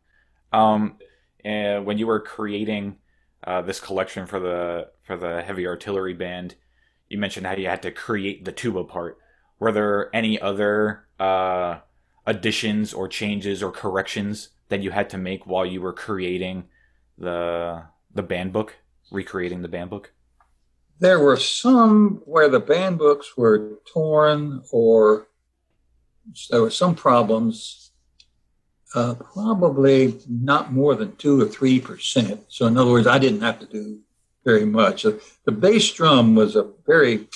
Um, 0.53 0.97
when 1.43 1.97
you 1.97 2.05
were 2.05 2.19
creating 2.19 2.97
uh, 3.43 3.63
this 3.63 3.79
collection 3.79 4.27
for 4.27 4.39
the 4.39 4.89
for 5.03 5.17
the 5.17 5.41
heavy 5.41 5.65
artillery 5.65 6.13
band, 6.13 6.55
you 7.09 7.17
mentioned 7.17 7.47
how 7.47 7.55
you 7.55 7.67
had 7.67 7.81
to 7.81 7.91
create 7.91 8.45
the 8.45 8.51
tuba 8.51 8.83
part. 8.83 9.17
Were 9.59 9.71
there 9.71 10.15
any 10.15 10.39
other 10.39 11.07
uh, 11.19 11.79
additions 12.27 12.93
or 12.93 13.07
changes 13.07 13.63
or 13.63 13.71
corrections 13.71 14.49
that 14.69 14.83
you 14.83 14.91
had 14.91 15.09
to 15.09 15.17
make 15.17 15.47
while 15.47 15.65
you 15.65 15.81
were 15.81 15.93
creating 15.93 16.65
the 17.17 17.85
the 18.13 18.23
band 18.23 18.53
book, 18.53 18.75
recreating 19.09 19.63
the 19.63 19.67
band 19.67 19.89
book? 19.89 20.11
There 20.99 21.19
were 21.19 21.37
some 21.37 22.21
where 22.25 22.49
the 22.49 22.59
band 22.59 22.97
books 22.97 23.37
were 23.37 23.79
torn 23.91 24.63
or 24.71 25.27
there 26.49 26.61
were 26.61 26.71
some 26.71 26.95
problems. 26.95 27.91
Uh, 28.95 29.15
probably 29.15 30.17
not 30.29 30.71
more 30.71 30.95
than 30.95 31.15
two 31.17 31.41
or 31.41 31.45
three 31.45 31.79
percent. 31.79 32.41
So 32.47 32.65
in 32.67 32.77
other 32.77 32.89
words, 32.89 33.05
I 33.05 33.19
didn't 33.19 33.41
have 33.41 33.59
to 33.59 33.65
do 33.65 33.99
very 34.45 34.65
much. 34.65 35.03
The 35.03 35.51
bass 35.51 35.91
drum 35.91 36.35
was 36.35 36.55
a 36.55 36.69
very 36.85 37.27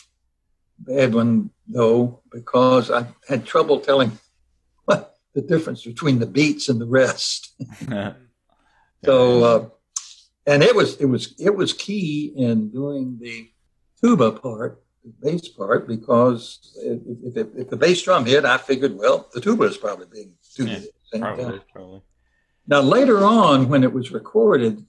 bad 0.80 1.14
one, 1.14 1.49
though, 1.68 2.22
because 2.32 2.89
I 2.89 3.07
had 3.28 3.45
trouble 3.45 3.82
telling 3.82 4.18
what 4.86 5.18
the 5.34 5.41
difference 5.41 5.84
between 5.84 6.20
the 6.20 6.26
beats 6.26 6.70
and 6.70 6.80
the 6.80 6.88
rest. 6.88 7.53
So, 9.03 9.43
uh, 9.43 9.70
and 10.46 10.64
it 10.64 10.76
was 10.76 10.98
it 10.98 11.06
was 11.06 11.34
it 11.39 11.56
was 11.56 11.74
key 11.74 12.34
in 12.36 12.70
doing 12.70 13.18
the 13.22 13.50
tuba 14.02 14.32
part, 14.32 14.82
the 15.04 15.12
bass 15.22 15.48
part, 15.48 15.88
because 15.88 16.76
if, 16.78 17.38
if, 17.38 17.48
if 17.56 17.70
the 17.70 17.78
bass 17.78 18.02
drum 18.02 18.26
hit, 18.26 18.46
I 18.46 18.58
figured, 18.58 18.96
well, 18.98 19.30
the 19.34 19.42
tuba 19.42 19.66
is 19.66 19.78
probably 19.78 20.08
being 20.12 20.34
tuba 20.56 20.70
Yeah, 20.72 20.76
at 20.78 20.82
the 20.84 20.89
same 21.12 21.22
probably, 21.22 21.44
time. 21.46 21.62
probably. 21.72 22.02
Now, 22.68 22.82
later 22.82 23.24
on, 23.24 23.70
when 23.70 23.84
it 23.84 23.94
was 23.94 24.12
recorded, 24.12 24.86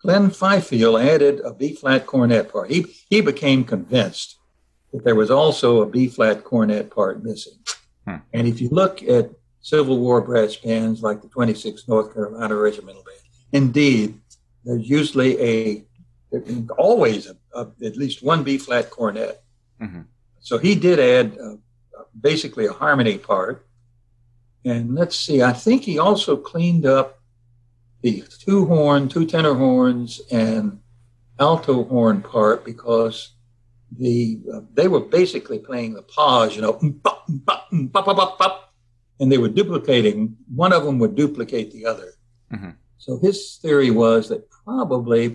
Glenn 0.00 0.30
Fifield 0.30 1.00
added 1.00 1.40
a 1.44 1.52
B 1.52 1.74
flat 1.74 2.06
cornet 2.06 2.52
part. 2.52 2.70
He, 2.70 2.86
he 3.10 3.20
became 3.20 3.64
convinced 3.64 4.36
that 4.92 5.04
there 5.04 5.14
was 5.16 5.30
also 5.30 5.82
a 5.82 5.86
B 5.86 6.08
flat 6.08 6.44
cornet 6.44 6.90
part 6.90 7.22
missing. 7.24 7.58
Hmm. 8.06 8.16
And 8.32 8.46
if 8.46 8.60
you 8.60 8.68
look 8.70 9.02
at 9.02 9.30
Civil 9.60 9.98
War 9.98 10.20
brass 10.20 10.56
bands 10.56 11.02
like 11.02 11.20
the 11.20 11.28
26th 11.28 11.88
North 11.88 12.14
Carolina 12.14 12.54
Regimental 12.54 13.02
Band, 13.02 13.18
indeed, 13.52 14.20
there's 14.64 14.88
usually 14.88 15.40
a, 15.40 15.84
always 16.76 17.26
a, 17.26 17.36
a, 17.54 17.68
at 17.84 17.96
least 17.96 18.22
one 18.22 18.42
B 18.42 18.58
flat 18.58 18.90
cornet. 18.90 19.42
Mhm. 19.80 20.04
So 20.40 20.58
he 20.58 20.74
did 20.74 20.98
add 20.98 21.38
uh, 21.38 21.56
basically 22.20 22.66
a 22.66 22.72
harmony 22.72 23.18
part. 23.18 23.66
And 24.64 24.94
let's 24.94 25.18
see, 25.18 25.42
I 25.42 25.52
think 25.52 25.82
he 25.82 25.98
also 25.98 26.36
cleaned 26.36 26.84
up 26.86 27.20
the 28.02 28.24
two 28.38 28.66
horn, 28.66 29.08
two 29.08 29.24
tenor 29.26 29.54
horns, 29.54 30.20
and 30.30 30.80
alto 31.38 31.84
horn 31.84 32.20
part 32.22 32.64
because 32.64 33.32
the 33.96 34.40
uh, 34.52 34.60
they 34.74 34.88
were 34.88 35.00
basically 35.00 35.58
playing 35.58 35.94
the 35.94 36.02
pause, 36.02 36.54
you 36.54 36.62
know, 36.62 36.74
"Mbop, 36.74 37.20
mbop, 37.30 37.60
mbop, 37.72 37.90
mbop, 37.90 38.04
mbop, 38.04 38.38
mbop," 38.38 38.58
and 39.20 39.32
they 39.32 39.38
were 39.38 39.48
duplicating. 39.48 40.36
One 40.54 40.72
of 40.72 40.84
them 40.84 40.98
would 40.98 41.14
duplicate 41.14 41.72
the 41.72 41.86
other. 41.86 42.12
Mhm. 42.52 42.74
So 42.98 43.18
his 43.18 43.58
theory 43.62 43.90
was 43.90 44.28
that 44.28 44.48
probably 44.50 45.28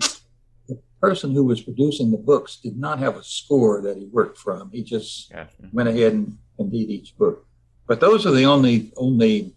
the 0.68 0.78
person 1.00 1.32
who 1.32 1.44
was 1.44 1.60
producing 1.62 2.10
the 2.10 2.18
books 2.18 2.56
did 2.62 2.76
not 2.78 2.98
have 2.98 3.16
a 3.16 3.24
score 3.24 3.80
that 3.82 3.96
he 3.96 4.06
worked 4.06 4.38
from. 4.38 4.70
He 4.70 4.82
just 4.82 5.32
Gotcha. 5.32 5.50
went 5.72 5.88
ahead 5.88 6.12
and, 6.12 6.38
and 6.58 6.70
did 6.70 6.90
each 6.90 7.16
book. 7.16 7.46
But 7.86 8.00
those 8.00 8.24
are 8.26 8.30
the 8.32 8.44
only 8.46 8.92
only 8.96 9.54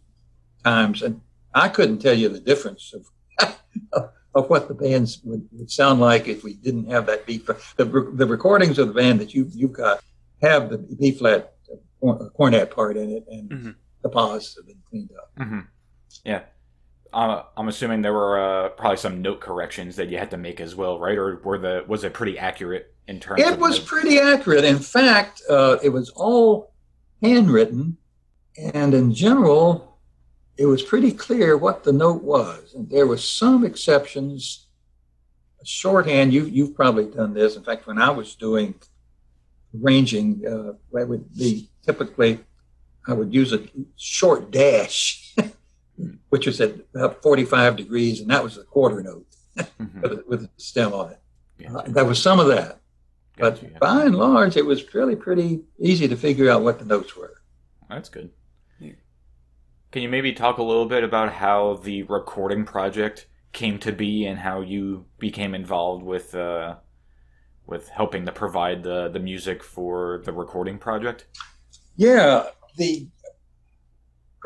times, 0.64 1.02
and 1.02 1.22
I 1.54 1.70
couldn't 1.70 2.00
tell 2.00 2.14
you 2.14 2.28
the 2.30 2.40
difference 2.42 2.94
of 2.94 3.06
of, 4.34 4.50
what 4.50 4.68
the 4.68 4.74
bands 4.74 5.22
would, 5.24 5.48
would 5.54 5.72
sound 5.72 6.00
like 6.00 6.28
if 6.28 6.44
we 6.44 6.54
didn't 6.54 6.90
have 6.92 7.06
that 7.08 7.26
B 7.26 7.38
flat. 7.40 7.58
The, 7.78 7.86
the 7.86 8.26
recordings 8.28 8.78
of 8.80 8.88
the 8.90 8.94
band 8.94 9.20
that 9.22 9.34
you 9.34 9.50
you've 9.54 9.74
got 9.74 10.02
have 10.42 10.70
the 10.70 10.78
B 10.78 11.12
flat 11.12 11.54
cornet 12.36 12.70
part 12.72 12.98
in 12.98 13.10
it, 13.12 13.26
and 13.30 13.50
Mhm. 13.50 13.76
the 14.04 14.10
pause 14.10 14.56
have 14.58 14.68
been 14.68 14.82
cleaned 14.90 15.12
up. 15.18 15.32
hmm 15.38 15.60
Yeah. 16.26 16.42
Uh, 17.18 17.42
I'm 17.58 17.68
assuming 17.68 18.04
there 18.04 18.14
were 18.14 18.40
uh, 18.40 18.70
probably 18.70 18.98
some 18.98 19.24
note 19.24 19.42
corrections 19.42 19.96
that 19.96 20.10
you 20.10 20.20
had 20.20 20.30
to 20.30 20.38
make 20.38 20.62
as 20.62 20.76
well, 20.76 21.00
right? 21.00 21.18
Or 21.18 21.38
were 21.44 21.58
the 21.58 21.84
was 21.88 22.04
it 22.04 22.14
pretty 22.14 22.38
accurate 22.38 22.94
in 23.08 23.20
terms? 23.20 23.42
It 23.42 23.54
of 23.54 23.60
was 23.60 23.80
pretty 23.80 24.20
accurate. 24.20 24.64
In 24.64 24.78
fact, 24.78 25.42
uh, 25.50 25.78
it 25.84 25.90
was 25.90 26.12
all 26.12 26.74
handwritten, 27.24 27.98
and 28.56 28.94
in 28.94 29.16
general, 29.16 29.98
it 30.58 30.68
was 30.68 30.84
pretty 30.84 31.12
clear 31.12 31.58
what 31.58 31.84
the 31.84 31.92
note 31.92 32.22
was. 32.22 32.76
And 32.76 32.88
there 32.88 33.08
were 33.08 33.18
some 33.18 33.66
exceptions. 33.66 34.68
Shorthand, 35.64 36.32
you, 36.32 36.46
you've 36.46 36.76
probably 36.76 37.06
done 37.06 37.34
this. 37.34 37.56
In 37.56 37.64
fact, 37.64 37.88
when 37.88 38.00
I 38.00 38.12
was 38.12 38.36
doing 38.36 38.76
arranging, 39.84 40.44
uh, 40.48 40.74
that 40.94 41.08
would 41.08 41.36
be 41.36 41.72
typically, 41.84 42.42
I 43.08 43.14
would 43.14 43.34
use 43.34 43.54
a 43.54 43.68
short 43.96 44.52
dash, 44.52 45.36
which 46.30 46.46
was 46.46 46.60
at 46.62 46.76
about 46.94 47.22
45 47.22 47.76
degrees, 47.76 48.22
and 48.22 48.30
that 48.30 48.44
was 48.44 48.58
a 48.58 48.64
quarter 48.64 49.02
note 49.02 49.26
Mhm. 49.58 50.02
with, 50.02 50.12
a- 50.12 50.24
with 50.28 50.44
a 50.44 50.50
stem 50.58 50.94
on 50.94 51.12
it. 51.12 51.20
Uh, 51.68 51.82
there 51.88 52.06
was 52.06 52.22
some 52.22 52.40
of 52.40 52.48
that. 52.48 52.80
But 53.38 53.56
Gotcha, 53.56 53.66
gotcha. 53.68 53.80
by 53.80 54.04
and 54.06 54.16
large, 54.16 54.58
it 54.58 54.66
was 54.66 54.94
really 54.94 55.16
pretty 55.16 55.62
easy 55.80 56.08
to 56.08 56.16
figure 56.16 56.50
out 56.50 56.64
what 56.64 56.80
the 56.80 56.86
notes 56.86 57.16
were. 57.16 57.42
That's 57.90 58.10
good. 58.10 58.32
Yeah. 58.80 58.94
Can 59.92 60.02
you 60.02 60.10
maybe 60.10 60.34
talk 60.34 60.58
a 60.58 60.64
little 60.64 60.86
bit 60.88 61.04
about 61.04 61.32
how 61.34 61.76
the 61.84 62.04
recording 62.04 62.66
project 62.66 63.28
came 63.54 63.80
to 63.80 63.92
be 63.92 64.26
and 64.26 64.38
how 64.40 64.62
you 64.62 65.06
became 65.20 65.56
involved 65.56 66.04
with 66.04 66.34
uh, 66.36 66.76
with 67.66 67.90
helping 67.90 68.26
to 68.26 68.32
provide 68.32 68.84
the 68.84 69.08
the 69.10 69.20
music 69.20 69.64
for 69.64 70.22
the 70.26 70.34
recording 70.34 70.78
project? 70.78 71.26
Yeah, 71.96 72.48
the 72.76 73.08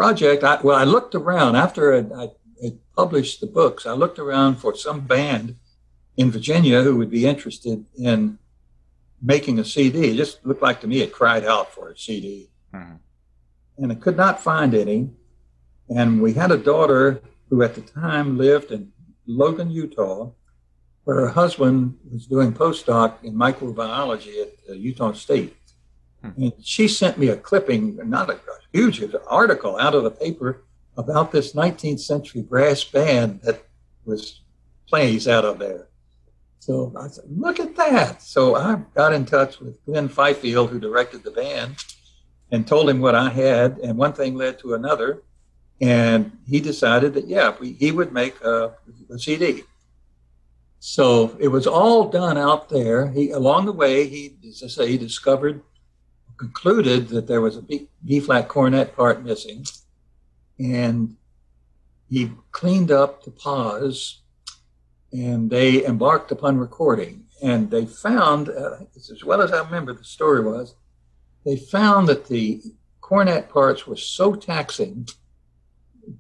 project. 0.06 0.43
I, 0.43 0.60
well, 0.64 0.76
I 0.76 0.84
looked 0.84 1.14
around 1.14 1.56
after 1.56 1.84
I, 2.22 2.30
I 2.66 2.74
published 2.95 3.39
the 3.39 3.45
books. 3.60 3.86
I 3.86 3.93
looked 3.93 4.18
around 4.18 4.56
for 4.56 4.76
some 4.76 5.02
band 5.02 5.56
in 6.18 6.32
Virginia 6.32 6.82
who 6.82 6.97
would 6.97 7.12
be 7.12 7.28
interested 7.28 7.86
in 7.95 8.39
making 9.22 9.60
a 9.60 9.66
CD. 9.74 10.10
It 10.12 10.18
just 10.18 10.43
looked 10.43 10.64
like 10.64 10.82
to 10.82 10.88
me 10.88 11.02
it 11.02 11.14
cried 11.14 11.45
out 11.45 11.68
for 11.76 11.89
a 11.89 11.97
CD. 11.97 12.47
Mhm. 12.74 12.99
and 13.78 13.91
I 13.91 13.95
could 13.95 14.18
not 14.26 14.41
find 14.49 14.72
any. 14.74 15.02
And 15.97 16.10
we 16.26 16.32
had 16.41 16.52
a 16.52 16.58
daughter 16.72 17.22
who 17.49 17.62
at 17.68 17.74
the 17.76 17.82
time 17.82 18.38
lived 18.38 18.70
in 18.72 18.91
Logan, 19.28 19.70
Utah, 19.70 20.32
where 21.04 21.18
her 21.24 21.34
husband 21.41 21.97
was 22.12 22.26
doing 22.28 22.54
postdoc 22.54 23.10
in 23.24 23.34
microbiology 23.36 24.36
at 24.45 24.52
uh, 24.70 24.74
Utah 24.74 25.14
State. 25.14 25.52
Hmm. 26.22 26.43
And 26.43 26.53
she 26.61 26.88
sent 26.88 27.17
me 27.17 27.30
a 27.30 27.38
clipping, 27.38 27.97
not 28.09 28.30
a, 28.30 28.34
a 28.34 28.59
huge 28.72 29.03
article 29.28 29.78
out 29.78 29.95
of 29.95 30.03
the 30.03 30.11
paper 30.11 30.63
about 30.97 31.32
this 31.32 31.53
19th 31.53 31.99
century 31.99 32.41
brass 32.41 32.84
band 32.84 33.41
that 33.43 33.63
was 34.05 34.41
plays 34.88 35.28
out 35.28 35.45
of 35.45 35.57
there. 35.57 35.88
So 36.59 36.93
I 36.99 37.07
said, 37.07 37.26
look 37.30 37.59
at 37.59 37.76
that. 37.78 38.22
So 38.22 38.55
I 38.55 38.80
got 38.93 39.13
in 39.13 39.26
touch 39.26 39.59
with 39.59 39.84
Glenn 39.86 40.09
Fifield, 40.09 40.69
who 40.69 40.80
directed 40.80 41.24
the 41.24 41.32
band, 41.32 41.78
and 42.51 42.67
told 42.67 42.89
him 42.89 42.99
what 42.99 43.15
I 43.15 43.30
had, 43.30 43.80
and 43.80 43.97
one 43.97 44.13
thing 44.13 44.36
led 44.36 44.59
to 44.59 44.74
another, 44.74 45.24
and 45.80 46.38
he 46.47 46.59
decided 46.59 47.15
that 47.15 47.28
yeah, 47.28 47.55
we, 47.59 47.74
he 47.74 47.91
would 47.91 48.13
make 48.13 48.39
a, 48.41 48.74
a, 49.09 49.17
CD. 49.17 49.63
So 50.80 51.36
it 51.39 51.47
was 51.47 51.65
all 51.65 52.09
done 52.09 52.38
out 52.38 52.69
there. 52.69 53.07
He 53.09 53.32
along 53.32 53.65
the 53.65 53.72
way, 53.72 54.07
he 54.07 54.36
as 54.47 54.61
I 54.63 54.67
say, 54.67 54.88
he 54.91 54.97
discovered, 54.97 55.61
concluded 56.42 57.08
that 57.10 57.28
there 57.28 57.39
was 57.39 57.56
a 57.56 57.62
B, 57.62 58.20
flat 58.20 58.48
cornet 58.48 58.96
part 58.96 59.24
missing, 59.24 59.64
and 60.58 61.16
he 62.10 62.32
cleaned 62.52 62.92
up 62.92 63.24
the 63.24 63.30
pause, 63.30 64.22
and 65.14 65.52
they 65.52 65.86
embarked 65.86 66.32
upon 66.32 66.58
recording. 66.58 67.26
And 67.44 67.70
they 67.70 67.86
found, 67.86 68.50
uh, 68.50 68.78
as 68.96 69.24
well 69.24 69.42
as 69.44 69.52
I 69.52 69.64
remember 69.64 69.94
the 69.94 70.04
story 70.04 70.44
was, 70.44 70.74
they 71.46 71.58
found 71.58 72.08
that 72.10 72.26
the 72.26 72.62
cornet 73.02 73.50
parts 73.50 73.86
were 73.86 73.96
so 73.96 74.34
taxing 74.34 75.08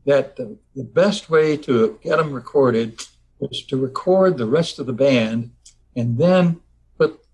that 0.05 0.35
the, 0.35 0.55
the 0.75 0.83
best 0.83 1.31
way 1.31 1.57
to 1.57 1.99
get 2.03 2.17
them 2.17 2.31
recorded 2.31 3.03
was 3.39 3.63
to 3.63 3.77
record 3.77 4.37
the 4.37 4.45
rest 4.45 4.77
of 4.77 4.85
the 4.85 4.93
band 4.93 5.51
and 5.95 6.17
then 6.19 6.61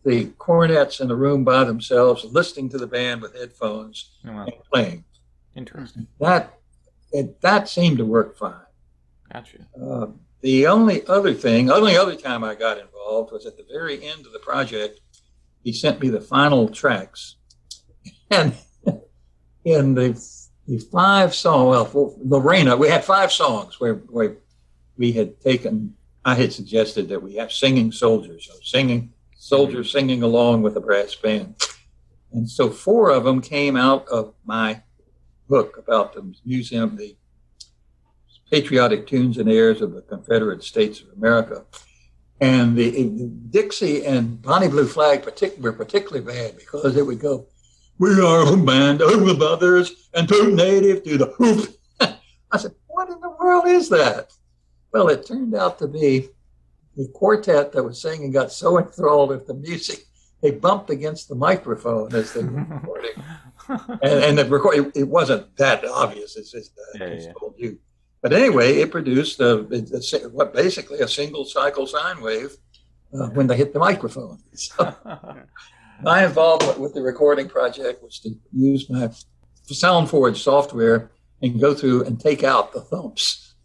the 0.03 0.25
cornets 0.37 0.99
in 1.01 1.07
the 1.07 1.15
room 1.15 1.43
by 1.43 1.63
themselves, 1.63 2.23
listening 2.25 2.69
to 2.69 2.77
the 2.77 2.87
band 2.87 3.21
with 3.21 3.35
headphones 3.35 4.17
Oh, 4.25 4.31
wow. 4.31 4.43
and 4.45 4.53
playing. 4.71 5.03
Interesting. 5.55 6.07
That 6.19 6.53
it, 7.11 7.41
that 7.41 7.67
seemed 7.67 7.97
to 7.97 8.05
work 8.05 8.37
fine. 8.37 8.53
Gotcha. 9.33 9.57
Uh, 9.81 10.07
the 10.41 10.67
only 10.67 11.05
other 11.07 11.33
thing, 11.33 11.69
only 11.71 11.97
other 11.97 12.15
time 12.15 12.43
I 12.43 12.55
got 12.55 12.77
involved 12.77 13.31
was 13.31 13.45
at 13.45 13.57
the 13.57 13.65
very 13.69 14.05
end 14.05 14.25
of 14.25 14.33
the 14.33 14.39
project. 14.39 14.99
He 15.63 15.73
sent 15.73 15.99
me 15.99 16.09
the 16.09 16.21
final 16.21 16.69
tracks, 16.69 17.35
and 18.31 18.53
in 19.65 19.95
the 19.95 20.21
the 20.67 20.77
five 20.79 21.33
song, 21.33 21.67
well, 21.69 21.85
for 21.85 22.13
Lorena, 22.23 22.75
we 22.75 22.89
had 22.89 23.03
five 23.03 23.31
songs 23.31 23.79
where, 23.79 23.95
where 23.95 24.37
we 24.97 25.11
had 25.13 25.39
taken. 25.41 25.95
I 26.25 26.35
had 26.35 26.51
suggested 26.51 27.07
that 27.09 27.23
we 27.23 27.35
have 27.35 27.51
singing 27.53 27.91
soldiers, 27.93 28.47
so 28.49 28.53
singing 28.61 29.13
soldiers 29.47 29.89
singing 29.89 30.23
along 30.23 30.61
with 30.61 30.75
a 30.75 30.81
brass 30.81 31.15
band, 31.15 31.55
and 32.33 32.49
so 32.49 32.69
four 32.69 33.09
of 33.09 33.23
them 33.23 33.39
came 33.39 33.77
out 33.77 34.05
of 34.09 34.33
my 34.45 34.81
book 35.47 35.77
about 35.77 36.13
the 36.13 36.33
museum, 36.45 36.97
the 36.97 37.15
patriotic 38.51 39.07
tunes 39.07 39.37
and 39.37 39.49
airs 39.49 39.81
of 39.81 39.93
the 39.93 40.01
Confederate 40.01 40.63
States 40.63 40.99
of 40.99 41.07
America. 41.15 41.63
And 42.41 42.75
the, 42.75 43.29
Dixie 43.49 44.05
and 44.05 44.41
Bonnie 44.41 44.67
Blue 44.67 44.85
Flag 44.85 45.23
partic- 45.23 45.59
were 45.59 45.73
particularly 45.73 46.25
bad 46.25 46.57
because 46.57 46.97
it 46.97 47.05
would 47.05 47.19
go, 47.19 47.47
"We 47.97 48.19
are 48.21 48.53
a 48.53 48.57
band 48.57 49.01
of 49.01 49.25
the 49.25 49.33
brothers 49.33 50.09
and 50.13 50.27
two 50.27 50.53
native 50.53 51.03
to 51.05 51.17
the 51.17 51.33
hoop." 51.37 51.73
I 52.51 52.57
said, 52.57 52.75
"What 52.87 53.09
in 53.09 53.21
the 53.21 53.35
world 53.39 53.65
is 53.65 53.87
that?" 53.89 54.33
Well, 54.91 55.07
it 55.07 55.25
turned 55.25 55.55
out 55.55 55.79
to 55.79 55.87
be 55.87 56.29
the 56.97 57.07
quartet 57.13 57.71
that 57.71 57.83
was 57.83 58.01
singing 58.01 58.31
got 58.31 58.51
so 58.51 58.77
enthralled 58.79 59.29
with 59.29 59.47
the 59.47 59.53
music 59.53 59.99
they 60.41 60.51
bumped 60.51 60.89
against 60.89 61.29
the 61.29 61.35
microphone 61.35 62.13
as 62.13 62.33
they 62.33 62.43
were 62.43 62.63
recording, 62.69 63.23
and, 64.03 64.23
and 64.25 64.37
the 64.37 64.45
record 64.45 64.75
it, 64.77 64.97
it 65.01 65.07
wasn't 65.07 65.55
that 65.57 65.83
obvious. 65.85 66.35
It's 66.37 66.51
just 66.51 66.71
uh, 66.77 67.05
Yeah, 67.05 67.13
yeah. 67.13 67.31
told 67.39 67.55
you. 67.57 67.79
But 68.21 68.33
anyway, 68.33 68.77
it 68.77 68.91
produced 68.91 69.39
a, 69.39 69.51
a, 69.71 70.25
a- 70.25 70.29
what 70.29 70.53
basically 70.53 70.99
a 70.99 71.07
single 71.07 71.45
cycle 71.45 71.87
sine 71.87 72.19
wave 72.21 72.51
uh, 73.13 73.27
when 73.29 73.47
they 73.47 73.55
hit 73.57 73.73
the 73.73 73.79
microphone. 73.79 74.39
So 74.53 74.95
my 76.03 76.25
involvement 76.25 76.79
with 76.79 76.93
the 76.93 77.01
recording 77.01 77.47
project 77.47 78.03
was 78.03 78.19
to 78.19 78.29
use 78.53 78.89
my 78.89 79.09
SoundForge 79.71 80.37
software 80.37 81.11
and 81.41 81.59
go 81.59 81.73
through 81.73 82.03
and 82.05 82.19
take 82.19 82.43
out 82.43 82.73
the 82.73 82.81
thumps. 82.81 83.55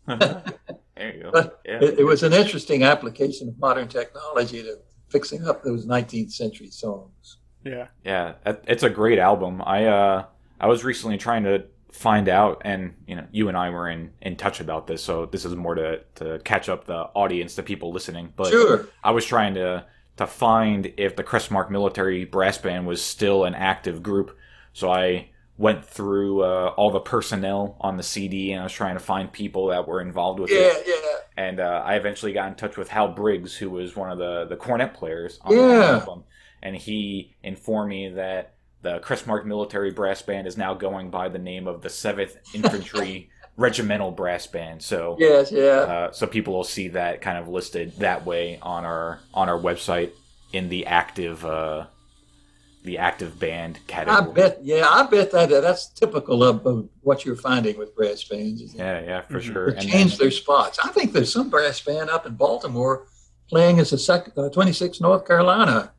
There 1.02 1.16
you 1.16 1.22
go. 1.24 1.30
But 1.32 1.60
Yeah. 1.64 1.78
It, 1.82 2.00
it 2.00 2.04
was 2.04 2.22
an 2.22 2.32
interesting 2.32 2.82
application 2.84 3.48
of 3.48 3.58
modern 3.58 3.88
technology 3.88 4.62
to 4.62 4.78
fixing 5.08 5.46
up 5.46 5.62
those 5.62 5.86
19th 5.86 6.32
century 6.32 6.70
songs. 6.70 7.38
Yeah. 7.64 7.88
Yeah, 8.04 8.34
it's 8.66 8.82
a 8.82 8.90
great 8.90 9.18
album. 9.18 9.62
I 9.64 9.86
uh 9.86 10.24
I 10.60 10.66
was 10.66 10.84
recently 10.84 11.18
trying 11.18 11.44
to 11.44 11.64
find 11.92 12.28
out 12.28 12.62
and 12.64 12.94
you 13.06 13.14
know, 13.16 13.26
you 13.30 13.48
and 13.48 13.56
I 13.56 13.70
were 13.70 13.88
in 13.88 14.10
in 14.22 14.36
touch 14.36 14.60
about 14.60 14.86
this, 14.86 15.02
so 15.02 15.26
this 15.26 15.44
is 15.44 15.54
more 15.54 15.74
to 15.74 16.00
to 16.16 16.38
catch 16.44 16.68
up 16.68 16.86
the 16.86 17.02
audience, 17.14 17.54
the 17.54 17.62
people 17.62 17.92
listening. 17.92 18.32
But 18.34 18.48
Sure. 18.48 18.88
I 19.04 19.10
was 19.12 19.24
trying 19.24 19.54
to 19.54 19.84
to 20.16 20.26
find 20.26 20.92
if 20.96 21.16
the 21.16 21.24
Crestmark 21.24 21.70
Military 21.70 22.24
Brass 22.24 22.58
Band 22.58 22.86
was 22.86 23.02
still 23.02 23.44
an 23.44 23.54
active 23.54 24.02
group. 24.02 24.36
So 24.72 24.90
I 24.90 25.30
went 25.62 25.84
through 25.84 26.42
uh, 26.42 26.74
all 26.76 26.90
the 26.90 26.98
personnel 27.00 27.76
on 27.80 27.96
the 27.96 28.02
CD 28.02 28.50
and 28.52 28.60
I 28.60 28.64
was 28.64 28.72
trying 28.72 28.96
to 28.96 29.00
find 29.04 29.30
people 29.32 29.68
that 29.68 29.86
were 29.86 30.00
involved 30.00 30.40
with 30.40 30.50
it. 30.50 30.84
Yeah, 30.86 30.92
yeah. 30.94 31.16
And 31.36 31.60
uh, 31.60 31.82
I 31.86 31.94
eventually 31.94 32.32
got 32.32 32.48
in 32.48 32.56
touch 32.56 32.76
with 32.76 32.88
Hal 32.88 33.08
Briggs, 33.12 33.54
who 33.56 33.70
was 33.70 33.94
one 33.94 34.10
of 34.10 34.18
the, 34.18 34.44
the 34.46 34.56
cornet 34.56 34.92
players 34.92 35.38
on 35.42 35.52
Yeah. 35.56 35.66
the 35.68 35.84
album. 36.00 36.24
And 36.64 36.74
he 36.74 37.34
informed 37.44 37.90
me 37.90 38.08
that 38.08 38.54
the 38.82 38.98
Crestmark 38.98 39.44
Military 39.44 39.92
Brass 39.92 40.20
Band 40.20 40.48
is 40.48 40.56
now 40.56 40.74
going 40.74 41.10
by 41.10 41.28
the 41.28 41.38
name 41.38 41.68
of 41.68 41.80
the 41.80 41.88
7th 41.88 42.36
Infantry 42.52 43.30
Regimental 43.56 44.10
Brass 44.10 44.48
Band. 44.48 44.82
So 44.82 45.14
Yes, 45.20 45.52
yeah. 45.52 45.62
uh, 45.62 46.12
so 46.12 46.26
people 46.26 46.54
will 46.54 46.64
see 46.64 46.88
that 46.88 47.20
kind 47.20 47.38
of 47.38 47.46
listed 47.46 47.92
that 47.98 48.26
way 48.26 48.58
on 48.62 48.84
our 48.84 49.20
on 49.32 49.48
our 49.48 49.58
website 49.58 50.10
in 50.52 50.68
the 50.70 50.86
active 50.86 51.44
uh, 51.46 51.86
the 52.84 52.98
active 52.98 53.38
band 53.38 53.78
category. 53.86 54.16
I 54.30 54.34
bet, 54.34 54.58
yeah, 54.64 54.86
I 54.88 55.06
bet 55.06 55.30
that 55.32 55.48
that's 55.50 55.86
typical 55.88 56.42
of, 56.42 56.66
of 56.66 56.88
what 57.02 57.24
you're 57.24 57.36
finding 57.36 57.78
with 57.78 57.94
brass 57.94 58.24
bands. 58.24 58.60
is 58.60 58.74
Yeah, 58.74 59.00
yeah, 59.00 59.20
for 59.22 59.38
Mhm. 59.40 59.52
sure. 59.52 59.70
They 59.72 59.78
And 59.78 59.88
change 59.88 60.10
then- 60.12 60.24
their 60.24 60.30
spots. 60.32 60.78
I 60.82 60.88
think 60.88 61.12
there's 61.12 61.32
some 61.32 61.48
brass 61.48 61.80
band 61.80 62.10
up 62.10 62.26
in 62.26 62.34
Baltimore 62.34 63.06
playing 63.48 63.78
as 63.78 63.92
a 63.92 63.98
sec, 63.98 64.30
uh, 64.36 64.48
26 64.48 65.00
North 65.00 65.26
Carolina. 65.26 65.92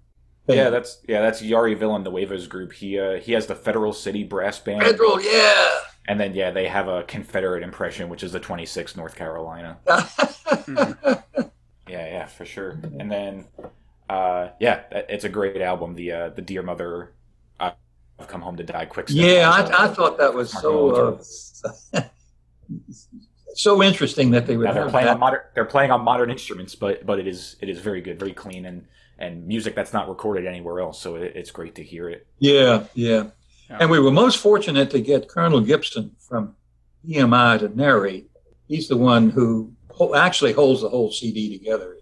band. 0.46 0.58
yeah, 0.58 0.70
that's 0.70 1.00
yeah, 1.08 1.22
that's 1.22 1.42
Jari 1.42 1.78
Villanueva's 1.78 2.48
group. 2.48 2.74
He 2.74 3.00
uh, 3.00 3.14
he 3.14 3.32
has 3.32 3.48
the 3.48 3.56
Federal 3.56 3.94
City 3.94 4.26
Brass 4.26 4.60
Band, 4.60 4.84
Federal, 4.84 5.22
yeah. 5.22 5.70
and 6.10 6.20
then 6.20 6.36
yeah, 6.36 6.52
they 6.52 6.68
have 6.68 6.90
a 6.90 7.04
Confederate 7.04 7.64
impression, 7.64 8.10
which 8.10 8.24
is 8.24 8.34
the 8.34 8.42
26th 8.42 8.98
North 8.98 9.16
Carolina. 9.16 9.78
Yeah, 11.90 12.06
yeah, 12.08 12.26
for 12.26 12.46
sure. 12.46 12.80
And 13.00 13.12
then, 13.12 13.46
uh, 14.14 14.52
yeah, 14.60 14.82
it's 15.10 15.24
a 15.24 15.30
great 15.30 15.62
album. 15.62 15.96
The 15.96 16.12
uh, 16.12 16.30
the 16.30 16.42
Dear 16.42 16.62
Mother, 16.62 17.14
I've 17.60 17.74
come 18.28 18.42
home 18.42 18.58
to 18.58 18.64
die 18.64 18.86
quick. 18.86 19.08
Yeah. 19.10 19.50
I, 19.50 19.86
I 19.86 19.88
thought 19.88 20.18
that 20.20 20.34
was 20.34 20.54
Mark 20.54 20.62
so 20.64 21.18
uh, 21.94 22.02
so 23.56 23.82
interesting 23.84 24.32
that 24.32 24.46
they 24.48 24.58
would 24.58 24.66
Yeah, 24.68 24.74
they're 24.74 24.90
playing 24.90 25.08
that. 25.08 25.14
on 25.16 25.20
modern. 25.20 25.42
They're 25.56 25.66
playing 25.66 25.92
on 25.92 26.02
modern 26.02 26.30
instruments, 26.30 26.76
but 26.76 27.06
but 27.06 27.20
it 27.20 27.28
is 27.28 27.56
it 27.62 27.70
is 27.70 27.80
very 27.80 28.02
good, 28.02 28.20
very 28.20 28.34
clean, 28.34 28.66
and 28.66 28.86
and 29.20 29.48
music 29.48 29.76
that's 29.76 29.94
not 29.94 30.10
recorded 30.10 30.46
anywhere 30.46 30.80
else. 30.80 31.00
So 31.02 31.16
it, 31.16 31.34
it's 31.36 31.52
great 31.52 31.76
to 31.76 31.84
hear 31.84 32.10
it. 32.10 32.28
Yeah, 32.40 32.86
yeah. 32.94 33.26
Yeah. 33.70 33.78
And 33.80 33.90
we 33.90 34.00
were 34.00 34.12
most 34.12 34.38
fortunate 34.40 34.90
to 34.92 35.00
get 35.00 35.30
Colonel 35.30 35.62
Gibson 35.62 36.16
from 36.20 36.56
VMI 37.08 37.60
to 37.60 37.70
narrate. 37.70 38.30
He's 38.68 38.88
the 38.90 38.98
one 38.98 39.30
who 39.30 39.72
ho- 39.92 40.14
actually 40.16 40.52
holds 40.52 40.82
the 40.82 40.90
whole 40.90 41.12
CD 41.12 41.58
together. 41.58 41.98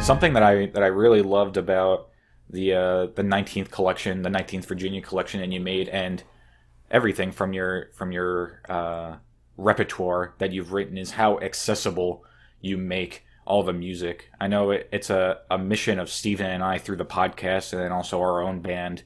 Something 0.00 0.34
that 0.34 0.42
I 0.42 0.66
that 0.66 0.82
I 0.82 0.86
really 0.86 1.22
loved 1.22 1.56
about 1.56 2.08
the 2.48 2.72
uh, 2.72 3.06
the 3.06 3.22
19th 3.22 3.70
collection, 3.70 4.22
the 4.22 4.30
19th 4.30 4.66
Virginia 4.66 5.02
collection, 5.02 5.40
and 5.42 5.52
you 5.52 5.60
made 5.60 5.88
and 5.88 6.22
everything 6.90 7.32
from 7.32 7.52
your 7.52 7.90
from 7.94 8.12
your 8.12 8.60
uh, 8.68 9.16
repertoire 9.56 10.34
that 10.38 10.52
you've 10.52 10.72
written 10.72 10.96
is 10.96 11.12
how 11.12 11.38
accessible 11.40 12.24
you 12.60 12.76
make 12.76 13.24
all 13.46 13.62
the 13.62 13.72
music. 13.72 14.30
I 14.40 14.48
know 14.48 14.70
it, 14.70 14.88
it's 14.92 15.10
a, 15.10 15.38
a 15.50 15.58
mission 15.58 15.98
of 15.98 16.10
Stephen 16.10 16.46
and 16.46 16.62
I 16.62 16.78
through 16.78 16.96
the 16.96 17.04
podcast 17.04 17.72
and 17.72 17.80
then 17.80 17.92
also 17.92 18.20
our 18.20 18.42
own 18.42 18.60
band 18.60 19.02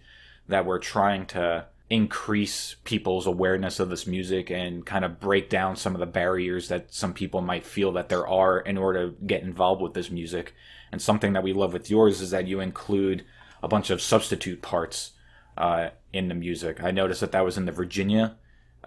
that 0.49 0.65
we're 0.65 0.79
trying 0.79 1.27
to 1.27 1.67
increase 1.91 2.77
people's 2.85 3.27
awareness 3.27 3.81
of 3.81 3.91
this 3.91 4.07
music 4.07 4.49
and 4.49 4.87
kind 4.87 5.05
of 5.05 5.19
break 5.19 5.51
down 5.51 5.75
some 5.75 5.93
of 5.93 5.99
the 5.99 6.07
barriers 6.07 6.69
that 6.69 6.95
some 6.95 7.13
people 7.13 7.41
might 7.41 7.67
feel 7.67 7.91
that 7.93 8.09
there 8.09 8.27
are 8.27 8.61
in 8.61 8.79
order 8.79 9.09
to 9.11 9.17
get 9.27 9.43
involved 9.43 9.83
with 9.83 9.93
this 9.93 10.11
music. 10.11 10.55
And 10.93 11.03
something 11.03 11.33
that 11.33 11.43
we 11.43 11.53
love 11.53 11.73
with 11.73 11.91
yours 11.91 12.21
is 12.21 12.31
that 12.31 12.47
you 12.47 12.61
include 12.61 13.25
a 13.61 13.69
bunch 13.69 13.91
of 13.91 14.01
substitute 14.01 14.63
parts 14.63 15.13
uh, 15.59 15.91
in 16.13 16.29
the 16.29 16.35
music. 16.35 16.81
I 16.83 16.93
noticed 16.93 17.21
that 17.21 17.33
that 17.33 17.45
was 17.45 17.59
in 17.59 17.67
the 17.67 17.73
Virginia, 17.73 18.37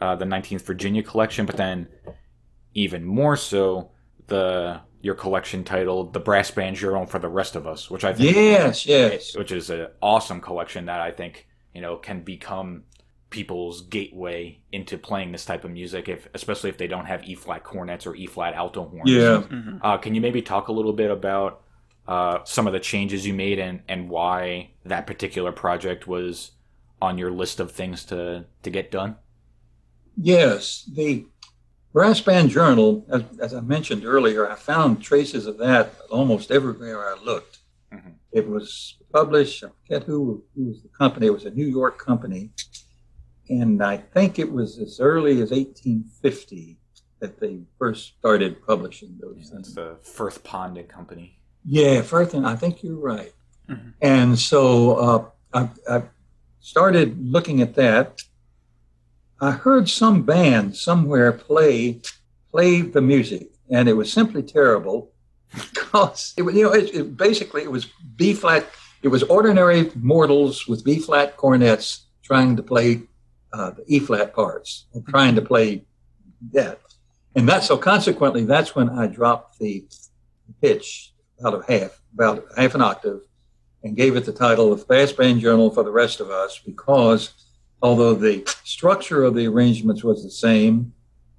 uh, 0.01 0.15
the 0.15 0.25
19th 0.25 0.61
Virginia 0.61 1.03
collection, 1.03 1.45
but 1.45 1.57
then 1.57 1.89
even 2.73 3.03
more 3.03 3.35
so 3.37 3.91
the 4.27 4.79
your 5.01 5.15
collection 5.15 5.65
titled 5.65 6.13
"The 6.13 6.19
Brass 6.21 6.49
Band 6.51 6.77
Journal 6.77 7.05
for 7.05 7.19
the 7.19 7.27
Rest 7.27 7.57
of 7.57 7.67
Us," 7.67 7.91
which 7.91 8.05
I 8.05 8.13
think 8.13 8.33
Yes, 8.35 8.85
yes. 8.85 9.35
which 9.35 9.51
is 9.51 9.69
an 9.69 9.87
awesome 10.01 10.39
collection 10.39 10.85
that 10.85 11.01
I 11.01 11.11
think 11.11 11.47
you 11.75 11.81
know 11.81 11.97
can 11.97 12.21
become 12.21 12.83
people's 13.33 13.81
gateway 13.81 14.59
into 14.71 14.97
playing 14.97 15.31
this 15.33 15.43
type 15.43 15.65
of 15.65 15.71
music, 15.71 16.07
if 16.07 16.29
especially 16.33 16.69
if 16.69 16.77
they 16.77 16.87
don't 16.87 17.05
have 17.07 17.23
E 17.27 17.35
flat 17.35 17.63
cornets 17.63 18.05
or 18.05 18.15
E 18.15 18.27
flat 18.27 18.53
alto 18.53 18.87
horns. 18.87 19.09
Yeah. 19.09 19.41
Mhm. 19.49 19.79
Uh, 19.81 19.97
can 19.97 20.15
you 20.15 20.21
maybe 20.21 20.41
talk 20.41 20.69
a 20.69 20.71
little 20.71 20.93
bit 20.93 21.11
about 21.11 21.61
uh, 22.07 22.39
some 22.45 22.67
of 22.67 22.73
the 22.73 22.79
changes 22.79 23.25
you 23.25 23.33
made 23.33 23.59
and, 23.59 23.81
and 23.87 24.09
why 24.09 24.69
that 24.85 25.07
particular 25.07 25.51
project 25.51 26.07
was 26.07 26.51
on 27.01 27.17
your 27.17 27.31
list 27.31 27.59
of 27.59 27.71
things 27.71 28.05
to, 28.05 28.45
to 28.61 28.69
get 28.69 28.91
done? 28.91 29.15
Yes, 30.15 30.87
the 30.93 31.25
Brass 31.91 32.21
Band 32.21 32.49
Journal, 32.49 33.05
as, 33.09 33.23
as 33.39 33.53
I 33.53 33.61
mentioned 33.61 34.05
earlier, 34.05 34.49
I 34.49 34.55
found 34.55 35.01
traces 35.01 35.47
of 35.47 35.57
that 35.57 35.93
almost 36.11 36.51
everywhere 36.51 37.07
I 37.07 37.15
looked. 37.23 37.59
Mm-hmm. 37.91 38.09
It 38.31 38.47
was 38.47 38.97
published, 39.11 39.63
I 39.63 39.67
forget 39.81 40.03
who, 40.03 40.43
who 40.55 40.65
was 40.65 40.81
the 40.81 40.89
company, 40.89 41.27
it 41.27 41.33
was 41.33 41.45
a 41.45 41.51
New 41.51 41.67
York 41.67 41.97
company. 41.99 42.51
And 43.49 43.83
I 43.83 43.97
think 43.97 44.39
it 44.39 44.51
was 44.51 44.79
as 44.79 44.99
early 44.99 45.41
as 45.41 45.51
1850 45.51 46.77
that 47.19 47.39
they 47.39 47.59
first 47.77 48.17
started 48.19 48.65
publishing 48.65 49.17
those 49.19 49.37
yeah, 49.39 49.49
things. 49.49 49.73
the 49.73 49.97
Firth 50.01 50.43
Pond 50.43 50.85
Company. 50.87 51.39
Yeah, 51.65 52.01
Firth, 52.01 52.33
and 52.33 52.45
I 52.45 52.55
think 52.55 52.83
you're 52.83 52.99
right. 52.99 53.33
Mm-hmm. 53.69 53.89
And 54.01 54.37
so 54.37 54.95
uh, 54.97 55.25
I, 55.53 55.69
I 55.89 56.03
started 56.59 57.17
looking 57.25 57.61
at 57.61 57.75
that. 57.75 58.21
I 59.39 59.51
heard 59.51 59.89
some 59.89 60.23
band 60.23 60.75
somewhere 60.75 61.31
play 61.31 62.01
play 62.51 62.81
the 62.81 63.01
music, 63.01 63.51
and 63.69 63.89
it 63.89 63.93
was 63.93 64.11
simply 64.11 64.43
terrible 64.43 65.11
because 65.53 66.33
it, 66.37 66.43
you 66.43 66.63
know 66.63 66.73
it, 66.73 66.93
it 66.93 67.17
basically 67.17 67.63
it 67.63 67.71
was 67.71 67.87
B 68.15 68.33
flat. 68.33 68.65
It 69.01 69.09
was 69.09 69.23
ordinary 69.23 69.91
mortals 69.95 70.67
with 70.67 70.83
B 70.83 70.99
flat 70.99 71.35
cornets 71.35 72.05
trying 72.21 72.55
to 72.55 72.63
play 72.63 73.03
uh, 73.53 73.71
the 73.71 73.83
E 73.87 73.99
flat 73.99 74.33
parts, 74.33 74.85
or 74.93 75.01
trying 75.07 75.35
to 75.35 75.41
play 75.41 75.83
that, 76.51 76.79
and 77.35 77.47
that 77.47 77.63
so 77.63 77.77
consequently 77.77 78.43
that's 78.45 78.75
when 78.75 78.89
I 78.89 79.07
dropped 79.07 79.59
the 79.59 79.85
pitch 80.61 81.13
out 81.45 81.53
of 81.53 81.65
half, 81.67 82.01
about 82.13 82.45
half 82.57 82.75
an 82.75 82.81
octave, 82.81 83.21
and 83.83 83.95
gave 83.95 84.15
it 84.15 84.25
the 84.25 84.33
title 84.33 84.71
of 84.71 84.87
Brass 84.87 85.11
Band 85.11 85.39
Journal 85.39 85.69
for 85.69 85.83
the 85.83 85.91
Rest 85.91 86.19
of 86.19 86.29
Us 86.29 86.59
because 86.59 87.33
although 87.81 88.13
the 88.13 88.43
structure 88.63 89.23
of 89.23 89.35
the 89.35 89.47
arrangements 89.47 90.03
was 90.03 90.23
the 90.23 90.31
same, 90.31 90.93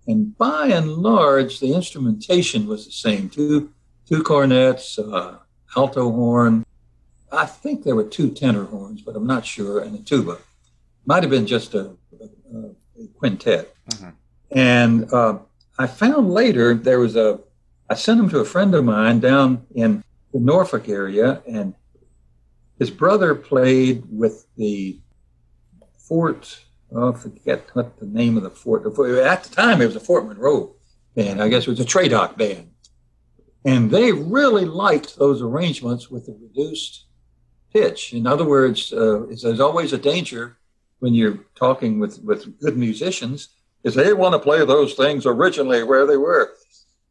and 0.07 0.37
by 0.37 0.67
and 0.67 0.89
large 0.89 1.61
the 1.61 1.75
instrumentation 1.75 2.67
was 2.67 2.85
the 2.85 2.93
same 2.93 3.29
two 3.29 3.73
two 4.07 4.23
cornets, 4.23 4.99
uh, 4.99 5.39
alto 5.77 6.11
horn. 6.11 6.65
I 7.33 7.47
think 7.47 7.83
there 7.83 7.97
were 7.97 8.05
two 8.05 8.31
tenor 8.31 8.65
horns, 8.65 9.01
but 9.03 9.17
I'm 9.17 9.27
not 9.27 9.47
sure, 9.47 9.81
and 9.81 9.99
a 9.99 10.03
tuba. 10.03 10.39
Might 11.07 11.23
have 11.23 11.31
been 11.31 11.47
just 11.47 11.75
a 11.75 11.97
quintet. 13.19 13.75
Mm-hmm. 13.91 14.11
And 14.51 15.13
uh, 15.13 15.39
I 15.79 15.87
found 15.87 16.31
later 16.31 16.75
there 16.75 17.01
was 17.01 17.17
a 17.17 17.41
I 17.89 17.95
sent 17.95 18.19
him 18.19 18.31
to 18.31 18.39
a 18.39 18.45
friend 18.45 18.75
of 18.75 18.85
mine 18.85 19.21
down 19.21 19.67
in 19.75 20.03
the 20.33 20.41
Norfolk 20.41 20.89
area, 20.89 21.43
and 21.47 21.75
his 22.79 22.91
brother 22.91 23.35
played 23.35 24.05
with 24.11 24.47
the 24.57 24.99
Fort. 25.99 26.65
Oh, 26.93 27.13
I 27.13 27.17
forget 27.17 27.69
what 27.75 27.99
the 27.99 28.07
name 28.07 28.37
of 28.37 28.43
the 28.43 28.51
fort. 28.51 28.87
At 28.87 29.45
the 29.45 29.55
time, 29.55 29.83
it 29.83 29.87
was 29.87 29.97
a 29.97 30.01
Fort 30.01 30.27
Monroe 30.27 30.77
band. 31.15 31.43
I 31.43 31.49
guess 31.49 31.67
it 31.67 31.71
was 31.71 31.81
a 31.81 31.85
TRADOC 31.85 32.37
band, 32.37 32.71
and 33.65 33.91
they 33.91 34.13
really 34.13 34.65
liked 34.65 35.17
those 35.17 35.43
arrangements 35.43 36.11
with 36.11 36.27
the 36.27 36.37
reduced 36.41 37.05
pitch. 37.73 38.13
In 38.13 38.27
other 38.27 38.45
words, 38.45 38.93
uh, 38.93 39.27
there's 39.29 39.61
always 39.61 39.93
a 39.93 39.99
danger 39.99 40.57
when 41.05 41.13
you're 41.13 41.39
talking 41.55 41.99
with 41.99 42.19
with 42.25 42.59
good 42.61 42.79
musicians 42.79 43.51
is 43.85 43.95
they 43.95 44.15
want 44.15 44.33
to 44.33 44.39
play 44.39 44.65
those 44.65 44.95
things 44.95 45.27
originally 45.27 45.83
where 45.83 46.07
they 46.07 46.17
were. 46.17 46.55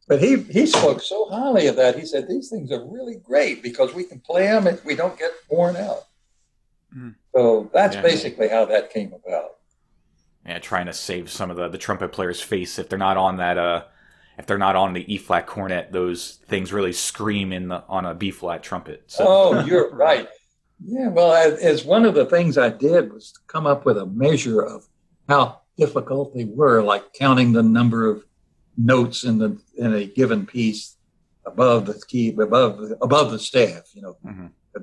But 0.08 0.20
he, 0.20 0.36
he 0.42 0.66
spoke 0.66 1.00
so 1.00 1.28
highly 1.30 1.68
of 1.68 1.76
that. 1.76 1.96
He 1.96 2.04
said, 2.04 2.28
These 2.28 2.50
things 2.50 2.72
are 2.72 2.84
really 2.84 3.14
great 3.14 3.62
because 3.62 3.94
we 3.94 4.02
can 4.02 4.18
play 4.18 4.48
them 4.48 4.66
and 4.66 4.80
we 4.84 4.96
don't 4.96 5.16
get 5.16 5.30
worn 5.48 5.76
out. 5.76 6.06
Mm. 6.94 7.14
So 7.32 7.70
that's 7.72 7.94
yeah. 7.94 8.02
basically 8.02 8.48
how 8.48 8.64
that 8.64 8.92
came 8.92 9.12
about. 9.14 9.58
Yeah, 10.44 10.58
trying 10.58 10.86
to 10.86 10.92
save 10.92 11.30
some 11.30 11.52
of 11.52 11.56
the, 11.56 11.68
the 11.68 11.78
trumpet 11.78 12.10
players' 12.10 12.40
face 12.40 12.80
if 12.80 12.88
they're 12.88 12.98
not 12.98 13.16
on 13.16 13.36
that 13.36 13.56
uh 13.56 13.84
if 14.36 14.46
they're 14.46 14.58
not 14.58 14.74
on 14.74 14.92
the 14.92 15.14
E 15.14 15.16
flat 15.16 15.46
cornet, 15.46 15.92
those 15.92 16.40
things 16.48 16.72
really 16.72 16.92
scream 16.92 17.52
in 17.52 17.68
the 17.68 17.84
on 17.88 18.04
a 18.04 18.14
B 18.16 18.32
flat 18.32 18.64
trumpet. 18.64 19.04
So. 19.06 19.24
Oh, 19.24 19.64
you're 19.64 19.94
right. 19.94 20.28
Yeah, 20.86 21.08
well, 21.08 21.32
as 21.32 21.84
one 21.84 22.04
of 22.04 22.14
the 22.14 22.26
things 22.26 22.58
I 22.58 22.68
did 22.68 23.12
was 23.12 23.32
to 23.32 23.40
come 23.46 23.66
up 23.66 23.86
with 23.86 23.96
a 23.96 24.04
measure 24.04 24.60
of 24.60 24.86
how 25.28 25.60
difficult 25.78 26.34
they 26.34 26.44
were, 26.44 26.82
like 26.82 27.14
counting 27.14 27.52
the 27.52 27.62
number 27.62 28.10
of 28.10 28.24
notes 28.76 29.24
in 29.24 29.38
the 29.38 29.58
in 29.76 29.94
a 29.94 30.04
given 30.04 30.44
piece 30.44 30.96
above 31.46 31.86
the 31.86 32.00
key 32.06 32.36
above 32.38 32.78
the, 32.78 32.98
above 33.00 33.30
the 33.30 33.38
staff. 33.38 33.94
You 33.94 34.02
know, 34.02 34.16
mm-hmm. 34.24 34.82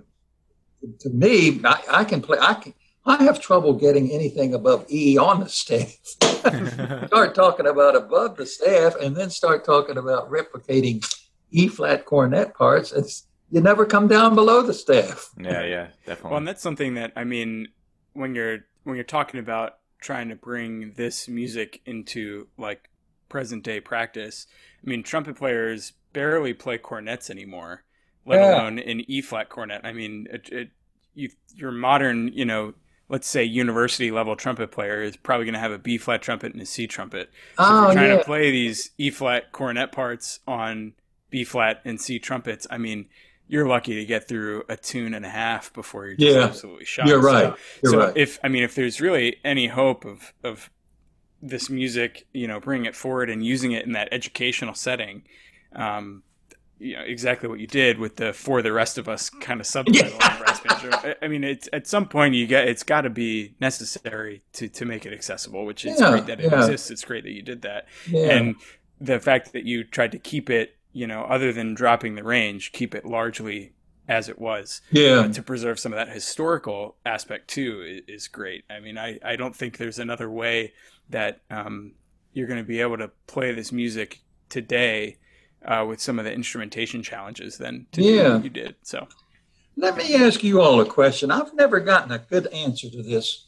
to 0.99 1.09
me, 1.09 1.61
I, 1.63 1.83
I, 1.91 2.03
can 2.03 2.21
play. 2.21 2.39
I 2.41 2.55
can. 2.55 2.73
I 3.05 3.23
have 3.23 3.39
trouble 3.39 3.73
getting 3.73 4.11
anything 4.11 4.55
above 4.55 4.85
E 4.89 5.19
on 5.19 5.41
the 5.41 5.49
staff. 5.49 5.95
start 7.07 7.35
talking 7.35 7.67
about 7.67 7.95
above 7.95 8.37
the 8.37 8.47
staff, 8.47 8.95
and 8.95 9.15
then 9.15 9.29
start 9.29 9.65
talking 9.65 9.97
about 9.97 10.31
replicating 10.31 11.05
E 11.51 11.67
flat 11.67 12.05
cornet 12.05 12.55
parts. 12.55 12.91
It's 12.91 13.27
you 13.51 13.61
never 13.61 13.85
come 13.85 14.07
down 14.07 14.35
below 14.35 14.61
the 14.61 14.73
staff. 14.73 15.29
Yeah, 15.41 15.63
yeah, 15.63 15.87
definitely. 16.05 16.29
Well, 16.29 16.37
and 16.37 16.47
that's 16.47 16.61
something 16.61 16.95
that 16.95 17.13
I 17.15 17.23
mean, 17.23 17.67
when 18.13 18.35
you're 18.35 18.59
when 18.83 18.95
you're 18.95 19.03
talking 19.03 19.39
about 19.39 19.77
trying 20.01 20.29
to 20.29 20.35
bring 20.35 20.93
this 20.97 21.27
music 21.27 21.81
into 21.85 22.47
like 22.57 22.89
present 23.29 23.63
day 23.63 23.79
practice. 23.79 24.47
I 24.85 24.89
mean, 24.89 25.03
trumpet 25.03 25.37
players 25.37 25.93
barely 26.11 26.53
play 26.53 26.77
cornets 26.77 27.29
anymore, 27.29 27.83
let 28.25 28.39
yeah. 28.39 28.55
alone 28.55 28.79
an 28.79 29.09
E 29.09 29.21
flat 29.21 29.49
cornet. 29.49 29.81
I 29.83 29.93
mean, 29.93 30.27
it, 30.29 30.49
it, 30.49 30.69
you, 31.13 31.29
your 31.55 31.71
modern, 31.71 32.27
you 32.33 32.45
know, 32.45 32.73
let's 33.07 33.27
say 33.27 33.43
university 33.43 34.11
level 34.11 34.35
trumpet 34.35 34.71
player 34.71 35.01
is 35.01 35.15
probably 35.15 35.45
going 35.45 35.53
to 35.53 35.59
have 35.59 35.71
a 35.71 35.79
B 35.79 35.97
flat 35.97 36.21
trumpet 36.21 36.53
and 36.53 36.61
a 36.61 36.65
C 36.65 36.87
trumpet. 36.87 37.29
So 37.57 37.63
oh, 37.63 37.63
if 37.63 37.69
you're 37.69 37.91
oh, 37.91 37.93
trying 37.93 38.11
yeah. 38.11 38.17
to 38.17 38.23
play 38.23 38.51
these 38.51 38.91
E 38.97 39.09
flat 39.09 39.51
cornet 39.51 39.91
parts 39.91 40.39
on 40.45 40.93
B 41.29 41.43
flat 41.43 41.81
and 41.85 42.01
C 42.01 42.19
trumpets, 42.19 42.67
I 42.69 42.77
mean, 42.77 43.07
you're 43.51 43.67
lucky 43.67 43.95
to 43.95 44.05
get 44.05 44.29
through 44.29 44.63
a 44.69 44.77
tune 44.77 45.13
and 45.13 45.25
a 45.25 45.29
half 45.29 45.73
before 45.73 46.05
you're 46.05 46.15
just 46.15 46.37
yeah, 46.37 46.43
absolutely 46.45 46.85
shot. 46.85 47.05
You're 47.05 47.21
right. 47.21 47.53
So, 47.53 47.57
you're 47.83 47.91
so 47.91 47.99
right. 47.99 48.17
if 48.17 48.39
I 48.43 48.47
mean, 48.47 48.63
if 48.63 48.75
there's 48.75 49.01
really 49.01 49.35
any 49.43 49.67
hope 49.67 50.05
of 50.05 50.33
of 50.41 50.69
this 51.41 51.69
music, 51.69 52.25
you 52.33 52.47
know, 52.47 52.61
bringing 52.61 52.85
it 52.85 52.95
forward 52.95 53.29
and 53.29 53.45
using 53.45 53.73
it 53.73 53.85
in 53.85 53.91
that 53.91 54.07
educational 54.11 54.73
setting. 54.73 55.23
Um, 55.75 56.23
you 56.79 56.95
know 56.95 57.03
exactly 57.03 57.47
what 57.47 57.59
you 57.59 57.67
did 57.67 57.99
with 57.99 58.15
the 58.15 58.33
"For 58.33 58.61
the 58.61 58.71
Rest 58.71 58.97
of 58.97 59.07
Us" 59.07 59.29
kind 59.29 59.59
of 59.59 59.67
subtitle. 59.67 60.17
Yeah. 60.19 61.13
I 61.21 61.27
mean, 61.27 61.43
it's 61.43 61.69
at 61.73 61.85
some 61.87 62.07
point 62.07 62.33
you 62.33 62.47
get 62.47 62.67
it's 62.67 62.83
got 62.83 63.01
to 63.01 63.09
be 63.09 63.53
necessary 63.59 64.41
to 64.53 64.69
to 64.69 64.85
make 64.85 65.05
it 65.05 65.13
accessible, 65.13 65.65
which 65.65 65.85
is 65.85 65.99
yeah, 65.99 66.09
great 66.09 66.25
that 66.25 66.39
it 66.39 66.51
yeah. 66.51 66.59
exists. 66.59 66.89
It's 66.89 67.03
great 67.03 67.23
that 67.25 67.31
you 67.31 67.43
did 67.43 67.61
that, 67.63 67.87
and 68.13 68.55
the 68.99 69.19
fact 69.19 69.53
that 69.53 69.65
you 69.65 69.83
tried 69.83 70.13
to 70.13 70.19
keep 70.19 70.49
it, 70.49 70.75
you 70.93 71.07
know, 71.07 71.23
other 71.23 71.53
than 71.53 71.73
dropping 71.73 72.15
the 72.15 72.23
range, 72.23 72.71
keep 72.71 72.93
it 72.95 73.05
largely 73.05 73.73
as 74.07 74.27
it 74.29 74.39
was. 74.39 74.81
Yeah. 74.91 75.19
Uh, 75.19 75.27
to 75.29 75.41
preserve 75.41 75.79
some 75.79 75.93
of 75.93 75.97
that 75.97 76.09
historical 76.09 76.95
aspect 77.05 77.49
too 77.49 77.81
is, 78.07 78.23
is, 78.23 78.27
great. 78.27 78.65
I 78.69 78.79
mean, 78.79 78.97
I, 78.97 79.19
I 79.23 79.35
don't 79.35 79.55
think 79.55 79.77
there's 79.77 79.99
another 79.99 80.29
way 80.29 80.73
that 81.09 81.41
um, 81.49 81.93
you're 82.33 82.47
going 82.47 82.59
to 82.59 82.67
be 82.67 82.81
able 82.81 82.97
to 82.97 83.11
play 83.27 83.53
this 83.53 83.71
music 83.71 84.19
today 84.49 85.17
uh, 85.65 85.85
with 85.87 86.01
some 86.01 86.19
of 86.19 86.25
the 86.25 86.33
instrumentation 86.33 87.03
challenges 87.03 87.57
than 87.57 87.87
to 87.93 88.01
yeah. 88.01 88.39
you 88.39 88.49
did. 88.49 88.75
So, 88.83 89.07
let 89.77 89.95
me 89.95 90.15
ask 90.15 90.43
you 90.43 90.61
all 90.61 90.81
a 90.81 90.85
question. 90.85 91.31
I've 91.31 91.53
never 91.53 91.79
gotten 91.79 92.11
a 92.11 92.19
good 92.19 92.47
answer 92.47 92.89
to 92.89 93.01
this. 93.01 93.45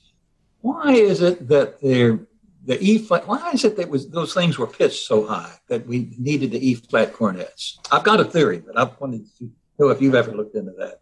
Why 0.61 0.93
is 0.93 1.21
it 1.21 1.49
that 1.49 1.81
they're 1.81 2.19
the 2.65 2.81
E 2.81 2.97
flat? 2.97 3.27
Why 3.27 3.51
is 3.51 3.63
it 3.65 3.77
that 3.77 3.89
was 3.89 4.09
those 4.09 4.33
things 4.33 4.57
were 4.57 4.67
pitched 4.67 5.05
so 5.05 5.25
high 5.25 5.53
that 5.67 5.85
we 5.85 6.13
needed 6.17 6.51
the 6.51 6.69
E 6.69 6.75
flat 6.75 7.13
cornets? 7.13 7.77
I've 7.91 8.03
got 8.03 8.19
a 8.19 8.25
theory, 8.25 8.59
but 8.59 8.77
I 8.77 8.89
wanted 8.99 9.25
to 9.39 9.51
know 9.79 9.89
if 9.89 10.01
you've 10.01 10.15
ever 10.15 10.31
looked 10.31 10.55
into 10.55 10.71
that. 10.79 11.01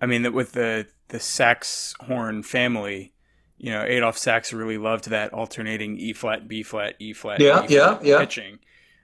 I 0.00 0.06
mean, 0.06 0.22
that 0.22 0.32
with 0.32 0.52
the 0.52 0.86
the 1.08 1.20
saxhorn 1.20 2.42
family, 2.42 3.12
you 3.58 3.70
know, 3.70 3.82
Adolphe 3.82 4.18
Sax 4.18 4.52
really 4.52 4.78
loved 4.78 5.10
that 5.10 5.32
alternating 5.32 5.96
E 5.98 6.12
flat, 6.12 6.48
B 6.48 6.62
flat, 6.62 6.96
E 6.98 7.12
flat, 7.12 7.40
yeah, 7.40 7.64
E 7.64 7.66
yeah, 7.68 7.98
yeah. 8.02 8.18
pitching. 8.18 8.58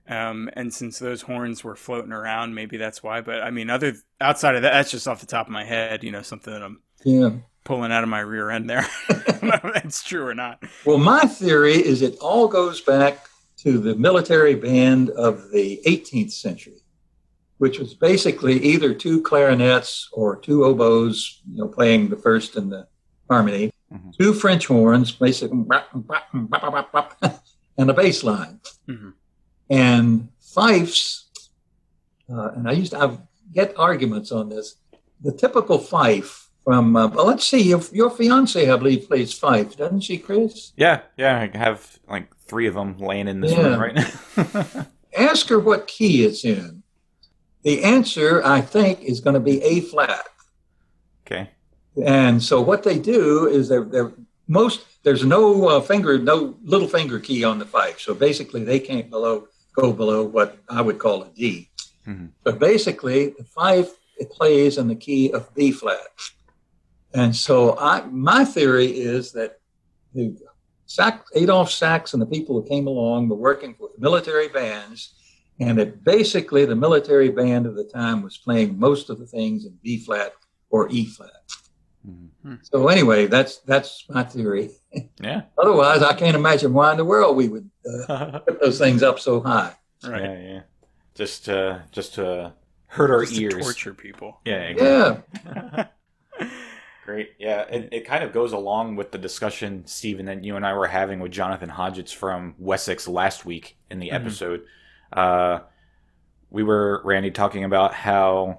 Um, 0.09 0.49
and 0.55 0.73
since 0.73 0.99
those 0.99 1.21
horns 1.21 1.63
were 1.63 1.77
floating 1.77 2.13
around, 2.13 2.55
maybe 2.55 2.79
that's 2.79 3.03
why. 3.03 3.21
But 3.21 3.43
I 3.43 3.51
mean, 3.51 3.69
other 3.69 3.95
outside 4.21 4.57
of 4.57 4.63
that, 4.63 4.73
that's 4.73 4.91
just 4.91 5.07
off 5.07 5.21
the 5.21 5.27
top 5.27 5.47
of 5.47 5.53
my 5.53 5.65
head. 5.65 6.03
You 6.03 6.13
know, 6.13 6.23
something 6.23 6.53
that 6.53 6.63
I'm 6.63 6.81
yeah. 7.05 7.31
Pulling 7.69 7.93
out 7.93 8.03
of 8.03 8.09
my 8.09 8.21
rear 8.21 8.51
end 8.51 8.69
there. 8.69 8.87
that's 9.43 10.03
true 10.03 10.27
or 10.27 10.35
not. 10.35 10.63
Well, 10.87 10.97
my 10.97 11.21
theory 11.21 11.75
is 11.75 12.01
it 12.01 12.17
all 12.19 12.49
goes 12.49 12.81
back 12.81 13.29
to 13.59 13.79
the 13.79 13.95
military 13.95 14.55
band 14.55 15.11
of 15.11 15.51
the 15.51 15.79
18th 15.87 16.33
century, 16.33 16.81
which 17.59 17.79
was 17.79 17.93
basically 17.93 18.59
either 18.63 18.95
two 18.95 19.21
clarinets 19.21 20.09
or 20.15 20.35
two 20.35 20.65
oboes, 20.65 21.43
you 21.47 21.59
know, 21.59 21.69
playing 21.69 22.09
the 22.09 22.17
first 22.17 22.57
and 22.57 22.73
the 22.73 22.89
harmony, 23.29 23.71
mm-hmm. 23.93 24.11
two 24.19 24.33
French 24.33 24.67
horns, 24.67 25.13
basically, 25.13 25.59
and 26.33 27.91
a 27.91 27.95
bass 27.95 28.25
line. 28.25 28.61
Mm-hmm. 28.89 29.11
And 29.69 30.29
fifes, 30.41 31.29
uh, 32.33 32.53
and 32.53 32.67
I 32.67 32.73
used 32.73 32.93
to, 32.93 33.01
I've 33.01 33.19
get 33.53 33.79
arguments 33.79 34.33
on 34.33 34.49
this. 34.49 34.77
The 35.21 35.33
typical 35.33 35.79
fife 35.79 36.48
from, 36.69 36.95
uh, 36.97 37.09
well, 37.09 37.25
let's 37.25 37.47
see, 37.49 37.63
your, 37.63 37.81
your 37.93 38.11
fiance, 38.11 38.69
I 38.71 38.77
believe, 38.77 39.09
plays 39.09 39.33
fife, 39.33 39.75
doesn't 39.79 40.01
she, 40.01 40.19
Chris? 40.19 40.73
Yeah, 40.77 41.01
yeah. 41.17 41.49
I 41.51 41.57
have 41.57 41.99
like 42.07 42.29
three 42.41 42.67
of 42.67 42.75
them 42.75 42.99
laying 42.99 43.27
in 43.27 43.41
this 43.41 43.53
Yeah. 43.53 43.69
room 43.69 43.81
right 43.81 43.95
now. 43.95 44.87
Ask 45.17 45.49
her 45.49 45.59
what 45.59 45.87
key 45.87 46.27
it's 46.27 46.45
in. 46.45 46.83
The 47.63 47.83
answer, 47.85 48.45
I 48.45 48.61
think, 48.61 49.01
is 49.01 49.21
going 49.21 49.33
to 49.33 49.41
be 49.41 49.63
A 49.63 49.81
flat. 49.81 50.27
okay. 51.27 51.49
And 52.05 52.43
so 52.43 52.61
what 52.61 52.83
they 52.83 52.99
do 52.99 53.47
is 53.47 53.71
they're, 53.71 53.85
they're 53.85 54.13
most 54.47 54.85
there's 55.05 55.25
no 55.25 55.69
uh, 55.69 55.81
finger, 55.81 56.19
no 56.19 56.55
little 56.63 56.87
finger 56.87 57.19
key 57.19 57.45
on 57.45 57.59
the 57.59 57.65
fife. 57.65 57.99
So 57.99 58.13
basically, 58.15 58.63
they 58.63 58.79
can't 58.79 59.09
below 59.09 59.49
go 59.75 59.91
below 59.93 60.23
what 60.23 60.59
I 60.69 60.83
would 60.83 60.99
call 60.99 61.23
a 61.23 61.29
D. 61.31 61.71
Mhm. 62.07 62.29
But 62.45 62.59
basically, 62.59 63.31
the 63.39 63.45
fife 63.45 63.91
it 64.19 64.31
plays 64.31 64.77
in 64.77 64.87
the 64.89 64.95
key 64.95 65.33
of 65.33 65.53
B 65.55 65.73
flat. 65.73 65.99
And 67.15 67.35
so 67.35 67.77
I 67.79 68.03
my 68.07 68.45
theory 68.45 68.87
is 68.87 69.33
that 69.33 69.61
the 70.15 70.37
Sax, 70.87 71.31
Adolphe 71.35 71.71
Sax 71.71 72.13
and 72.15 72.23
the 72.23 72.27
people 72.27 72.61
who 72.61 72.67
came 72.69 72.87
along 72.87 73.29
were 73.29 73.37
working 73.37 73.77
with 73.79 73.99
military 73.99 74.49
bands, 74.49 75.15
and 75.61 75.79
that 75.79 76.03
basically 76.05 76.65
the 76.65 76.77
military 76.77 77.29
band 77.29 77.67
of 77.67 77.77
the 77.77 77.85
time 77.85 78.23
was 78.23 78.39
playing 78.39 78.79
most 78.79 79.11
of 79.11 79.19
the 79.19 79.27
things 79.27 79.67
in 79.67 79.77
B 79.83 79.99
flat 79.99 80.33
or 80.71 80.89
E 80.91 81.05
flat. 81.07 81.31
Mhm. 82.07 82.59
So 82.63 82.89
anyway, 82.89 83.27
that's 83.27 83.59
that's 83.59 84.05
my 84.09 84.23
theory. 84.23 84.71
Yeah. 85.21 85.43
Otherwise, 85.59 86.03
I 86.03 86.15
can't 86.15 86.37
imagine 86.37 86.73
why 86.73 86.93
in 86.93 86.97
the 86.97 87.05
world 87.05 87.37
we 87.37 87.49
would 87.49 87.69
uh, 88.09 88.39
put 88.47 88.61
those 88.61 88.79
things 88.79 89.03
up 89.03 89.19
so 89.19 89.41
high. 89.41 89.73
Right. 90.05 90.23
yeah. 90.23 90.61
Just 91.15 91.49
uh 91.49 91.81
just 91.91 92.15
to 92.15 92.53
hurt 92.87 93.11
our 93.11 93.23
Just 93.25 93.35
to 93.35 93.43
ears. 93.43 93.55
torture 93.65 93.93
people. 93.95 94.41
Yeah, 94.47 94.63
exactly. 94.71 95.43
Yeah, 95.45 95.87
Great. 97.09 97.31
Yeah, 97.39 97.63
it, 97.63 97.89
it 97.91 98.05
kind 98.05 98.23
of 98.23 98.35
goes 98.35 98.53
along 98.53 98.97
with 98.97 99.13
the 99.13 99.17
discussion, 99.17 99.87
Stephen, 99.87 100.27
that 100.27 100.45
you 100.45 100.57
and 100.57 100.67
I 100.67 100.75
were 100.75 100.89
having 100.89 101.21
with 101.21 101.33
Jonathan 101.33 101.71
Hodgetts 101.71 102.15
from 102.15 102.55
Wessex 102.59 103.09
last 103.09 103.47
week 103.47 103.79
in 103.91 103.99
the 103.99 104.11
Mhm. 104.11 104.13
episode. 104.13 104.67
Uh, 105.11 105.61
we 106.51 106.63
were, 106.63 107.01
Randy, 107.07 107.31
talking 107.31 107.65
about 107.65 107.95
how, 107.95 108.59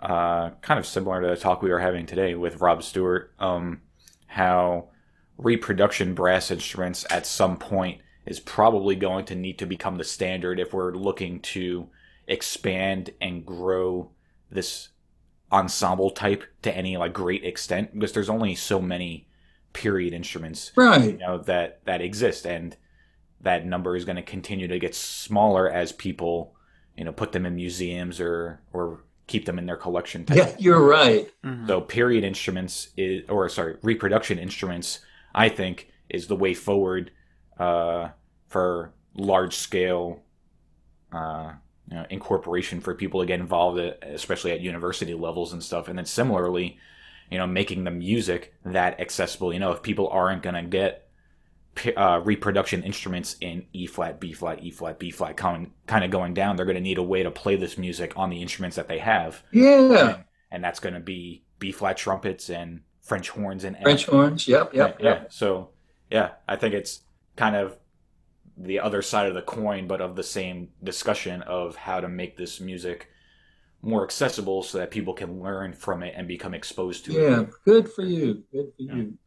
uh, 0.00 0.52
kind 0.62 0.80
of 0.80 0.86
similar 0.86 1.20
to 1.20 1.28
the 1.28 1.36
talk 1.36 1.60
we 1.60 1.68
were 1.68 1.80
having 1.80 2.06
today 2.06 2.34
with 2.34 2.62
Robb 2.62 2.82
Stewart, 2.82 3.34
um, 3.38 3.82
how 4.26 4.88
reproduction 5.36 6.14
brass 6.14 6.50
instruments 6.50 7.04
at 7.10 7.26
some 7.26 7.58
point 7.58 8.00
is 8.24 8.40
probably 8.40 8.96
going 8.96 9.26
to 9.26 9.34
need 9.34 9.58
to 9.58 9.66
become 9.66 9.98
the 9.98 10.04
standard 10.04 10.58
if 10.58 10.72
we're 10.72 10.94
looking 10.94 11.40
to 11.40 11.90
expand 12.26 13.10
and 13.20 13.44
grow 13.44 14.12
this 14.50 14.88
ensemble 15.52 16.10
type 16.10 16.42
to 16.62 16.76
any 16.76 16.96
like 16.96 17.12
great 17.12 17.44
extent 17.44 17.92
because 17.94 18.12
there's 18.12 18.28
only 18.28 18.54
so 18.54 18.80
many 18.80 19.28
period 19.72 20.12
instruments 20.12 20.72
right 20.76 21.00
you 21.02 21.10
right. 21.10 21.18
know 21.18 21.38
that 21.38 21.80
that 21.84 22.00
exist 22.00 22.46
and 22.46 22.76
that 23.40 23.64
number 23.66 23.94
is 23.94 24.04
going 24.04 24.16
to 24.16 24.22
continue 24.22 24.66
to 24.66 24.78
get 24.78 24.94
smaller 24.94 25.70
as 25.70 25.92
people 25.92 26.54
you 26.96 27.04
know 27.04 27.12
put 27.12 27.32
them 27.32 27.46
in 27.46 27.54
museums 27.54 28.20
or 28.20 28.60
or 28.72 29.04
keep 29.28 29.44
them 29.44 29.58
in 29.58 29.66
their 29.66 29.76
collection 29.76 30.24
type 30.24 30.36
Yeah, 30.36 30.54
you're 30.58 30.84
right. 30.84 31.28
Mhm. 31.44 31.66
so 31.66 31.80
period 31.80 32.22
instruments 32.24 32.90
is, 32.96 33.28
or 33.28 33.48
sorry, 33.48 33.76
reproduction 33.82 34.38
instruments, 34.38 35.00
I 35.34 35.48
think, 35.48 35.90
is 36.08 36.28
the 36.28 36.36
way 36.36 36.54
forward 36.54 37.10
uh, 37.58 38.10
for 38.46 38.92
large 39.14 39.56
scale 39.56 40.22
uh, 41.12 41.54
you 41.90 41.96
know, 41.96 42.06
incorporation 42.10 42.80
for 42.80 42.94
people 42.94 43.20
to 43.20 43.26
get 43.26 43.40
involved, 43.40 43.78
at, 43.78 44.02
especially 44.02 44.52
at 44.52 44.60
university 44.60 45.14
levels 45.14 45.52
and 45.52 45.62
stuff. 45.62 45.88
And 45.88 45.98
then 45.98 46.06
similarly, 46.06 46.78
you 47.30 47.38
know, 47.38 47.46
making 47.46 47.84
the 47.84 47.90
music 47.90 48.54
that 48.64 49.00
accessible. 49.00 49.52
You 49.52 49.60
know, 49.60 49.72
if 49.72 49.82
people 49.82 50.08
aren't 50.08 50.42
going 50.42 50.54
to 50.54 50.62
get 50.62 51.08
uh, 51.96 52.20
reproduction 52.24 52.82
instruments 52.82 53.36
in 53.40 53.66
E 53.72 53.86
flat, 53.86 54.20
B 54.20 54.32
flat, 54.32 54.62
E 54.62 54.70
flat, 54.70 54.98
B 54.98 55.10
flat, 55.10 55.36
kind 55.36 55.70
kind 55.86 56.04
of 56.04 56.10
going 56.10 56.34
down, 56.34 56.56
they're 56.56 56.66
going 56.66 56.76
to 56.76 56.82
need 56.82 56.98
a 56.98 57.02
way 57.02 57.22
to 57.22 57.30
play 57.30 57.56
this 57.56 57.76
music 57.76 58.12
on 58.16 58.30
the 58.30 58.40
instruments 58.40 58.76
that 58.76 58.88
they 58.88 58.98
have 58.98 59.42
Yeah, 59.52 60.18
and 60.50 60.64
that's 60.64 60.80
going 60.80 60.94
to 60.94 61.00
be 61.00 61.44
B 61.58 61.72
flat 61.72 61.96
trumpets 61.96 62.50
and 62.50 62.80
French 63.02 63.30
horns 63.30 63.64
and 63.64 63.76
French 63.82 64.06
horns. 64.06 64.48
Yep, 64.48 64.74
yep, 64.74 64.98
yeah, 65.00 65.08
yep. 65.08 65.20
yeah. 65.22 65.28
So 65.28 65.70
yeah, 66.10 66.30
I 66.48 66.56
think 66.56 66.74
it's 66.74 67.00
kind 67.36 67.56
of 67.56 67.76
the 68.56 68.80
other 68.80 69.02
side 69.02 69.28
of 69.28 69.34
the 69.34 69.42
coin, 69.42 69.86
but 69.86 70.00
of 70.00 70.16
the 70.16 70.22
same 70.22 70.68
discussion 70.82 71.42
of 71.42 71.76
how 71.76 72.00
to 72.00 72.08
make 72.08 72.36
this 72.36 72.60
music 72.60 73.08
more 73.82 74.04
accessible 74.04 74.62
so 74.62 74.78
that 74.78 74.90
people 74.90 75.14
can 75.14 75.40
learn 75.42 75.72
from 75.72 76.02
it 76.02 76.14
and 76.16 76.26
become 76.28 76.54
exposed 76.54 77.04
to 77.06 77.12
Yeah, 77.12 77.20
it. 77.20 77.30
Yeah, 77.30 77.44
good 77.64 77.88
for 77.92 78.02
you. 78.02 78.44
Good 78.52 78.72
for 78.76 78.82
you. 78.82 79.18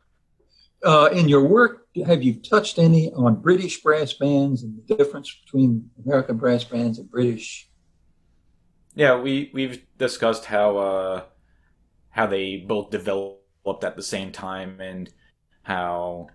Uh, 0.83 1.09
in 1.11 1.27
your 1.27 1.45
work, 1.45 1.87
have 2.05 2.23
you 2.23 2.41
touched 2.41 2.79
any 2.79 3.11
on 3.13 3.35
British 3.41 3.81
brass 3.81 4.13
bands 4.13 4.63
and 4.63 4.77
the 4.77 4.95
difference 4.95 5.33
between 5.45 5.89
American 6.05 6.37
brass 6.37 6.63
bands 6.63 6.99
and 6.99 7.09
British? 7.11 7.69
Yeah, 8.95 9.19
we 9.19 9.51
we've 9.53 9.85
discussed 9.97 10.45
how 10.45 10.77
uh, 10.77 11.23
how 12.11 12.27
they 12.27 12.57
both 12.57 12.91
developed 12.91 13.83
at 13.83 13.95
the 13.95 14.03
same 14.03 14.31
time 14.31 14.81
and 14.81 15.11
how 15.63 16.29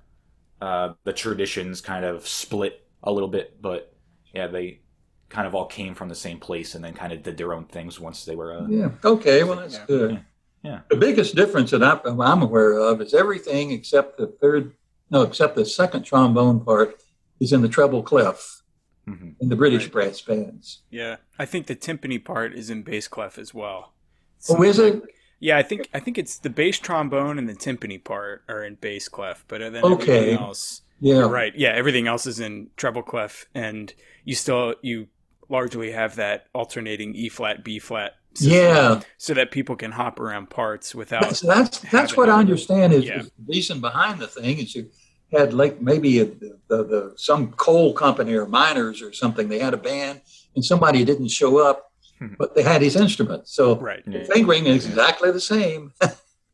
uh, 0.61 0.95
the 1.05 1.13
traditions 1.13 1.81
kind 1.81 2.05
of 2.05 2.27
split 2.29 2.84
a 3.05 3.13
little 3.13 3.29
bit, 3.29 3.61
but 3.63 3.95
yeah, 4.35 4.47
they 4.49 4.81
kind 5.29 5.47
of 5.47 5.55
all 5.55 5.67
came 5.67 5.95
from 5.95 6.09
the 6.09 6.15
same 6.15 6.39
place 6.39 6.75
and 6.75 6.85
then 6.85 6.93
kind 6.95 7.13
of 7.13 7.23
did 7.23 7.37
their 7.37 7.53
own 7.55 7.65
things 7.67 8.01
once 8.01 8.25
they 8.25 8.35
were. 8.37 8.53
Uh, 8.53 8.67
Yeah. 8.69 8.89
Okay. 9.05 9.45
Well, 9.45 9.57
that's 9.57 9.75
Yeah. 9.77 9.85
good. 9.87 10.21
Yeah. 10.63 10.81
The 10.91 10.97
biggest 10.97 11.35
difference 11.35 11.71
that 11.73 11.83
I- 11.83 12.01
I'm 12.05 12.43
aware 12.43 12.79
of 12.79 13.01
is 13.01 13.15
everything 13.15 13.71
except 13.71 14.17
the 14.19 14.27
third, 14.27 14.73
no, 15.11 15.23
except 15.23 15.55
the 15.57 15.65
second 15.67 16.03
trombone 16.05 16.61
part 16.65 17.03
is 17.41 17.53
in 17.53 17.63
the 17.63 17.69
treble 17.69 18.03
clef 18.03 18.63
mhm. 19.07 19.35
in 19.41 19.49
the 19.49 19.57
British 19.57 19.85
Right. 19.85 19.93
brass 19.93 20.21
bands. 20.23 20.83
Yeah, 20.91 21.17
I 21.39 21.45
think 21.47 21.67
the 21.67 21.77
timpani 21.77 22.25
part 22.25 22.55
is 22.55 22.71
in 22.71 22.83
bass 22.83 23.09
clef 23.09 23.39
as 23.39 23.53
well. 23.53 23.93
Oh, 24.49 24.63
is 24.63 24.79
it? 24.79 25.03
Yeah, 25.41 25.59
I 25.59 25.63
think 25.63 25.89
I 25.93 26.01
think 26.01 26.17
it's 26.17 26.39
the 26.39 26.49
bass 26.51 26.79
trombone 26.79 27.39
and 27.39 27.49
the 27.49 27.55
timpani 27.55 28.03
part 28.03 28.45
are 28.49 28.63
in 28.65 28.77
bass 28.77 29.09
clef, 29.09 29.45
but 29.49 29.59
then 29.59 29.85
Okay. 29.85 30.17
everything 30.19 30.39
else, 30.39 30.83
Yeah. 31.05 31.15
you're 31.21 31.29
right? 31.29 31.53
Yeah, 31.55 31.71
everything 31.71 32.07
else 32.09 32.27
is 32.27 32.41
in 32.41 32.71
treble 32.77 33.03
clef, 33.03 33.45
and 33.55 33.93
you 34.25 34.35
still 34.35 34.75
you 34.83 35.07
largely 35.49 35.93
have 35.93 36.17
that 36.17 36.47
alternating 36.55 37.15
E 37.15 37.29
flat 37.29 37.63
B 37.65 37.79
flat. 37.79 38.13
Yeah. 38.41 39.01
so 39.19 39.33
that 39.35 39.53
people 39.53 39.77
can 39.77 39.93
hop 39.93 40.19
around 40.19 40.51
parts 40.51 40.95
without. 40.95 41.23
That's 41.23 41.41
that's, 41.41 41.79
that's 41.93 42.17
what 42.17 42.29
I 42.29 42.39
understand 42.41 42.93
is, 42.93 43.05
Yeah. 43.05 43.21
is 43.21 43.27
the 43.39 43.45
reason 43.47 43.81
behind 43.81 44.19
the 44.19 44.27
thing 44.27 44.59
is 44.59 44.75
you 44.75 44.91
had 45.31 45.53
like 45.55 45.81
maybe 45.81 46.19
a, 46.21 46.25
the, 46.25 46.59
the, 46.69 46.85
the 46.85 47.13
some 47.17 47.53
coal 47.53 47.93
company 47.93 48.35
or 48.35 48.47
miners 48.47 49.03
or 49.03 49.13
something. 49.13 49.49
They 49.49 49.61
had 49.61 49.73
a 49.75 49.77
band 49.77 50.21
and 50.57 50.65
somebody 50.65 51.05
didn't 51.05 51.29
show 51.31 51.59
up, 51.59 51.93
Hmm. 52.19 52.35
but 52.39 52.55
they 52.57 52.63
had 52.63 52.81
his 52.83 52.97
instrument. 52.97 53.47
So 53.47 53.77
Right. 53.77 54.03
the 54.05 54.19
Yeah. 54.19 54.25
fingering 54.25 54.67
is 54.67 54.87
exactly 54.87 55.31
the 55.31 55.41
same. 55.41 55.93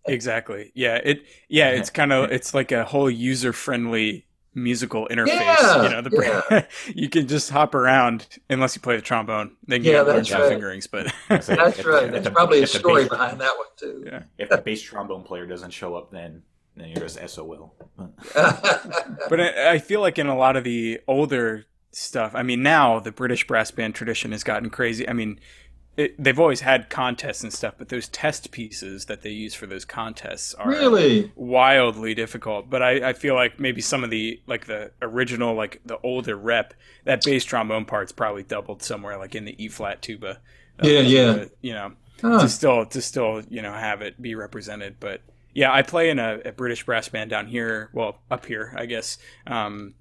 Exactly. 0.07 0.73
Yeah. 0.75 0.97
It. 0.97 1.25
Yeah. 1.49 1.71
It's 1.71 1.91
kind 2.01 2.13
of. 2.13 2.31
It's 2.33 2.55
like 2.55 2.73
a 2.73 2.85
whole 2.85 3.11
user 3.11 3.53
friendly 3.53 4.27
musical 4.55 5.07
interface. 5.11 5.27
Yeah, 5.29 5.83
you 5.85 5.89
know, 5.91 6.01
the 6.03 6.67
you 6.95 7.09
can 7.09 7.29
just 7.29 7.51
hop 7.51 7.75
around 7.75 8.27
unless 8.49 8.75
you 8.75 8.83
play 8.83 8.97
the 8.97 9.03
trombone. 9.03 9.53
Then 9.67 9.85
you 9.85 9.91
Yeah, 9.93 9.99
yeah, 9.99 10.03
learn 10.03 10.17
that's 10.17 10.29
some 10.31 10.41
right. 10.41 10.49
fingerings. 10.51 10.87
But 10.87 11.13
That's 11.29 11.49
if- 11.49 11.59
right. 11.87 12.05
if 12.05 12.11
That's 12.13 12.25
the- 12.25 12.31
probably 12.31 12.63
a 12.63 12.67
story 12.67 13.03
bass- 13.03 13.11
behind 13.11 13.41
that 13.41 13.53
one 13.57 13.67
too. 13.77 14.03
yeah. 14.07 14.23
If 14.39 14.49
the 14.49 14.59
bass 14.59 14.83
trombone 14.83 15.23
player 15.23 15.47
doesn't 15.47 15.71
show 15.71 15.95
up, 15.95 16.11
then 16.11 16.43
then 16.77 16.89
you're 16.89 17.07
just 17.09 17.19
SOL. 17.29 17.75
but 18.35 19.41
I, 19.41 19.73
I 19.73 19.79
feel 19.79 20.01
like 20.01 20.19
in 20.19 20.27
a 20.27 20.37
lot 20.37 20.57
of 20.57 20.65
the 20.65 21.01
older 21.07 21.67
stuff, 21.93 22.33
I 22.35 22.43
mean, 22.43 22.63
now 22.63 23.01
the 23.01 23.13
British 23.13 23.47
brass 23.47 23.71
band 23.71 23.95
tradition 23.95 24.33
has 24.33 24.45
gotten 24.45 24.71
crazy. 24.71 25.09
I 25.09 25.13
mean, 25.13 25.41
it, 25.97 26.23
they've 26.23 26.39
always 26.39 26.61
had 26.61 26.89
contests 26.89 27.43
and 27.43 27.53
stuff, 27.53 27.75
but 27.79 27.89
those 27.89 28.09
test 28.09 28.51
pieces 28.53 29.07
that 29.07 29.23
they 29.23 29.31
use 29.31 29.55
for 29.55 29.67
those 29.67 29.85
contests 29.85 30.55
are 30.55 30.71
really? 30.71 31.33
wildly 31.35 32.15
difficult. 32.15 32.71
But 32.71 32.83
I, 32.83 33.11
I 33.11 33.13
feel 33.13 33.35
like 33.35 33.59
maybe 33.61 33.81
some 33.81 34.05
of 34.05 34.11
the 34.11 34.41
like 34.47 34.67
the 34.67 34.93
original, 35.03 35.55
like 35.55 35.81
the 35.85 35.99
older 35.99 36.37
rep, 36.37 36.75
that 37.05 37.25
bass 37.25 37.45
trombone 37.45 37.85
part's 37.85 38.13
probably 38.13 38.43
doubled 38.43 38.83
somewhere, 38.83 39.19
like 39.19 39.35
in 39.35 39.45
the 39.45 39.63
E 39.63 39.69
flat 39.69 40.03
tuba. 40.03 40.41
Uh, 40.83 40.87
Yeah, 40.87 41.01
yeah. 41.01 41.33
but, 41.35 41.51
you 41.61 41.73
know, 41.73 41.93
Huh. 42.23 42.39
to 42.41 42.49
still 42.49 42.85
to 42.87 43.01
still 43.01 43.43
you 43.49 43.63
know 43.63 43.73
have 43.73 44.03
it 44.03 44.21
be 44.21 44.35
represented. 44.35 44.97
But 45.01 45.23
yeah, 45.55 45.73
I 45.73 45.83
play 45.83 46.11
in 46.11 46.19
a, 46.19 46.41
a 46.45 46.53
British 46.53 46.85
brass 46.85 47.09
band 47.09 47.31
down 47.31 47.47
here. 47.47 47.91
Well, 47.93 48.19
up 48.31 48.47
here, 48.47 48.75
I 48.77 48.87
guess. 48.87 49.19
Um, 49.47 49.95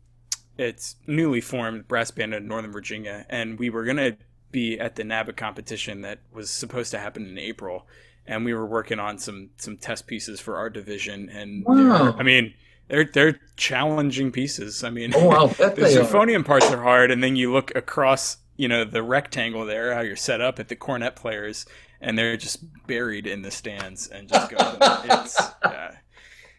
it's 0.57 0.97
newly 1.07 1.41
formed 1.41 1.87
brass 1.87 2.11
band 2.11 2.33
in 2.33 2.47
Northern 2.47 2.71
Virginia, 2.71 3.25
and 3.29 3.57
we 3.57 3.69
were 3.69 3.85
gonna 3.85 4.17
be 4.51 4.79
at 4.79 4.95
the 4.95 5.03
NABA 5.03 5.33
competition 5.33 6.01
that 6.01 6.19
was 6.33 6.49
supposed 6.49 6.91
to 6.91 6.99
happen 6.99 7.25
in 7.25 7.37
April, 7.37 7.87
and 8.25 8.45
we 8.45 8.53
were 8.53 8.65
working 8.65 8.99
on 8.99 9.17
some 9.17 9.49
some 9.57 9.77
test 9.77 10.07
pieces 10.07 10.39
for 10.39 10.57
our 10.57 10.69
division. 10.69 11.29
And 11.29 11.63
Wow. 11.65 12.15
I 12.17 12.23
mean, 12.23 12.53
they're 12.87 13.05
they're 13.05 13.39
challenging 13.57 14.31
pieces. 14.31 14.83
I 14.83 14.89
mean, 14.89 15.13
Oh, 15.15 15.47
the 15.57 15.65
are. 15.65 16.03
euphonium 16.03 16.45
parts 16.45 16.65
are 16.71 16.81
hard, 16.81 17.11
and 17.11 17.23
then 17.23 17.35
you 17.35 17.51
look 17.53 17.71
across, 17.75 18.37
you 18.57 18.67
know, 18.67 18.83
the 18.83 19.03
rectangle 19.03 19.65
there, 19.65 19.93
how 19.93 20.01
you're 20.01 20.15
set 20.15 20.41
up 20.41 20.59
at 20.59 20.67
the 20.67 20.75
cornet 20.75 21.15
players, 21.15 21.65
and 22.01 22.17
they're 22.17 22.37
just 22.37 22.63
buried 22.87 23.27
in 23.27 23.41
the 23.43 23.51
stands 23.51 24.07
and 24.07 24.27
just 24.29 24.49
go. 24.49 24.57
it's 25.05 25.39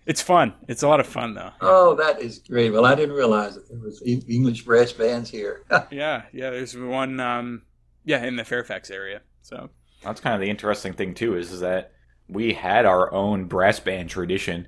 it's 0.06 0.22
fun. 0.22 0.54
It's 0.66 0.82
a 0.82 0.88
lot 0.88 0.98
of 1.00 1.06
fun 1.06 1.34
though. 1.34 1.50
Oh, 1.60 1.94
that 1.96 2.20
is 2.20 2.38
great. 2.40 2.70
Well, 2.70 2.84
I 2.86 2.94
didn't 2.94 3.14
realize 3.14 3.54
that 3.54 3.68
there 3.68 3.78
was 3.78 4.02
English 4.04 4.64
brass 4.64 4.92
bands 4.92 5.30
here. 5.30 5.62
Yeah, 5.90 6.22
yeah. 6.32 6.50
There's 6.50 6.76
one, 6.76 7.20
um, 7.20 7.62
yeah, 8.10 8.24
in 8.24 8.34
the 8.36 8.44
Fairfax 8.44 8.90
area. 8.90 9.22
So 9.42 9.70
That's 10.02 10.20
kind 10.20 10.34
of 10.34 10.40
the 10.40 10.50
interesting 10.50 10.92
thing 10.94 11.14
too, 11.14 11.36
is, 11.36 11.52
is 11.52 11.60
that 11.60 11.92
we 12.28 12.54
had 12.54 12.84
our 12.86 13.12
own 13.12 13.44
brass 13.46 13.78
band 13.80 14.10
tradition, 14.10 14.66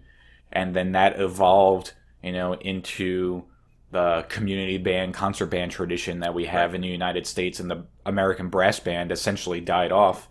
and 0.53 0.75
then 0.77 0.93
that 0.93 1.19
evolved, 1.21 1.93
you 2.23 2.33
know, 2.33 2.53
into 2.55 3.45
the 3.91 4.25
community 4.29 4.79
band, 4.79 5.15
concert 5.15 5.47
band 5.47 5.71
tradition 5.73 6.21
that 6.21 6.35
we 6.35 6.45
have 6.47 6.75
in 6.75 6.81
the 6.81 6.89
United 6.89 7.27
States, 7.27 7.61
and 7.61 7.71
the 7.71 7.85
American 8.07 8.49
brass 8.49 8.79
band 8.81 9.11
essentially 9.13 9.61
died 9.61 9.93
off. 9.93 10.29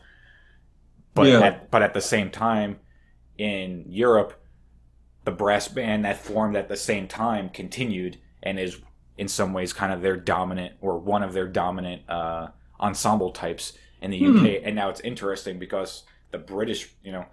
But 1.13 1.27
Yeah. 1.27 1.39
at, 1.41 1.71
but 1.71 1.81
at 1.81 1.93
the 1.93 2.01
same 2.01 2.29
time, 2.31 2.79
in 3.37 3.85
Europe, 3.87 4.41
the 5.25 5.31
brass 5.31 5.67
band 5.67 6.05
that 6.05 6.17
formed 6.17 6.55
at 6.55 6.69
the 6.69 6.77
same 6.77 7.07
time 7.07 7.49
continued 7.49 8.17
and 8.41 8.59
is 8.59 8.79
in 9.17 9.27
some 9.27 9.53
ways 9.53 9.73
kind 9.73 9.93
of 9.93 10.01
their 10.01 10.17
dominant 10.17 10.75
or 10.81 10.97
one 10.97 11.23
of 11.23 11.33
their 11.33 11.47
dominant 11.47 12.01
uh, 12.09 12.47
ensemble 12.81 13.31
types 13.31 13.73
in 14.01 14.11
the 14.11 14.19
Hmm. 14.19 14.37
UK. 14.37 14.61
And 14.63 14.75
now 14.75 14.89
it's 14.89 15.01
interesting 15.01 15.59
because 15.59 16.03
the 16.31 16.37
British, 16.37 16.89
you 17.03 17.11
know, 17.11 17.25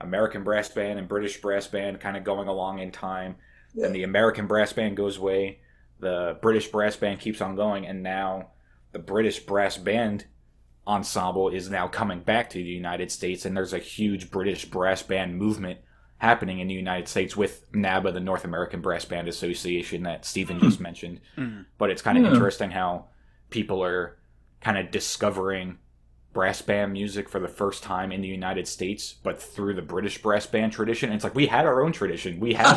American 0.00 0.44
brass 0.44 0.68
band 0.68 0.98
and 0.98 1.08
British 1.08 1.40
brass 1.40 1.66
band 1.66 2.00
kind 2.00 2.16
of 2.16 2.24
going 2.24 2.48
along 2.48 2.80
in 2.80 2.90
time. 2.90 3.36
Then 3.74 3.92
the 3.92 4.02
American 4.04 4.46
brass 4.46 4.72
band 4.72 4.96
goes 4.96 5.18
away. 5.18 5.60
The 6.00 6.38
British 6.42 6.68
brass 6.68 6.96
band 6.96 7.20
keeps 7.20 7.40
on 7.40 7.56
going, 7.56 7.86
and 7.86 8.02
now 8.02 8.48
the 8.92 8.98
British 8.98 9.40
brass 9.40 9.76
band 9.76 10.26
ensemble 10.86 11.48
is 11.48 11.68
now 11.70 11.88
coming 11.88 12.20
back 12.20 12.48
to 12.50 12.58
the 12.58 12.64
United 12.64 13.10
States, 13.10 13.44
and 13.44 13.56
there's 13.56 13.72
a 13.72 13.78
huge 13.78 14.30
British 14.30 14.64
brass 14.66 15.02
band 15.02 15.36
movement 15.36 15.80
happening 16.18 16.60
in 16.60 16.68
the 16.68 16.74
United 16.74 17.08
States 17.08 17.36
with 17.36 17.66
NABA, 17.74 18.12
the 18.12 18.20
North 18.20 18.44
American 18.44 18.80
Brass 18.80 19.04
Band 19.04 19.28
Association 19.28 20.04
that 20.04 20.24
Stephen 20.24 20.58
just 20.60 20.80
mentioned. 20.80 21.20
But 21.76 21.90
it's 21.90 22.00
kind 22.02 22.16
of 22.16 22.24
Yeah. 22.24 22.32
interesting 22.32 22.70
how 22.70 23.06
people 23.50 23.82
are 23.84 24.16
kind 24.66 24.78
of 24.78 24.90
discovering 24.90 25.78
brass 26.32 26.60
band 26.60 26.92
music 26.92 27.28
for 27.28 27.38
the 27.38 27.46
first 27.48 27.84
time 27.84 28.10
in 28.10 28.20
the 28.20 28.26
United 28.28 28.66
States, 28.66 29.14
but 29.22 29.40
through 29.40 29.72
the 29.74 29.80
British 29.80 30.20
brass 30.20 30.44
band 30.44 30.72
tradition. 30.72 31.08
And 31.08 31.14
it's 31.14 31.22
like 31.24 31.36
we 31.36 31.46
had 31.46 31.64
our 31.66 31.84
own 31.84 31.92
tradition. 31.92 32.40
We 32.40 32.54
had 32.54 32.74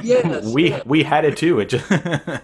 yes. 0.02 0.44
we 0.52 0.70
yeah. 0.70 0.82
we 0.84 1.04
had 1.04 1.24
it 1.24 1.36
too. 1.36 1.60
It 1.60 1.68
just 1.68 1.88
yeah, 1.92 2.40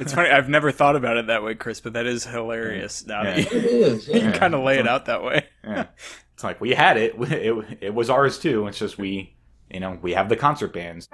it's 0.00 0.14
funny. 0.14 0.30
I've 0.30 0.48
never 0.48 0.72
thought 0.72 0.96
about 0.96 1.18
it 1.18 1.26
that 1.26 1.42
way, 1.42 1.54
Chris, 1.54 1.80
but 1.80 1.92
that 1.92 2.06
is 2.06 2.24
hilarious. 2.24 3.06
Now 3.06 3.24
that 3.24 3.38
you, 3.52 3.58
It 3.58 3.64
is. 3.66 4.08
you 4.08 4.20
Yeah. 4.20 4.32
kind 4.38 4.54
of 4.54 4.64
lay 4.64 4.78
it 4.78 4.88
out 4.88 5.04
that 5.04 5.22
way. 5.22 5.44
yeah. 5.62 5.86
It's 6.34 6.42
like 6.44 6.58
we 6.60 6.70
had 6.70 6.96
it. 6.96 7.14
It 7.20 7.78
it 7.82 7.94
was 7.94 8.08
ours 8.08 8.38
too. 8.38 8.66
It's 8.68 8.78
just 8.78 8.96
we, 8.96 9.36
you 9.70 9.80
know, 9.80 9.98
we 10.00 10.14
have 10.14 10.28
the 10.30 10.36
concert 10.36 10.72
bands. 10.72 11.08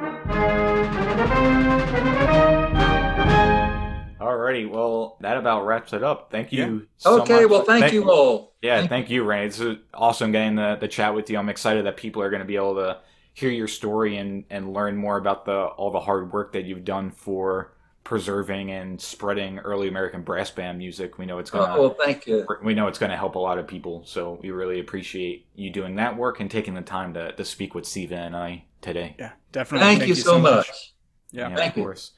Alrighty, 4.52 4.70
well, 4.70 5.16
that 5.20 5.36
about 5.36 5.66
wraps 5.66 5.92
it 5.92 6.02
up. 6.02 6.30
Thank 6.30 6.52
you. 6.52 6.86
So 6.98 7.22
Okay. 7.22 7.42
much. 7.42 7.50
Well, 7.50 7.62
thank, 7.62 7.92
you 7.92 8.10
all. 8.10 8.54
Yeah, 8.62 8.78
Thank- 8.78 8.90
thank 8.90 9.10
you, 9.10 9.24
Randy. 9.24 9.46
It's 9.48 9.80
awesome 9.94 10.32
getting 10.32 10.56
the, 10.56 10.76
the 10.80 10.88
chat 10.88 11.14
with 11.14 11.30
you. 11.30 11.38
I'm 11.38 11.48
excited 11.48 11.86
that 11.86 11.96
people 11.96 12.22
are 12.22 12.30
going 12.30 12.40
to 12.42 12.46
be 12.46 12.56
able 12.56 12.74
to 12.76 12.98
hear 13.34 13.50
your 13.50 13.68
story 13.68 14.16
and, 14.18 14.44
and 14.50 14.72
learn 14.72 14.96
more 14.96 15.16
about 15.16 15.44
the 15.46 15.52
all 15.56 15.90
the 15.90 16.00
hard 16.00 16.32
work 16.32 16.52
that 16.52 16.64
you've 16.64 16.84
done 16.84 17.10
for 17.10 17.72
preserving 18.04 18.70
and 18.72 19.00
spreading 19.00 19.58
early 19.60 19.88
American 19.88 20.22
brass 20.22 20.50
band 20.50 20.76
music. 20.76 21.18
We 21.18 21.24
know 21.24 21.38
it's 21.38 21.50
going 21.50 21.66
to 21.66 21.74
Oh, 21.74 21.80
well, 21.80 21.96
thank 22.04 22.26
you. 22.26 22.46
we 22.62 22.74
know 22.74 22.88
it's 22.88 22.98
going 22.98 23.10
to 23.10 23.16
help 23.16 23.36
a 23.36 23.38
lot 23.38 23.58
of 23.58 23.66
people. 23.66 24.02
So 24.04 24.38
we 24.42 24.50
really 24.50 24.80
appreciate 24.80 25.46
you 25.54 25.70
doing 25.70 25.96
that 25.96 26.16
work 26.16 26.40
and 26.40 26.50
taking 26.50 26.74
the 26.74 26.82
time 26.82 27.14
to, 27.14 27.32
to 27.32 27.44
speak 27.44 27.74
with 27.74 27.86
Siva 27.86 28.16
and 28.16 28.36
I 28.36 28.64
today. 28.80 29.14
Yeah, 29.18 29.32
definitely. 29.52 29.86
Thank, 29.86 30.08
you 30.08 30.14
so 30.16 30.38
much. 30.38 30.92
Yeah. 31.32 31.48
Yeah, 31.48 31.56
Thank 31.56 31.72
of 31.72 31.76
you. 31.78 31.82
course. 31.84 32.12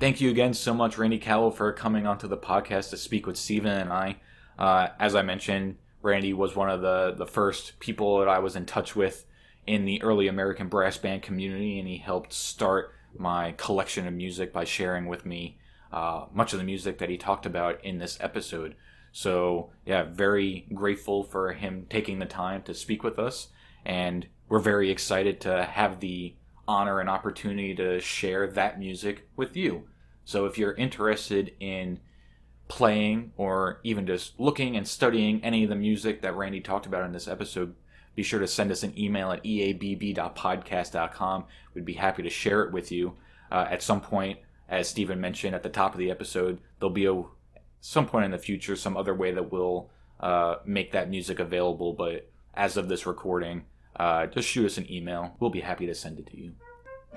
Thank 0.00 0.20
you 0.20 0.30
again 0.30 0.54
so 0.54 0.74
much, 0.74 0.98
Randy 0.98 1.18
Cabell, 1.18 1.50
for 1.50 1.72
coming 1.72 2.06
onto 2.06 2.28
the 2.28 2.36
podcast 2.36 2.90
to 2.90 2.96
speak 2.96 3.26
with 3.26 3.36
Stephen 3.36 3.72
and 3.72 3.92
I. 3.92 4.16
Uh, 4.58 4.88
as 5.00 5.14
I 5.14 5.22
mentioned, 5.22 5.76
Randy 6.02 6.32
was 6.34 6.54
one 6.54 6.68
of 6.68 6.82
the, 6.82 7.14
the 7.16 7.26
first 7.26 7.78
people 7.80 8.18
that 8.18 8.28
I 8.28 8.38
was 8.38 8.54
in 8.54 8.66
touch 8.66 8.94
with 8.94 9.24
in 9.66 9.86
the 9.86 10.02
early 10.02 10.28
American 10.28 10.68
brass 10.68 10.98
band 10.98 11.22
community, 11.22 11.78
and 11.78 11.88
he 11.88 11.96
helped 11.96 12.32
start 12.34 12.92
my 13.16 13.52
collection 13.52 14.06
of 14.06 14.12
music 14.12 14.52
by 14.52 14.64
sharing 14.64 15.06
with 15.06 15.24
me 15.24 15.58
uh, 15.92 16.26
much 16.34 16.52
of 16.52 16.58
the 16.58 16.64
music 16.64 16.98
that 16.98 17.08
he 17.08 17.16
talked 17.16 17.46
about 17.46 17.82
in 17.82 17.98
this 17.98 18.18
episode. 18.20 18.74
So, 19.12 19.70
yeah, 19.86 20.02
very 20.02 20.66
grateful 20.74 21.22
for 21.22 21.52
him 21.52 21.86
taking 21.88 22.18
the 22.18 22.26
time 22.26 22.62
to 22.64 22.74
speak 22.74 23.02
with 23.02 23.18
us, 23.18 23.48
and 23.86 24.26
we're 24.48 24.58
very 24.58 24.90
excited 24.90 25.40
to 25.42 25.64
have 25.64 26.00
the 26.00 26.34
honor 26.66 27.00
and 27.00 27.08
opportunity 27.08 27.74
to 27.74 28.00
share 28.00 28.46
that 28.48 28.78
music 28.78 29.28
with 29.36 29.56
you. 29.56 29.84
So, 30.24 30.46
if 30.46 30.56
you're 30.56 30.74
interested 30.74 31.52
in 31.60 32.00
playing 32.68 33.32
or 33.36 33.80
even 33.84 34.06
just 34.06 34.38
looking 34.40 34.76
and 34.76 34.88
studying 34.88 35.44
any 35.44 35.64
of 35.64 35.70
the 35.70 35.76
music 35.76 36.22
that 36.22 36.34
Randy 36.34 36.60
talked 36.60 36.86
about 36.86 37.04
in 37.04 37.12
this 37.12 37.28
episode, 37.28 37.74
be 38.14 38.22
sure 38.22 38.40
to 38.40 38.46
send 38.46 38.70
us 38.70 38.82
an 38.82 38.98
email 38.98 39.32
at 39.32 39.44
eabb.podcast.com. 39.44 41.44
We'd 41.74 41.84
be 41.84 41.94
happy 41.94 42.22
to 42.22 42.30
share 42.30 42.62
it 42.62 42.72
with 42.72 42.92
you. 42.92 43.14
Uh, 43.50 43.66
at 43.70 43.82
some 43.82 44.00
point, 44.00 44.38
as 44.68 44.88
Stephen 44.88 45.20
mentioned 45.20 45.54
at 45.54 45.62
the 45.62 45.68
top 45.68 45.92
of 45.92 45.98
the 45.98 46.10
episode, 46.10 46.60
there'll 46.78 46.92
be 46.92 47.06
a 47.06 47.22
some 47.80 48.06
point 48.06 48.24
in 48.24 48.30
the 48.30 48.38
future 48.38 48.76
some 48.76 48.96
other 48.96 49.14
way 49.14 49.32
that 49.32 49.52
we'll 49.52 49.90
uh, 50.20 50.56
make 50.64 50.92
that 50.92 51.10
music 51.10 51.38
available. 51.38 51.92
But 51.92 52.30
as 52.54 52.78
of 52.78 52.88
this 52.88 53.04
recording, 53.04 53.64
uh, 53.96 54.26
just 54.26 54.48
shoot 54.48 54.66
us 54.66 54.78
an 54.78 54.90
email. 54.90 55.36
We'll 55.40 55.50
be 55.50 55.60
happy 55.60 55.86
to 55.86 55.94
send 55.94 56.18
it 56.18 56.26
to 56.28 56.36
you. 56.36 56.52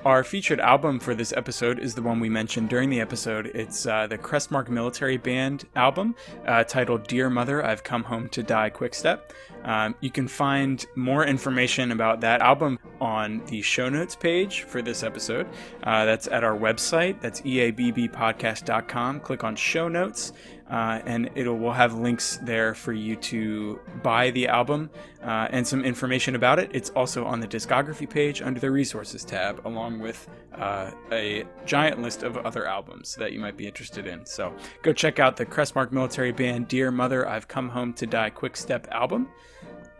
Our 0.06 0.24
featured 0.24 0.60
album 0.60 1.00
for 1.00 1.16
this 1.16 1.34
episode 1.34 1.80
is 1.80 1.96
the 1.96 2.04
one 2.04 2.20
we 2.20 2.30
mentioned 2.30 2.70
during 2.70 2.92
the 2.92 3.02
episode. 3.02 3.48
It's 3.48 3.88
uh, 3.88 4.06
the 4.06 4.18
Crestmark 4.18 4.70
Military 4.70 5.18
Band 5.18 5.66
album 5.76 6.16
uh, 6.46 6.64
titled 6.64 7.08
Dear 7.08 7.32
Mother, 7.32 7.66
I've 7.66 7.84
Come 7.84 8.04
Home 8.04 8.30
to 8.30 8.44
Die 8.44 8.70
Quickstep. 8.70 9.32
Um, 9.64 9.96
you 10.00 10.12
can 10.12 10.28
find 10.28 10.86
more 10.96 11.26
information 11.26 11.92
about 11.92 12.22
that 12.22 12.42
album 12.42 12.78
on 13.02 13.44
the 13.48 13.62
show 13.64 13.90
notes 13.90 14.16
page 14.16 14.62
for 14.62 14.84
this 14.84 15.02
episode. 15.02 15.48
Uh, 15.84 16.06
that's 16.06 16.28
at 16.28 16.44
our 16.44 16.56
website. 16.56 17.20
That's 17.20 17.42
eabbpodcast.com. 17.42 19.20
Click 19.22 19.44
on 19.44 19.56
show 19.56 19.88
notes, 19.88 20.32
uh, 20.70 21.00
and 21.06 21.30
it'll 21.36 21.58
will 21.58 21.72
have 21.72 21.94
links 21.94 22.40
there 22.44 22.74
for 22.76 22.94
you 22.94 23.16
to 23.16 23.80
buy 24.04 24.32
the 24.32 24.48
album 24.48 24.90
uh, 25.24 25.48
and 25.50 25.66
some 25.66 25.84
information 25.84 26.36
about 26.36 26.60
it. 26.60 26.70
It's 26.74 26.90
also 26.92 27.26
on 27.26 27.40
the 27.40 27.48
discography 27.48 28.10
page 28.10 28.42
under 28.42 28.60
the 28.60 28.70
resources 28.70 29.24
tab, 29.24 29.66
along 29.66 30.00
with 30.00 30.28
uh, 30.56 30.92
a 31.12 31.46
giant 31.66 32.02
list 32.02 32.24
of 32.24 32.38
other 32.38 32.66
albums 32.66 33.16
that 33.16 33.32
you 33.32 33.40
might 33.40 33.58
be 33.58 33.66
interested 33.66 34.08
in. 34.08 34.26
So 34.26 34.54
go 34.82 34.92
check 34.94 35.20
out 35.20 35.38
the 35.38 35.46
Crestmark 35.46 35.92
Military 35.92 36.32
Band 36.32 36.68
"Dear 36.68 36.92
Mother, 36.92 37.28
I've 37.28 37.48
Come 37.48 37.70
Home 37.70 37.94
to 37.94 38.06
Die" 38.06 38.30
Quick 38.32 38.58
Step 38.58 38.88
album. 38.92 39.30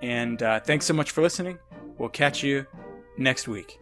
And 0.02 0.44
uh, 0.44 0.60
thanks 0.60 0.86
so 0.86 0.94
much 0.94 1.12
for 1.12 1.22
listening. 1.22 1.58
We'll 1.98 2.10
catch 2.10 2.44
you 2.44 2.66
next 3.18 3.48
week. 3.48 3.80